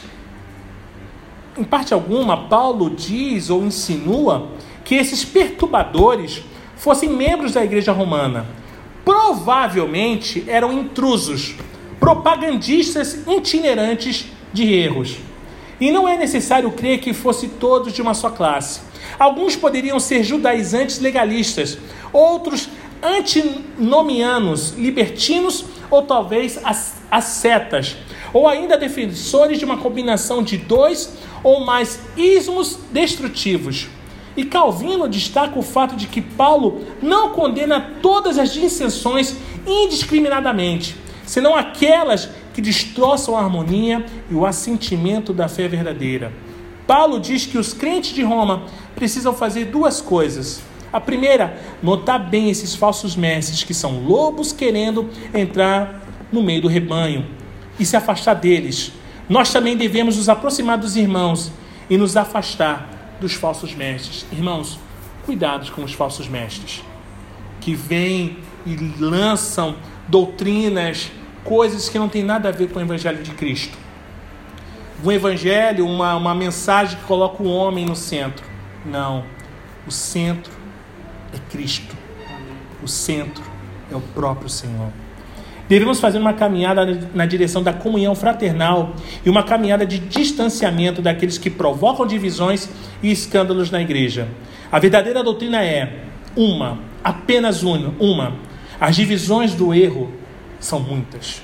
em 1.58 1.64
parte 1.64 1.92
alguma, 1.92 2.48
Paulo 2.48 2.88
diz 2.88 3.50
ou 3.50 3.62
insinua 3.62 4.48
que 4.86 4.94
esses 4.94 5.24
perturbadores 5.24 6.44
fossem 6.76 7.08
membros 7.08 7.52
da 7.52 7.64
igreja 7.64 7.90
romana. 7.90 8.46
Provavelmente 9.04 10.44
eram 10.46 10.72
intrusos, 10.72 11.56
propagandistas 11.98 13.18
itinerantes 13.26 14.26
de 14.52 14.72
erros. 14.72 15.16
E 15.80 15.90
não 15.90 16.08
é 16.08 16.16
necessário 16.16 16.70
crer 16.70 17.00
que 17.00 17.12
fosse 17.12 17.48
todos 17.48 17.92
de 17.92 18.00
uma 18.00 18.14
só 18.14 18.30
classe. 18.30 18.80
Alguns 19.18 19.56
poderiam 19.56 19.98
ser 19.98 20.22
judaizantes 20.22 21.00
legalistas, 21.00 21.76
outros 22.12 22.68
antinomianos, 23.02 24.70
libertinos 24.78 25.64
ou 25.90 26.02
talvez 26.02 26.60
ascetas, 27.10 27.96
ou 28.32 28.46
ainda 28.46 28.78
defensores 28.78 29.58
de 29.58 29.64
uma 29.64 29.78
combinação 29.78 30.44
de 30.44 30.56
dois 30.56 31.12
ou 31.42 31.64
mais 31.64 31.98
ismos 32.16 32.78
destrutivos. 32.92 33.88
E 34.36 34.44
Calvino 34.44 35.08
destaca 35.08 35.58
o 35.58 35.62
fato 35.62 35.96
de 35.96 36.06
que 36.06 36.20
Paulo 36.20 36.84
não 37.00 37.30
condena 37.30 37.80
todas 38.02 38.38
as 38.38 38.52
dissensões 38.52 39.34
indiscriminadamente, 39.66 40.94
senão 41.24 41.56
aquelas 41.56 42.28
que 42.52 42.60
destroçam 42.60 43.36
a 43.36 43.42
harmonia 43.42 44.04
e 44.30 44.34
o 44.34 44.44
assentimento 44.44 45.32
da 45.32 45.48
fé 45.48 45.66
verdadeira. 45.66 46.32
Paulo 46.86 47.18
diz 47.18 47.46
que 47.46 47.58
os 47.58 47.72
crentes 47.72 48.14
de 48.14 48.22
Roma 48.22 48.64
precisam 48.94 49.34
fazer 49.34 49.66
duas 49.66 50.00
coisas. 50.00 50.62
A 50.92 51.00
primeira, 51.00 51.60
notar 51.82 52.30
bem 52.30 52.48
esses 52.48 52.74
falsos 52.74 53.16
mestres 53.16 53.64
que 53.64 53.74
são 53.74 54.04
lobos 54.04 54.52
querendo 54.52 55.10
entrar 55.34 56.02
no 56.30 56.42
meio 56.42 56.62
do 56.62 56.68
rebanho 56.68 57.26
e 57.78 57.84
se 57.84 57.96
afastar 57.96 58.34
deles. 58.34 58.92
Nós 59.28 59.52
também 59.52 59.76
devemos 59.76 60.16
nos 60.16 60.28
aproximar 60.28 60.78
dos 60.78 60.96
irmãos 60.96 61.50
e 61.90 61.98
nos 61.98 62.16
afastar 62.16 62.95
dos 63.20 63.34
falsos 63.34 63.74
mestres. 63.74 64.26
Irmãos, 64.32 64.78
cuidados 65.24 65.70
com 65.70 65.82
os 65.82 65.92
falsos 65.92 66.28
mestres 66.28 66.82
que 67.60 67.74
vêm 67.74 68.38
e 68.64 68.76
lançam 68.98 69.76
doutrinas 70.08 71.10
coisas 71.44 71.88
que 71.88 71.98
não 71.98 72.08
tem 72.08 72.22
nada 72.22 72.48
a 72.48 72.52
ver 72.52 72.70
com 72.70 72.78
o 72.78 72.82
Evangelho 72.82 73.22
de 73.22 73.32
Cristo. 73.32 73.76
Um 75.04 75.12
Evangelho, 75.12 75.86
uma, 75.86 76.14
uma 76.16 76.34
mensagem 76.34 76.98
que 76.98 77.04
coloca 77.04 77.42
o 77.42 77.48
homem 77.48 77.84
no 77.84 77.94
centro. 77.94 78.44
Não. 78.84 79.24
O 79.86 79.90
centro 79.90 80.52
é 81.32 81.38
Cristo. 81.50 81.94
O 82.82 82.88
centro 82.88 83.44
é 83.90 83.96
o 83.96 84.00
próprio 84.00 84.48
Senhor. 84.48 84.90
Devemos 85.68 85.98
fazer 85.98 86.18
uma 86.18 86.32
caminhada 86.32 86.86
na 87.12 87.26
direção 87.26 87.62
da 87.62 87.72
comunhão 87.72 88.14
fraternal 88.14 88.94
e 89.24 89.30
uma 89.30 89.42
caminhada 89.42 89.84
de 89.84 89.98
distanciamento 89.98 91.02
daqueles 91.02 91.38
que 91.38 91.50
provocam 91.50 92.06
divisões 92.06 92.68
e 93.02 93.10
escândalos 93.10 93.70
na 93.70 93.80
igreja. 93.82 94.28
A 94.70 94.78
verdadeira 94.78 95.24
doutrina 95.24 95.64
é 95.64 96.04
uma, 96.36 96.78
apenas 97.02 97.62
uma. 97.64 98.34
As 98.80 98.94
divisões 98.94 99.54
do 99.54 99.74
erro 99.74 100.12
são 100.60 100.78
muitas. 100.78 101.42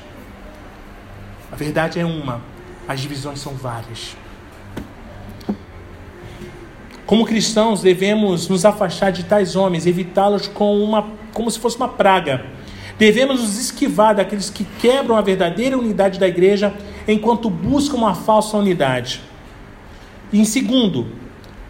A 1.51 1.57
verdade 1.57 1.99
é 1.99 2.05
uma, 2.05 2.41
as 2.87 3.01
divisões 3.01 3.41
são 3.41 3.55
várias. 3.55 4.16
Como 7.05 7.27
cristãos, 7.27 7.83
devemos 7.83 8.49
nos 8.49 8.64
afastar 8.64 9.11
de 9.11 9.25
tais 9.25 9.57
homens, 9.57 9.87
evitá-los 9.87 10.47
com 10.47 10.83
uma, 10.83 11.11
como 11.33 11.51
se 11.51 11.59
fosse 11.59 11.77
uma 11.77 11.89
praga. 11.89 12.47
Devemos 12.99 13.40
nos 13.40 13.59
esquivar 13.59 14.14
daqueles 14.14 14.51
que 14.51 14.64
quebram 14.80 15.16
a 15.16 15.20
verdadeira 15.22 15.78
unidade 15.78 16.18
da 16.18 16.28
igreja 16.28 16.72
enquanto 17.09 17.51
buscam 17.51 17.97
uma 17.97 18.14
falsa 18.14 18.57
unidade. 18.57 19.20
E 20.32 20.40
em 20.40 20.45
segundo, 20.45 21.07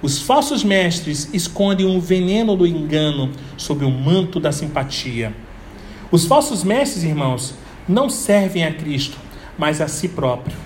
Os 0.03 0.21
falsos 0.21 0.65
mestres 0.65 1.29
escondem 1.33 1.87
o 1.87 2.01
veneno 2.01 2.57
do 2.57 2.67
engano 2.67 3.31
sob 3.57 3.85
o 3.85 3.91
manto 3.91 4.41
da 4.41 4.51
simpatia. 4.51 5.33
Os 6.11 6.27
falsos 6.27 6.65
mestres, 6.65 7.05
irmãos, 7.05 7.55
não 7.89 8.11
servem 8.11 8.65
a 8.65 8.73
Cristo, 8.73 9.17
mas 9.57 9.81
a 9.81 9.87
si 9.87 10.09
próprio. 10.09 10.57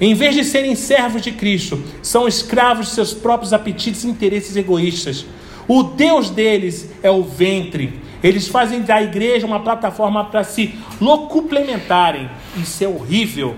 Em 0.00 0.14
vez 0.14 0.34
de 0.34 0.42
serem 0.44 0.74
servos 0.74 1.22
de 1.22 1.30
Cristo, 1.30 1.80
são 2.02 2.26
escravos 2.26 2.86
de 2.86 2.92
seus 2.92 3.14
próprios 3.14 3.52
apetites 3.52 4.02
e 4.02 4.08
interesses 4.08 4.56
egoístas. 4.56 5.24
O 5.68 5.84
Deus 5.84 6.28
deles 6.28 6.90
é 7.04 7.10
o 7.10 7.22
ventre. 7.22 8.00
Eles 8.26 8.48
fazem 8.48 8.82
da 8.82 9.02
igreja 9.02 9.46
uma 9.46 9.60
plataforma 9.60 10.24
para 10.24 10.44
se 10.44 10.74
locuplementarem. 11.00 12.28
Isso 12.56 12.82
é 12.84 12.88
horrível 12.88 13.56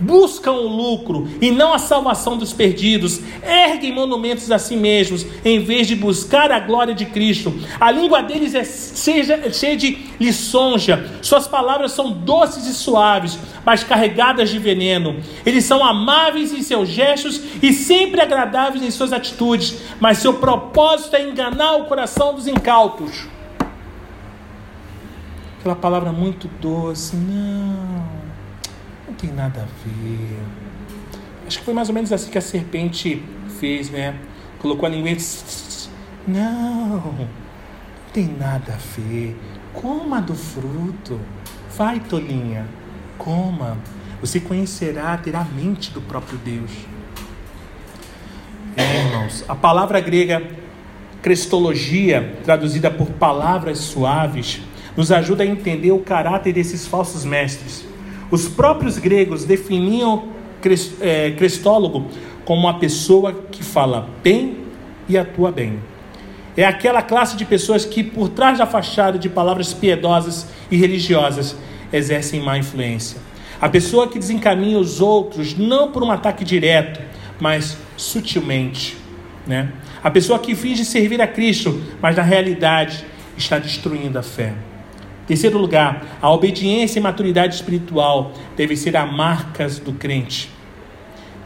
buscam 0.00 0.52
o 0.52 0.68
lucro 0.68 1.28
e 1.40 1.50
não 1.50 1.72
a 1.72 1.78
salvação 1.78 2.36
dos 2.36 2.52
perdidos, 2.52 3.20
erguem 3.42 3.92
monumentos 3.92 4.50
a 4.50 4.58
si 4.58 4.76
mesmos, 4.76 5.26
em 5.44 5.60
vez 5.60 5.86
de 5.86 5.94
buscar 5.94 6.50
a 6.50 6.60
glória 6.60 6.94
de 6.94 7.06
Cristo. 7.06 7.54
A 7.80 7.90
língua 7.90 8.22
deles 8.22 8.54
é 8.54 8.64
seja, 8.64 9.50
cheia 9.52 9.76
de 9.76 9.98
lisonja, 10.20 11.10
suas 11.22 11.46
palavras 11.46 11.92
são 11.92 12.10
doces 12.10 12.66
e 12.66 12.74
suaves, 12.74 13.38
mas 13.64 13.84
carregadas 13.84 14.50
de 14.50 14.58
veneno. 14.58 15.16
Eles 15.44 15.64
são 15.64 15.84
amáveis 15.84 16.52
em 16.52 16.62
seus 16.62 16.88
gestos 16.88 17.40
e 17.62 17.72
sempre 17.72 18.20
agradáveis 18.20 18.82
em 18.82 18.90
suas 18.90 19.12
atitudes, 19.12 19.76
mas 20.00 20.18
seu 20.18 20.34
propósito 20.34 21.16
é 21.16 21.22
enganar 21.22 21.76
o 21.76 21.84
coração 21.84 22.34
dos 22.34 22.46
incautos. 22.46 23.33
Aquela 25.64 25.76
palavra 25.76 26.12
muito 26.12 26.46
doce, 26.60 27.16
não 27.16 28.04
não 29.08 29.14
tem 29.14 29.32
nada 29.32 29.62
a 29.62 29.64
ver. 29.64 30.38
Acho 31.46 31.58
que 31.58 31.64
foi 31.64 31.72
mais 31.72 31.88
ou 31.88 31.94
menos 31.94 32.12
assim 32.12 32.30
que 32.30 32.36
a 32.36 32.42
serpente 32.42 33.22
fez, 33.58 33.88
né? 33.88 34.14
Colocou 34.58 34.86
a 34.86 34.92
e 34.92 35.18
não, 36.28 36.98
não 36.98 37.28
tem 38.12 38.26
nada 38.26 38.74
a 38.74 39.00
ver. 39.00 39.40
Coma 39.72 40.20
do 40.20 40.34
fruto. 40.34 41.18
Vai, 41.74 41.98
tolinha, 41.98 42.66
coma. 43.16 43.78
Você 44.20 44.40
conhecerá, 44.40 45.16
terá 45.16 45.40
a 45.40 45.44
mente 45.44 45.90
do 45.92 46.02
próprio 46.02 46.36
Deus. 46.44 46.72
É, 48.76 49.06
irmãos, 49.06 49.42
a 49.48 49.54
palavra 49.54 49.98
grega 49.98 50.42
cristologia, 51.22 52.36
traduzida 52.44 52.90
por 52.90 53.12
palavras 53.12 53.78
suaves, 53.78 54.60
nos 54.96 55.10
ajuda 55.10 55.42
a 55.42 55.46
entender 55.46 55.92
o 55.92 55.98
caráter 55.98 56.52
desses 56.52 56.86
falsos 56.86 57.24
mestres. 57.24 57.84
Os 58.30 58.48
próprios 58.48 58.98
gregos 58.98 59.44
definiam 59.44 60.28
é, 61.00 61.30
cristólogo 61.32 62.06
como 62.44 62.60
uma 62.60 62.78
pessoa 62.78 63.32
que 63.50 63.62
fala 63.62 64.08
bem 64.22 64.58
e 65.08 65.18
atua 65.18 65.50
bem. 65.50 65.78
É 66.56 66.64
aquela 66.64 67.02
classe 67.02 67.36
de 67.36 67.44
pessoas 67.44 67.84
que, 67.84 68.02
por 68.02 68.28
trás 68.28 68.58
da 68.58 68.66
fachada 68.66 69.18
de 69.18 69.28
palavras 69.28 69.72
piedosas 69.72 70.46
e 70.70 70.76
religiosas, 70.76 71.56
exercem 71.92 72.40
má 72.40 72.56
influência. 72.56 73.20
A 73.60 73.68
pessoa 73.68 74.08
que 74.08 74.18
desencaminha 74.18 74.78
os 74.78 75.00
outros 75.00 75.56
não 75.56 75.90
por 75.90 76.02
um 76.02 76.10
ataque 76.10 76.44
direto, 76.44 77.00
mas 77.40 77.76
sutilmente. 77.96 78.96
Né? 79.46 79.72
A 80.02 80.10
pessoa 80.10 80.38
que 80.38 80.54
finge 80.54 80.84
servir 80.84 81.20
a 81.20 81.26
Cristo, 81.26 81.82
mas 82.00 82.16
na 82.16 82.22
realidade 82.22 83.04
está 83.36 83.58
destruindo 83.58 84.18
a 84.18 84.22
fé. 84.22 84.52
Terceiro 85.26 85.58
lugar, 85.58 86.18
a 86.20 86.30
obediência 86.30 86.98
e 86.98 87.02
maturidade 87.02 87.54
espiritual 87.54 88.32
devem 88.56 88.76
ser 88.76 88.96
as 88.96 89.10
marcas 89.10 89.78
do 89.78 89.92
crente. 89.92 90.50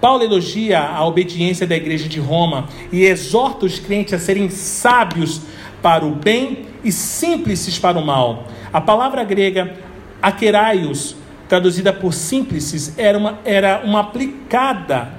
Paulo 0.00 0.22
elogia 0.22 0.80
a 0.80 1.04
obediência 1.04 1.66
da 1.66 1.76
igreja 1.76 2.08
de 2.08 2.20
Roma 2.20 2.68
e 2.92 3.04
exorta 3.04 3.66
os 3.66 3.78
crentes 3.78 4.14
a 4.14 4.18
serem 4.18 4.48
sábios 4.48 5.42
para 5.82 6.04
o 6.04 6.10
bem 6.10 6.66
e 6.84 6.90
simples 6.90 7.78
para 7.78 7.98
o 7.98 8.04
mal. 8.04 8.46
A 8.72 8.80
palavra 8.80 9.24
grega 9.24 9.74
akeraios, 10.20 11.16
traduzida 11.48 11.92
por 11.92 12.12
simples, 12.12 12.96
era 12.98 13.16
uma, 13.16 13.38
era 13.44 13.82
uma 13.84 14.00
aplicada, 14.00 15.12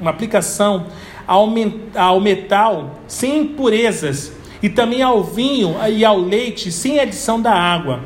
uma 0.00 0.10
aplicação 0.10 0.86
ao, 1.26 1.48
ao 1.94 2.20
metal 2.20 3.00
sem 3.06 3.40
impurezas 3.40 4.32
e 4.66 4.68
também 4.68 5.00
ao 5.00 5.22
vinho 5.22 5.76
e 5.88 6.04
ao 6.04 6.18
leite 6.18 6.72
sem 6.72 6.98
adição 6.98 7.40
da 7.40 7.52
água. 7.52 8.04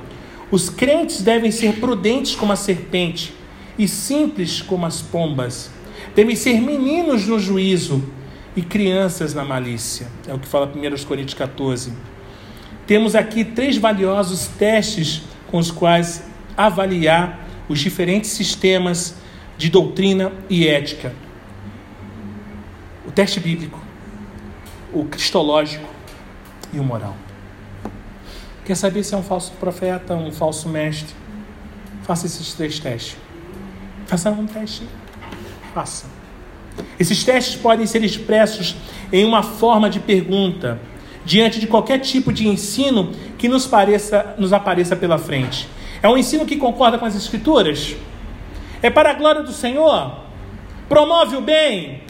Os 0.51 0.69
crentes 0.69 1.23
devem 1.23 1.51
ser 1.51 1.81
prudentes 1.81 2.35
como 2.35 2.53
a 2.53 2.57
serpente 2.57 3.33
e 3.79 3.89
simples 3.89 4.61
como 4.61 4.85
as 4.85 5.01
pombas. 5.01 5.71
Devem 6.15 6.37
ser 6.37 6.61
meninos 6.61 7.27
no 7.27 7.41
juízo 7.41 8.05
e 8.55 8.61
crianças 8.61 9.33
na 9.33 9.43
malícia. 9.43 10.09
É 10.29 10.35
o 10.35 10.39
que 10.39 10.47
fala 10.47 10.67
1 10.67 11.07
Coríntios 11.07 11.33
14. 11.33 11.95
Temos 12.87 13.15
aqui 13.15 13.43
três 13.43 13.79
valiosos 13.79 14.47
testes 14.47 15.23
com 15.51 15.57
os 15.57 15.71
quais 15.71 16.23
avaliar 16.55 17.49
os 17.71 17.79
diferentes 17.79 18.33
sistemas 18.33 19.15
de 19.57 19.71
doutrina 19.71 20.31
e 20.51 20.69
ética: 20.69 21.15
o 23.09 23.11
teste 23.11 23.41
bíblico, 23.41 23.81
o 24.93 25.07
cristológico 25.07 26.00
e 26.73 26.79
o 26.79 26.85
moral. 26.85 27.17
Quer 28.65 28.75
saber 28.77 29.03
se 29.03 29.15
é 29.15 29.17
um 29.19 29.23
falso 29.23 29.53
profeta, 29.59 30.15
um 30.15 30.31
falso 30.31 30.69
mestre? 30.69 31.15
Faça 32.03 32.27
esses 32.27 32.55
três 32.55 32.79
testes. 32.79 33.17
Faça 34.07 34.31
um 34.31 34.47
teste. 34.47 34.87
Faça. 35.75 36.07
Esses 36.99 37.25
testes 37.25 37.57
podem 37.57 37.87
ser 37.87 38.05
expressos 38.05 38.77
em 39.13 39.25
uma 39.25 39.43
forma 39.43 39.91
de 39.91 40.01
pergunta, 40.01 40.81
diante 41.25 41.59
de 41.59 41.67
qualquer 41.67 41.99
tipo 41.99 42.33
de 42.33 42.49
ensino 42.49 43.13
que 43.39 43.49
nos, 43.49 43.67
pareça, 43.67 44.35
nos 44.39 44.53
apareça 44.53 44.95
pela 44.95 45.19
frente. 45.19 45.69
É 46.03 46.09
um 46.09 46.17
ensino 46.17 46.47
que 46.47 46.57
concorda 46.57 46.99
com 46.99 47.05
as 47.05 47.15
Escrituras? 47.15 47.97
É 48.83 48.89
para 48.89 49.11
a 49.11 49.15
glória 49.15 49.43
do 49.43 49.53
Senhor? 49.53 50.17
Promove 50.89 51.37
o 51.37 51.41
bem? 51.41 52.03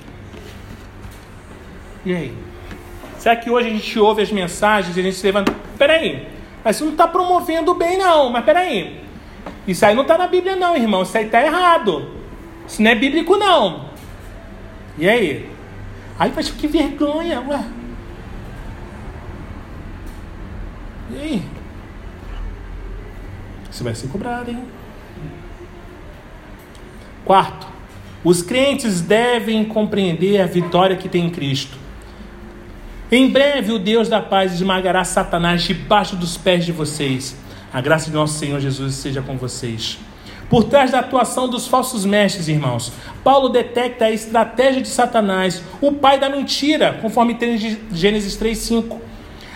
E 2.04 2.14
aí? 2.14 2.49
Será 3.20 3.36
que 3.36 3.50
hoje 3.50 3.68
a 3.68 3.70
gente 3.70 3.98
ouve 3.98 4.22
as 4.22 4.32
mensagens 4.32 4.96
e 4.96 5.00
a 5.00 5.02
gente 5.02 5.16
se 5.16 5.26
levanta? 5.26 5.54
Peraí, 5.76 6.26
mas 6.64 6.76
isso 6.76 6.86
não 6.86 6.92
está 6.92 7.06
promovendo 7.06 7.74
bem, 7.74 7.98
não. 7.98 8.30
Mas 8.30 8.42
peraí. 8.46 8.98
Isso 9.68 9.84
aí 9.84 9.94
não 9.94 10.02
está 10.02 10.16
na 10.16 10.26
Bíblia, 10.26 10.56
não, 10.56 10.74
irmão. 10.74 11.02
Isso 11.02 11.18
aí 11.18 11.26
está 11.26 11.42
errado. 11.42 12.12
Isso 12.66 12.80
não 12.80 12.90
é 12.90 12.94
bíblico, 12.94 13.36
não. 13.36 13.90
E 14.96 15.06
aí? 15.06 15.50
Aí, 16.18 16.32
mas 16.34 16.48
que 16.50 16.66
vergonha, 16.66 17.42
ué. 17.42 17.62
E 21.10 21.20
aí? 21.20 21.42
Você 23.70 23.84
vai 23.84 23.94
ser 23.94 24.08
cobrado, 24.08 24.50
hein? 24.50 24.64
Quarto, 27.22 27.66
os 28.24 28.40
crentes 28.40 29.02
devem 29.02 29.62
compreender 29.66 30.40
a 30.40 30.46
vitória 30.46 30.96
que 30.96 31.06
tem 31.06 31.26
em 31.26 31.30
Cristo. 31.30 31.79
Em 33.12 33.28
breve 33.28 33.72
o 33.72 33.78
Deus 33.80 34.08
da 34.08 34.20
paz 34.20 34.54
esmagará 34.54 35.02
Satanás 35.02 35.62
debaixo 35.62 36.14
dos 36.14 36.36
pés 36.36 36.64
de 36.64 36.70
vocês. 36.70 37.36
A 37.72 37.80
graça 37.80 38.08
de 38.08 38.14
nosso 38.14 38.38
Senhor 38.38 38.60
Jesus 38.60 38.94
seja 38.94 39.20
com 39.20 39.36
vocês. 39.36 39.98
Por 40.48 40.62
trás 40.62 40.92
da 40.92 41.00
atuação 41.00 41.48
dos 41.48 41.66
falsos 41.66 42.04
mestres, 42.04 42.46
irmãos, 42.46 42.92
Paulo 43.24 43.48
detecta 43.48 44.04
a 44.04 44.12
estratégia 44.12 44.80
de 44.80 44.86
Satanás, 44.86 45.60
o 45.80 45.90
pai 45.90 46.20
da 46.20 46.28
mentira, 46.28 46.98
conforme 47.02 47.34
tem 47.34 47.58
Gênesis 47.92 48.36
3:5. 48.36 49.00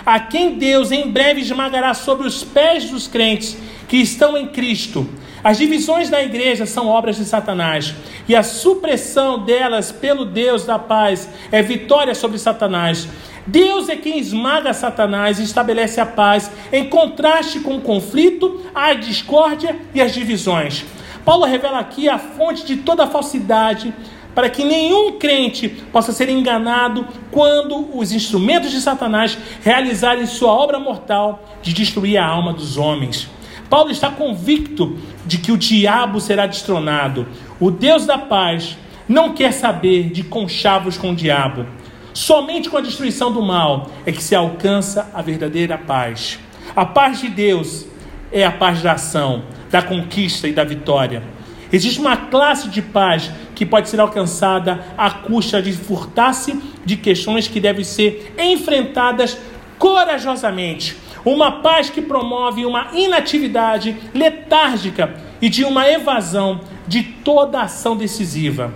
A 0.05 0.19
quem 0.19 0.59
Deus 0.59 0.91
em 0.91 1.13
breve 1.13 1.41
esmagará 1.41 1.95
sobre 1.95 2.27
os 2.27 2.43
pés 2.43 2.91
dos 2.91 3.07
crentes 3.07 3.57
que 3.87 3.99
estão 3.99 4.37
em 4.37 4.49
Cristo. 4.49 5.09
As 5.45 5.59
divisões 5.59 6.11
da 6.11 6.23
igreja 6.23 6.67
são 6.67 6.89
obras 6.89 7.17
de 7.17 7.25
Satanás, 7.25 7.95
e 8.27 8.35
a 8.35 8.43
supressão 8.43 9.45
delas 9.45 9.93
pelo 9.93 10.25
Deus 10.25 10.65
da 10.65 10.79
paz 10.79 11.29
é 11.53 11.63
vitória 11.63 12.15
sobre 12.15 12.39
Satanás. 12.39 13.07
Deus 13.47 13.89
é 13.89 13.97
quem 13.97 14.19
esmaga 14.19 14.73
Satanás 14.73 15.39
e 15.39 15.43
estabelece 15.43 16.01
a 16.01 16.07
paz, 16.07 16.51
em 16.73 16.89
contraste 16.89 17.61
com 17.61 17.77
o 17.77 17.81
conflito, 17.81 18.63
a 18.75 18.95
discórdia 18.95 19.77
e 19.95 20.01
as 20.01 20.15
divisões. 20.15 20.85
Paulo 21.25 21.45
revela 21.45 21.79
aqui 21.79 22.09
a 22.09 22.19
fonte 22.19 22.65
de 22.65 22.77
toda 22.77 23.07
falsidade, 23.07 23.93
para 24.35 24.51
que 24.51 24.65
nenhum 24.65 25.13
crente 25.13 25.69
possa 25.93 26.13
ser 26.13 26.29
enganado 26.29 27.07
quando 27.31 27.97
os 27.97 28.13
instrumentos 28.13 28.73
de 28.73 28.81
Satanás 28.81 29.39
realizarem 29.63 30.27
sua 30.27 30.53
obra 30.53 30.79
mortal 30.79 31.45
de 31.63 31.73
destruir 31.73 32.19
a 32.19 32.27
alma 32.27 32.53
dos 32.53 32.77
homens. 32.77 33.31
Paulo 33.71 33.91
está 33.91 34.11
convicto 34.11 34.99
de 35.25 35.39
que 35.39 35.53
o 35.53 35.57
diabo 35.57 36.21
será 36.21 36.47
destronado. 36.47 37.27
O 37.61 37.71
Deus 37.71 38.07
da 38.07 38.19
paz 38.19 38.77
não 39.09 39.35
quer 39.35 39.53
saber 39.53 40.11
de 40.11 40.25
conchavos 40.25 40.99
com 40.99 41.13
o 41.13 41.15
diabo. 41.15 41.67
Somente 42.15 42.71
com 42.71 42.77
a 42.77 42.81
destruição 42.81 43.33
do 43.33 43.43
mal 43.43 43.91
é 44.07 44.13
que 44.13 44.23
se 44.23 44.37
alcança 44.37 45.11
a 45.13 45.21
verdadeira 45.21 45.77
paz. 45.77 46.39
A 46.75 46.87
paz 46.87 47.21
de 47.21 47.29
Deus 47.29 47.87
é 48.31 48.47
a 48.47 48.53
paz 48.53 48.81
da 48.81 48.93
ação, 48.93 49.43
da 49.69 49.83
conquista 49.83 50.47
e 50.47 50.53
da 50.53 50.63
vitória. 50.63 51.25
Existe 51.73 51.99
uma 51.99 52.17
classe 52.17 52.69
de 52.69 52.81
paz 52.81 53.33
que 53.53 53.67
pode 53.67 53.89
ser 53.89 53.99
alcançada 53.99 54.87
à 54.97 55.11
custa 55.11 55.61
de 55.61 55.73
furtar-se 55.73 56.57
de 56.85 56.97
questões 56.97 57.49
que 57.49 57.59
devem 57.59 57.83
ser 57.83 58.33
enfrentadas 58.39 59.37
corajosamente. 59.77 60.97
Uma 61.25 61.63
paz 61.63 61.91
que 61.91 62.01
promove 62.01 62.65
uma 62.65 62.91
inatividade 62.93 63.97
letárgica 64.15 65.17
e 65.43 65.49
de 65.49 65.65
uma 65.65 65.89
evasão 65.89 66.61
de 66.87 67.03
toda 67.03 67.63
ação 67.63 67.97
decisiva. 67.97 68.73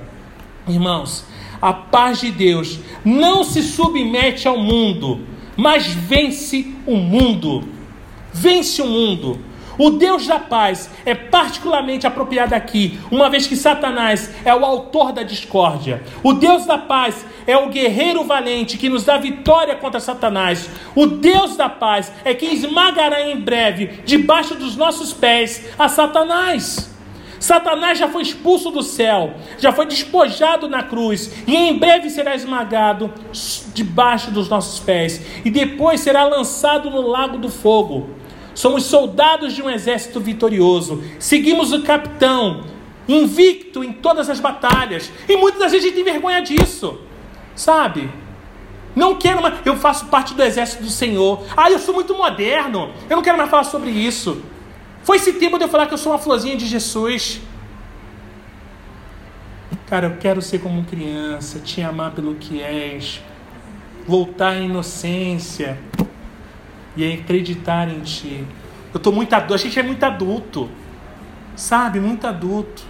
Irmãos, 0.67 1.25
a 1.61 1.73
paz 1.73 2.21
de 2.21 2.31
Deus 2.31 2.79
não 3.05 3.45
se 3.45 3.63
submete 3.63 4.47
ao 4.47 4.59
mundo, 4.59 5.21
mas 5.57 5.87
vence 5.87 6.75
o 6.87 6.97
mundo. 6.97 7.65
Vence 8.33 8.81
o 8.83 8.87
mundo. 8.87 9.39
O 9.79 9.91
Deus 9.91 10.27
da 10.27 10.41
paz 10.41 10.91
é 11.07 11.15
particularmente 11.15 12.05
apropriado 12.05 12.53
aqui, 12.53 12.99
uma 13.13 13.31
vez 13.31 13.47
que 13.47 13.55
Satanás 13.55 14.35
é 14.45 14.53
o 14.53 14.65
autor 14.65 15.13
da 15.13 15.23
discórdia. 15.23 16.03
O 16.21 16.33
Deus 16.33 16.67
da 16.67 16.77
paz 16.77 17.25
é 17.47 17.57
o 17.57 17.69
guerreiro 17.69 18.25
valente 18.25 18.77
que 18.77 18.89
nos 18.89 19.05
dá 19.05 19.17
vitória 19.19 19.77
contra 19.77 20.01
Satanás. 20.01 20.69
O 20.97 21.07
Deus 21.07 21.57
da 21.57 21.69
paz 21.69 22.13
é 22.25 22.35
quem 22.35 22.53
esmagará 22.55 23.31
em 23.31 23.37
breve, 23.41 24.01
debaixo 24.05 24.57
dos 24.57 24.77
nossos 24.77 25.13
pés, 25.13 25.65
a 25.79 25.89
Satanás. 25.89 26.98
Satanás 27.41 27.99
já 27.99 28.09
foi 28.09 28.23
expulso 28.23 28.71
do 28.71 28.83
céu, 28.83 29.35
já 29.59 29.73
foi 29.73 29.87
despojado 29.87 30.69
na 30.69 30.83
cruz 30.83 31.33
e 31.47 31.55
em 31.55 31.79
breve 31.79 32.11
será 32.11 32.35
esmagado 32.35 33.13
debaixo 33.73 34.31
dos 34.31 34.49
nossos 34.49 34.81
pés 34.81 35.23
e 35.45 35.51
depois 35.51 36.01
será 36.01 36.25
lançado 36.25 36.91
no 36.91 37.01
lago 37.01 37.39
do 37.39 37.49
fogo. 37.49 38.11
Somos 38.55 38.85
soldados 38.85 39.55
de 39.55 39.63
um 39.63 39.71
exército 39.71 40.19
vitorioso, 40.19 41.03
seguimos 41.19 41.73
o 41.73 41.83
capitão, 41.83 42.65
invicto 43.09 43.85
em 43.85 43.93
todas 43.93 44.29
as 44.29 44.41
batalhas 44.41 45.13
e 45.29 45.37
muitas 45.37 45.71
vezes 45.71 45.79
a 45.79 45.89
gente 45.89 45.95
tem 45.95 46.05
vergonha 46.05 46.43
disso, 46.43 46.99
sabe? 47.55 48.11
Não 48.97 49.15
quero 49.15 49.41
mais, 49.41 49.55
eu 49.65 49.77
faço 49.77 50.07
parte 50.07 50.35
do 50.35 50.43
exército 50.43 50.83
do 50.83 50.91
Senhor. 50.91 51.45
Ah, 51.57 51.71
eu 51.71 51.79
sou 51.79 51.95
muito 51.95 52.17
moderno, 52.17 52.91
eu 53.09 53.17
não 53.17 53.23
quero 53.23 53.39
mais 53.39 53.49
falar 53.49 53.63
sobre 53.63 53.91
isso. 53.91 54.43
Foi 55.03 55.17
esse 55.17 55.33
tempo 55.35 55.59
de 55.59 55.65
eu 55.65 55.69
falar 55.69 55.87
que 55.87 55.95
eu 55.95 55.99
sou 55.99 56.13
uma 56.13 56.19
florzinha 56.19 56.57
de 56.57 56.67
Jesus. 56.67 57.41
Cara, 59.87 60.07
eu 60.07 60.17
quero 60.19 60.43
ser 60.43 60.59
como 60.59 60.85
criança, 60.85 61.59
te 61.61 61.81
amar 61.81 62.13
pelo 62.13 62.35
que 62.35 62.61
és, 62.61 63.23
voltar 64.07 64.51
à 64.51 64.57
inocência 64.57 65.79
e 66.95 67.11
acreditar 67.13 67.89
em 67.89 68.01
ti. 68.01 68.45
Eu 68.93 69.01
tô 69.01 69.11
muito 69.11 69.33
adulto, 69.33 69.55
a 69.55 69.57
gente 69.57 69.79
é 69.79 69.83
muito 69.83 70.03
adulto, 70.05 70.69
sabe? 71.57 72.01
Muito 72.01 72.27
adulto. 72.27 72.85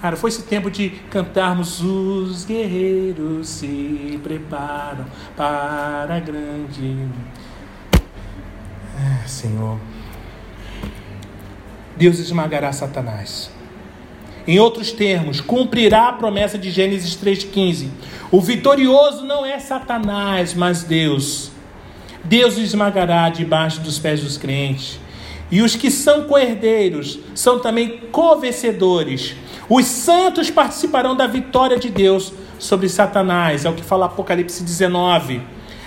Cara, 0.00 0.16
foi 0.16 0.30
esse 0.30 0.42
tempo 0.42 0.70
de 0.70 0.90
cantarmos 1.10 1.80
os 1.80 2.44
guerreiros 2.44 3.48
se 3.48 4.18
preparam 4.22 5.04
para 5.36 6.16
a 6.16 6.20
grande. 6.20 7.06
É, 8.98 9.28
Senhor. 9.28 9.78
Deus 12.02 12.18
esmagará 12.18 12.72
Satanás. 12.72 13.48
Em 14.44 14.58
outros 14.58 14.90
termos, 14.90 15.40
cumprirá 15.40 16.08
a 16.08 16.12
promessa 16.12 16.58
de 16.58 16.68
Gênesis 16.68 17.16
3,15. 17.16 17.90
O 18.28 18.40
vitorioso 18.40 19.24
não 19.24 19.46
é 19.46 19.56
Satanás, 19.60 20.52
mas 20.52 20.82
Deus. 20.82 21.52
Deus 22.24 22.56
o 22.56 22.60
esmagará 22.60 23.28
debaixo 23.28 23.80
dos 23.82 24.00
pés 24.00 24.20
dos 24.20 24.36
crentes. 24.36 24.98
E 25.48 25.62
os 25.62 25.76
que 25.76 25.92
são 25.92 26.24
coerdeiros 26.24 27.20
são 27.36 27.60
também 27.60 28.00
co-vencedores. 28.10 29.36
Os 29.68 29.86
santos 29.86 30.50
participarão 30.50 31.14
da 31.14 31.28
vitória 31.28 31.78
de 31.78 31.88
Deus 31.88 32.32
sobre 32.58 32.88
Satanás, 32.88 33.64
é 33.64 33.70
o 33.70 33.74
que 33.74 33.84
fala 33.84 34.06
Apocalipse 34.06 34.64
19. 34.64 35.40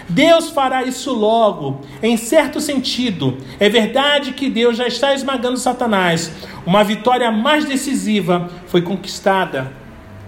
Deus 0.08 0.49
fará 0.49 0.84
isso 0.84 1.14
logo, 1.14 1.82
em 2.01 2.16
certo 2.16 2.62
sentido. 2.62 3.38
É 3.60 3.68
verdade 3.68 4.34
que 4.34 4.49
Deus 4.49 4.78
já 4.78 4.88
está 4.88 5.14
esmagando 5.14 5.58
Satanás. 5.58 6.32
Uma 6.66 6.84
vitória 6.84 7.32
mais 7.32 7.66
decisiva 7.66 8.49
foi 8.68 8.82
conquistada 8.82 9.72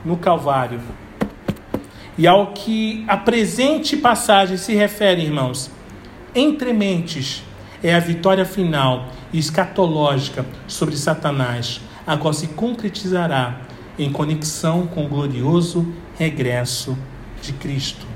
no 0.03 0.17
Calvário. 0.17 0.81
E 2.17 2.25
ao 2.25 2.47
que 2.47 3.05
a 3.07 3.15
presente 3.15 3.95
passagem 3.95 4.57
se 4.57 4.73
refere, 4.73 5.21
irmãos, 5.21 5.69
entre 6.33 6.73
mentes, 6.73 7.43
é 7.83 7.93
a 7.93 7.99
vitória 7.99 8.45
final 8.45 9.09
e 9.31 9.37
escatológica 9.37 10.43
sobre 10.67 10.97
Satanás, 10.97 11.79
a 12.07 12.17
qual 12.17 12.33
se 12.33 12.47
concretizará 12.47 13.61
em 13.99 14.11
conexão 14.11 14.87
com 14.87 15.05
o 15.05 15.07
glorioso 15.07 15.87
regresso 16.17 16.97
de 17.41 17.53
Cristo. 17.53 18.07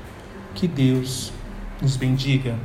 Que 0.56 0.68
Deus 0.68 1.32
nos 1.82 1.98
bendiga. 1.98 2.62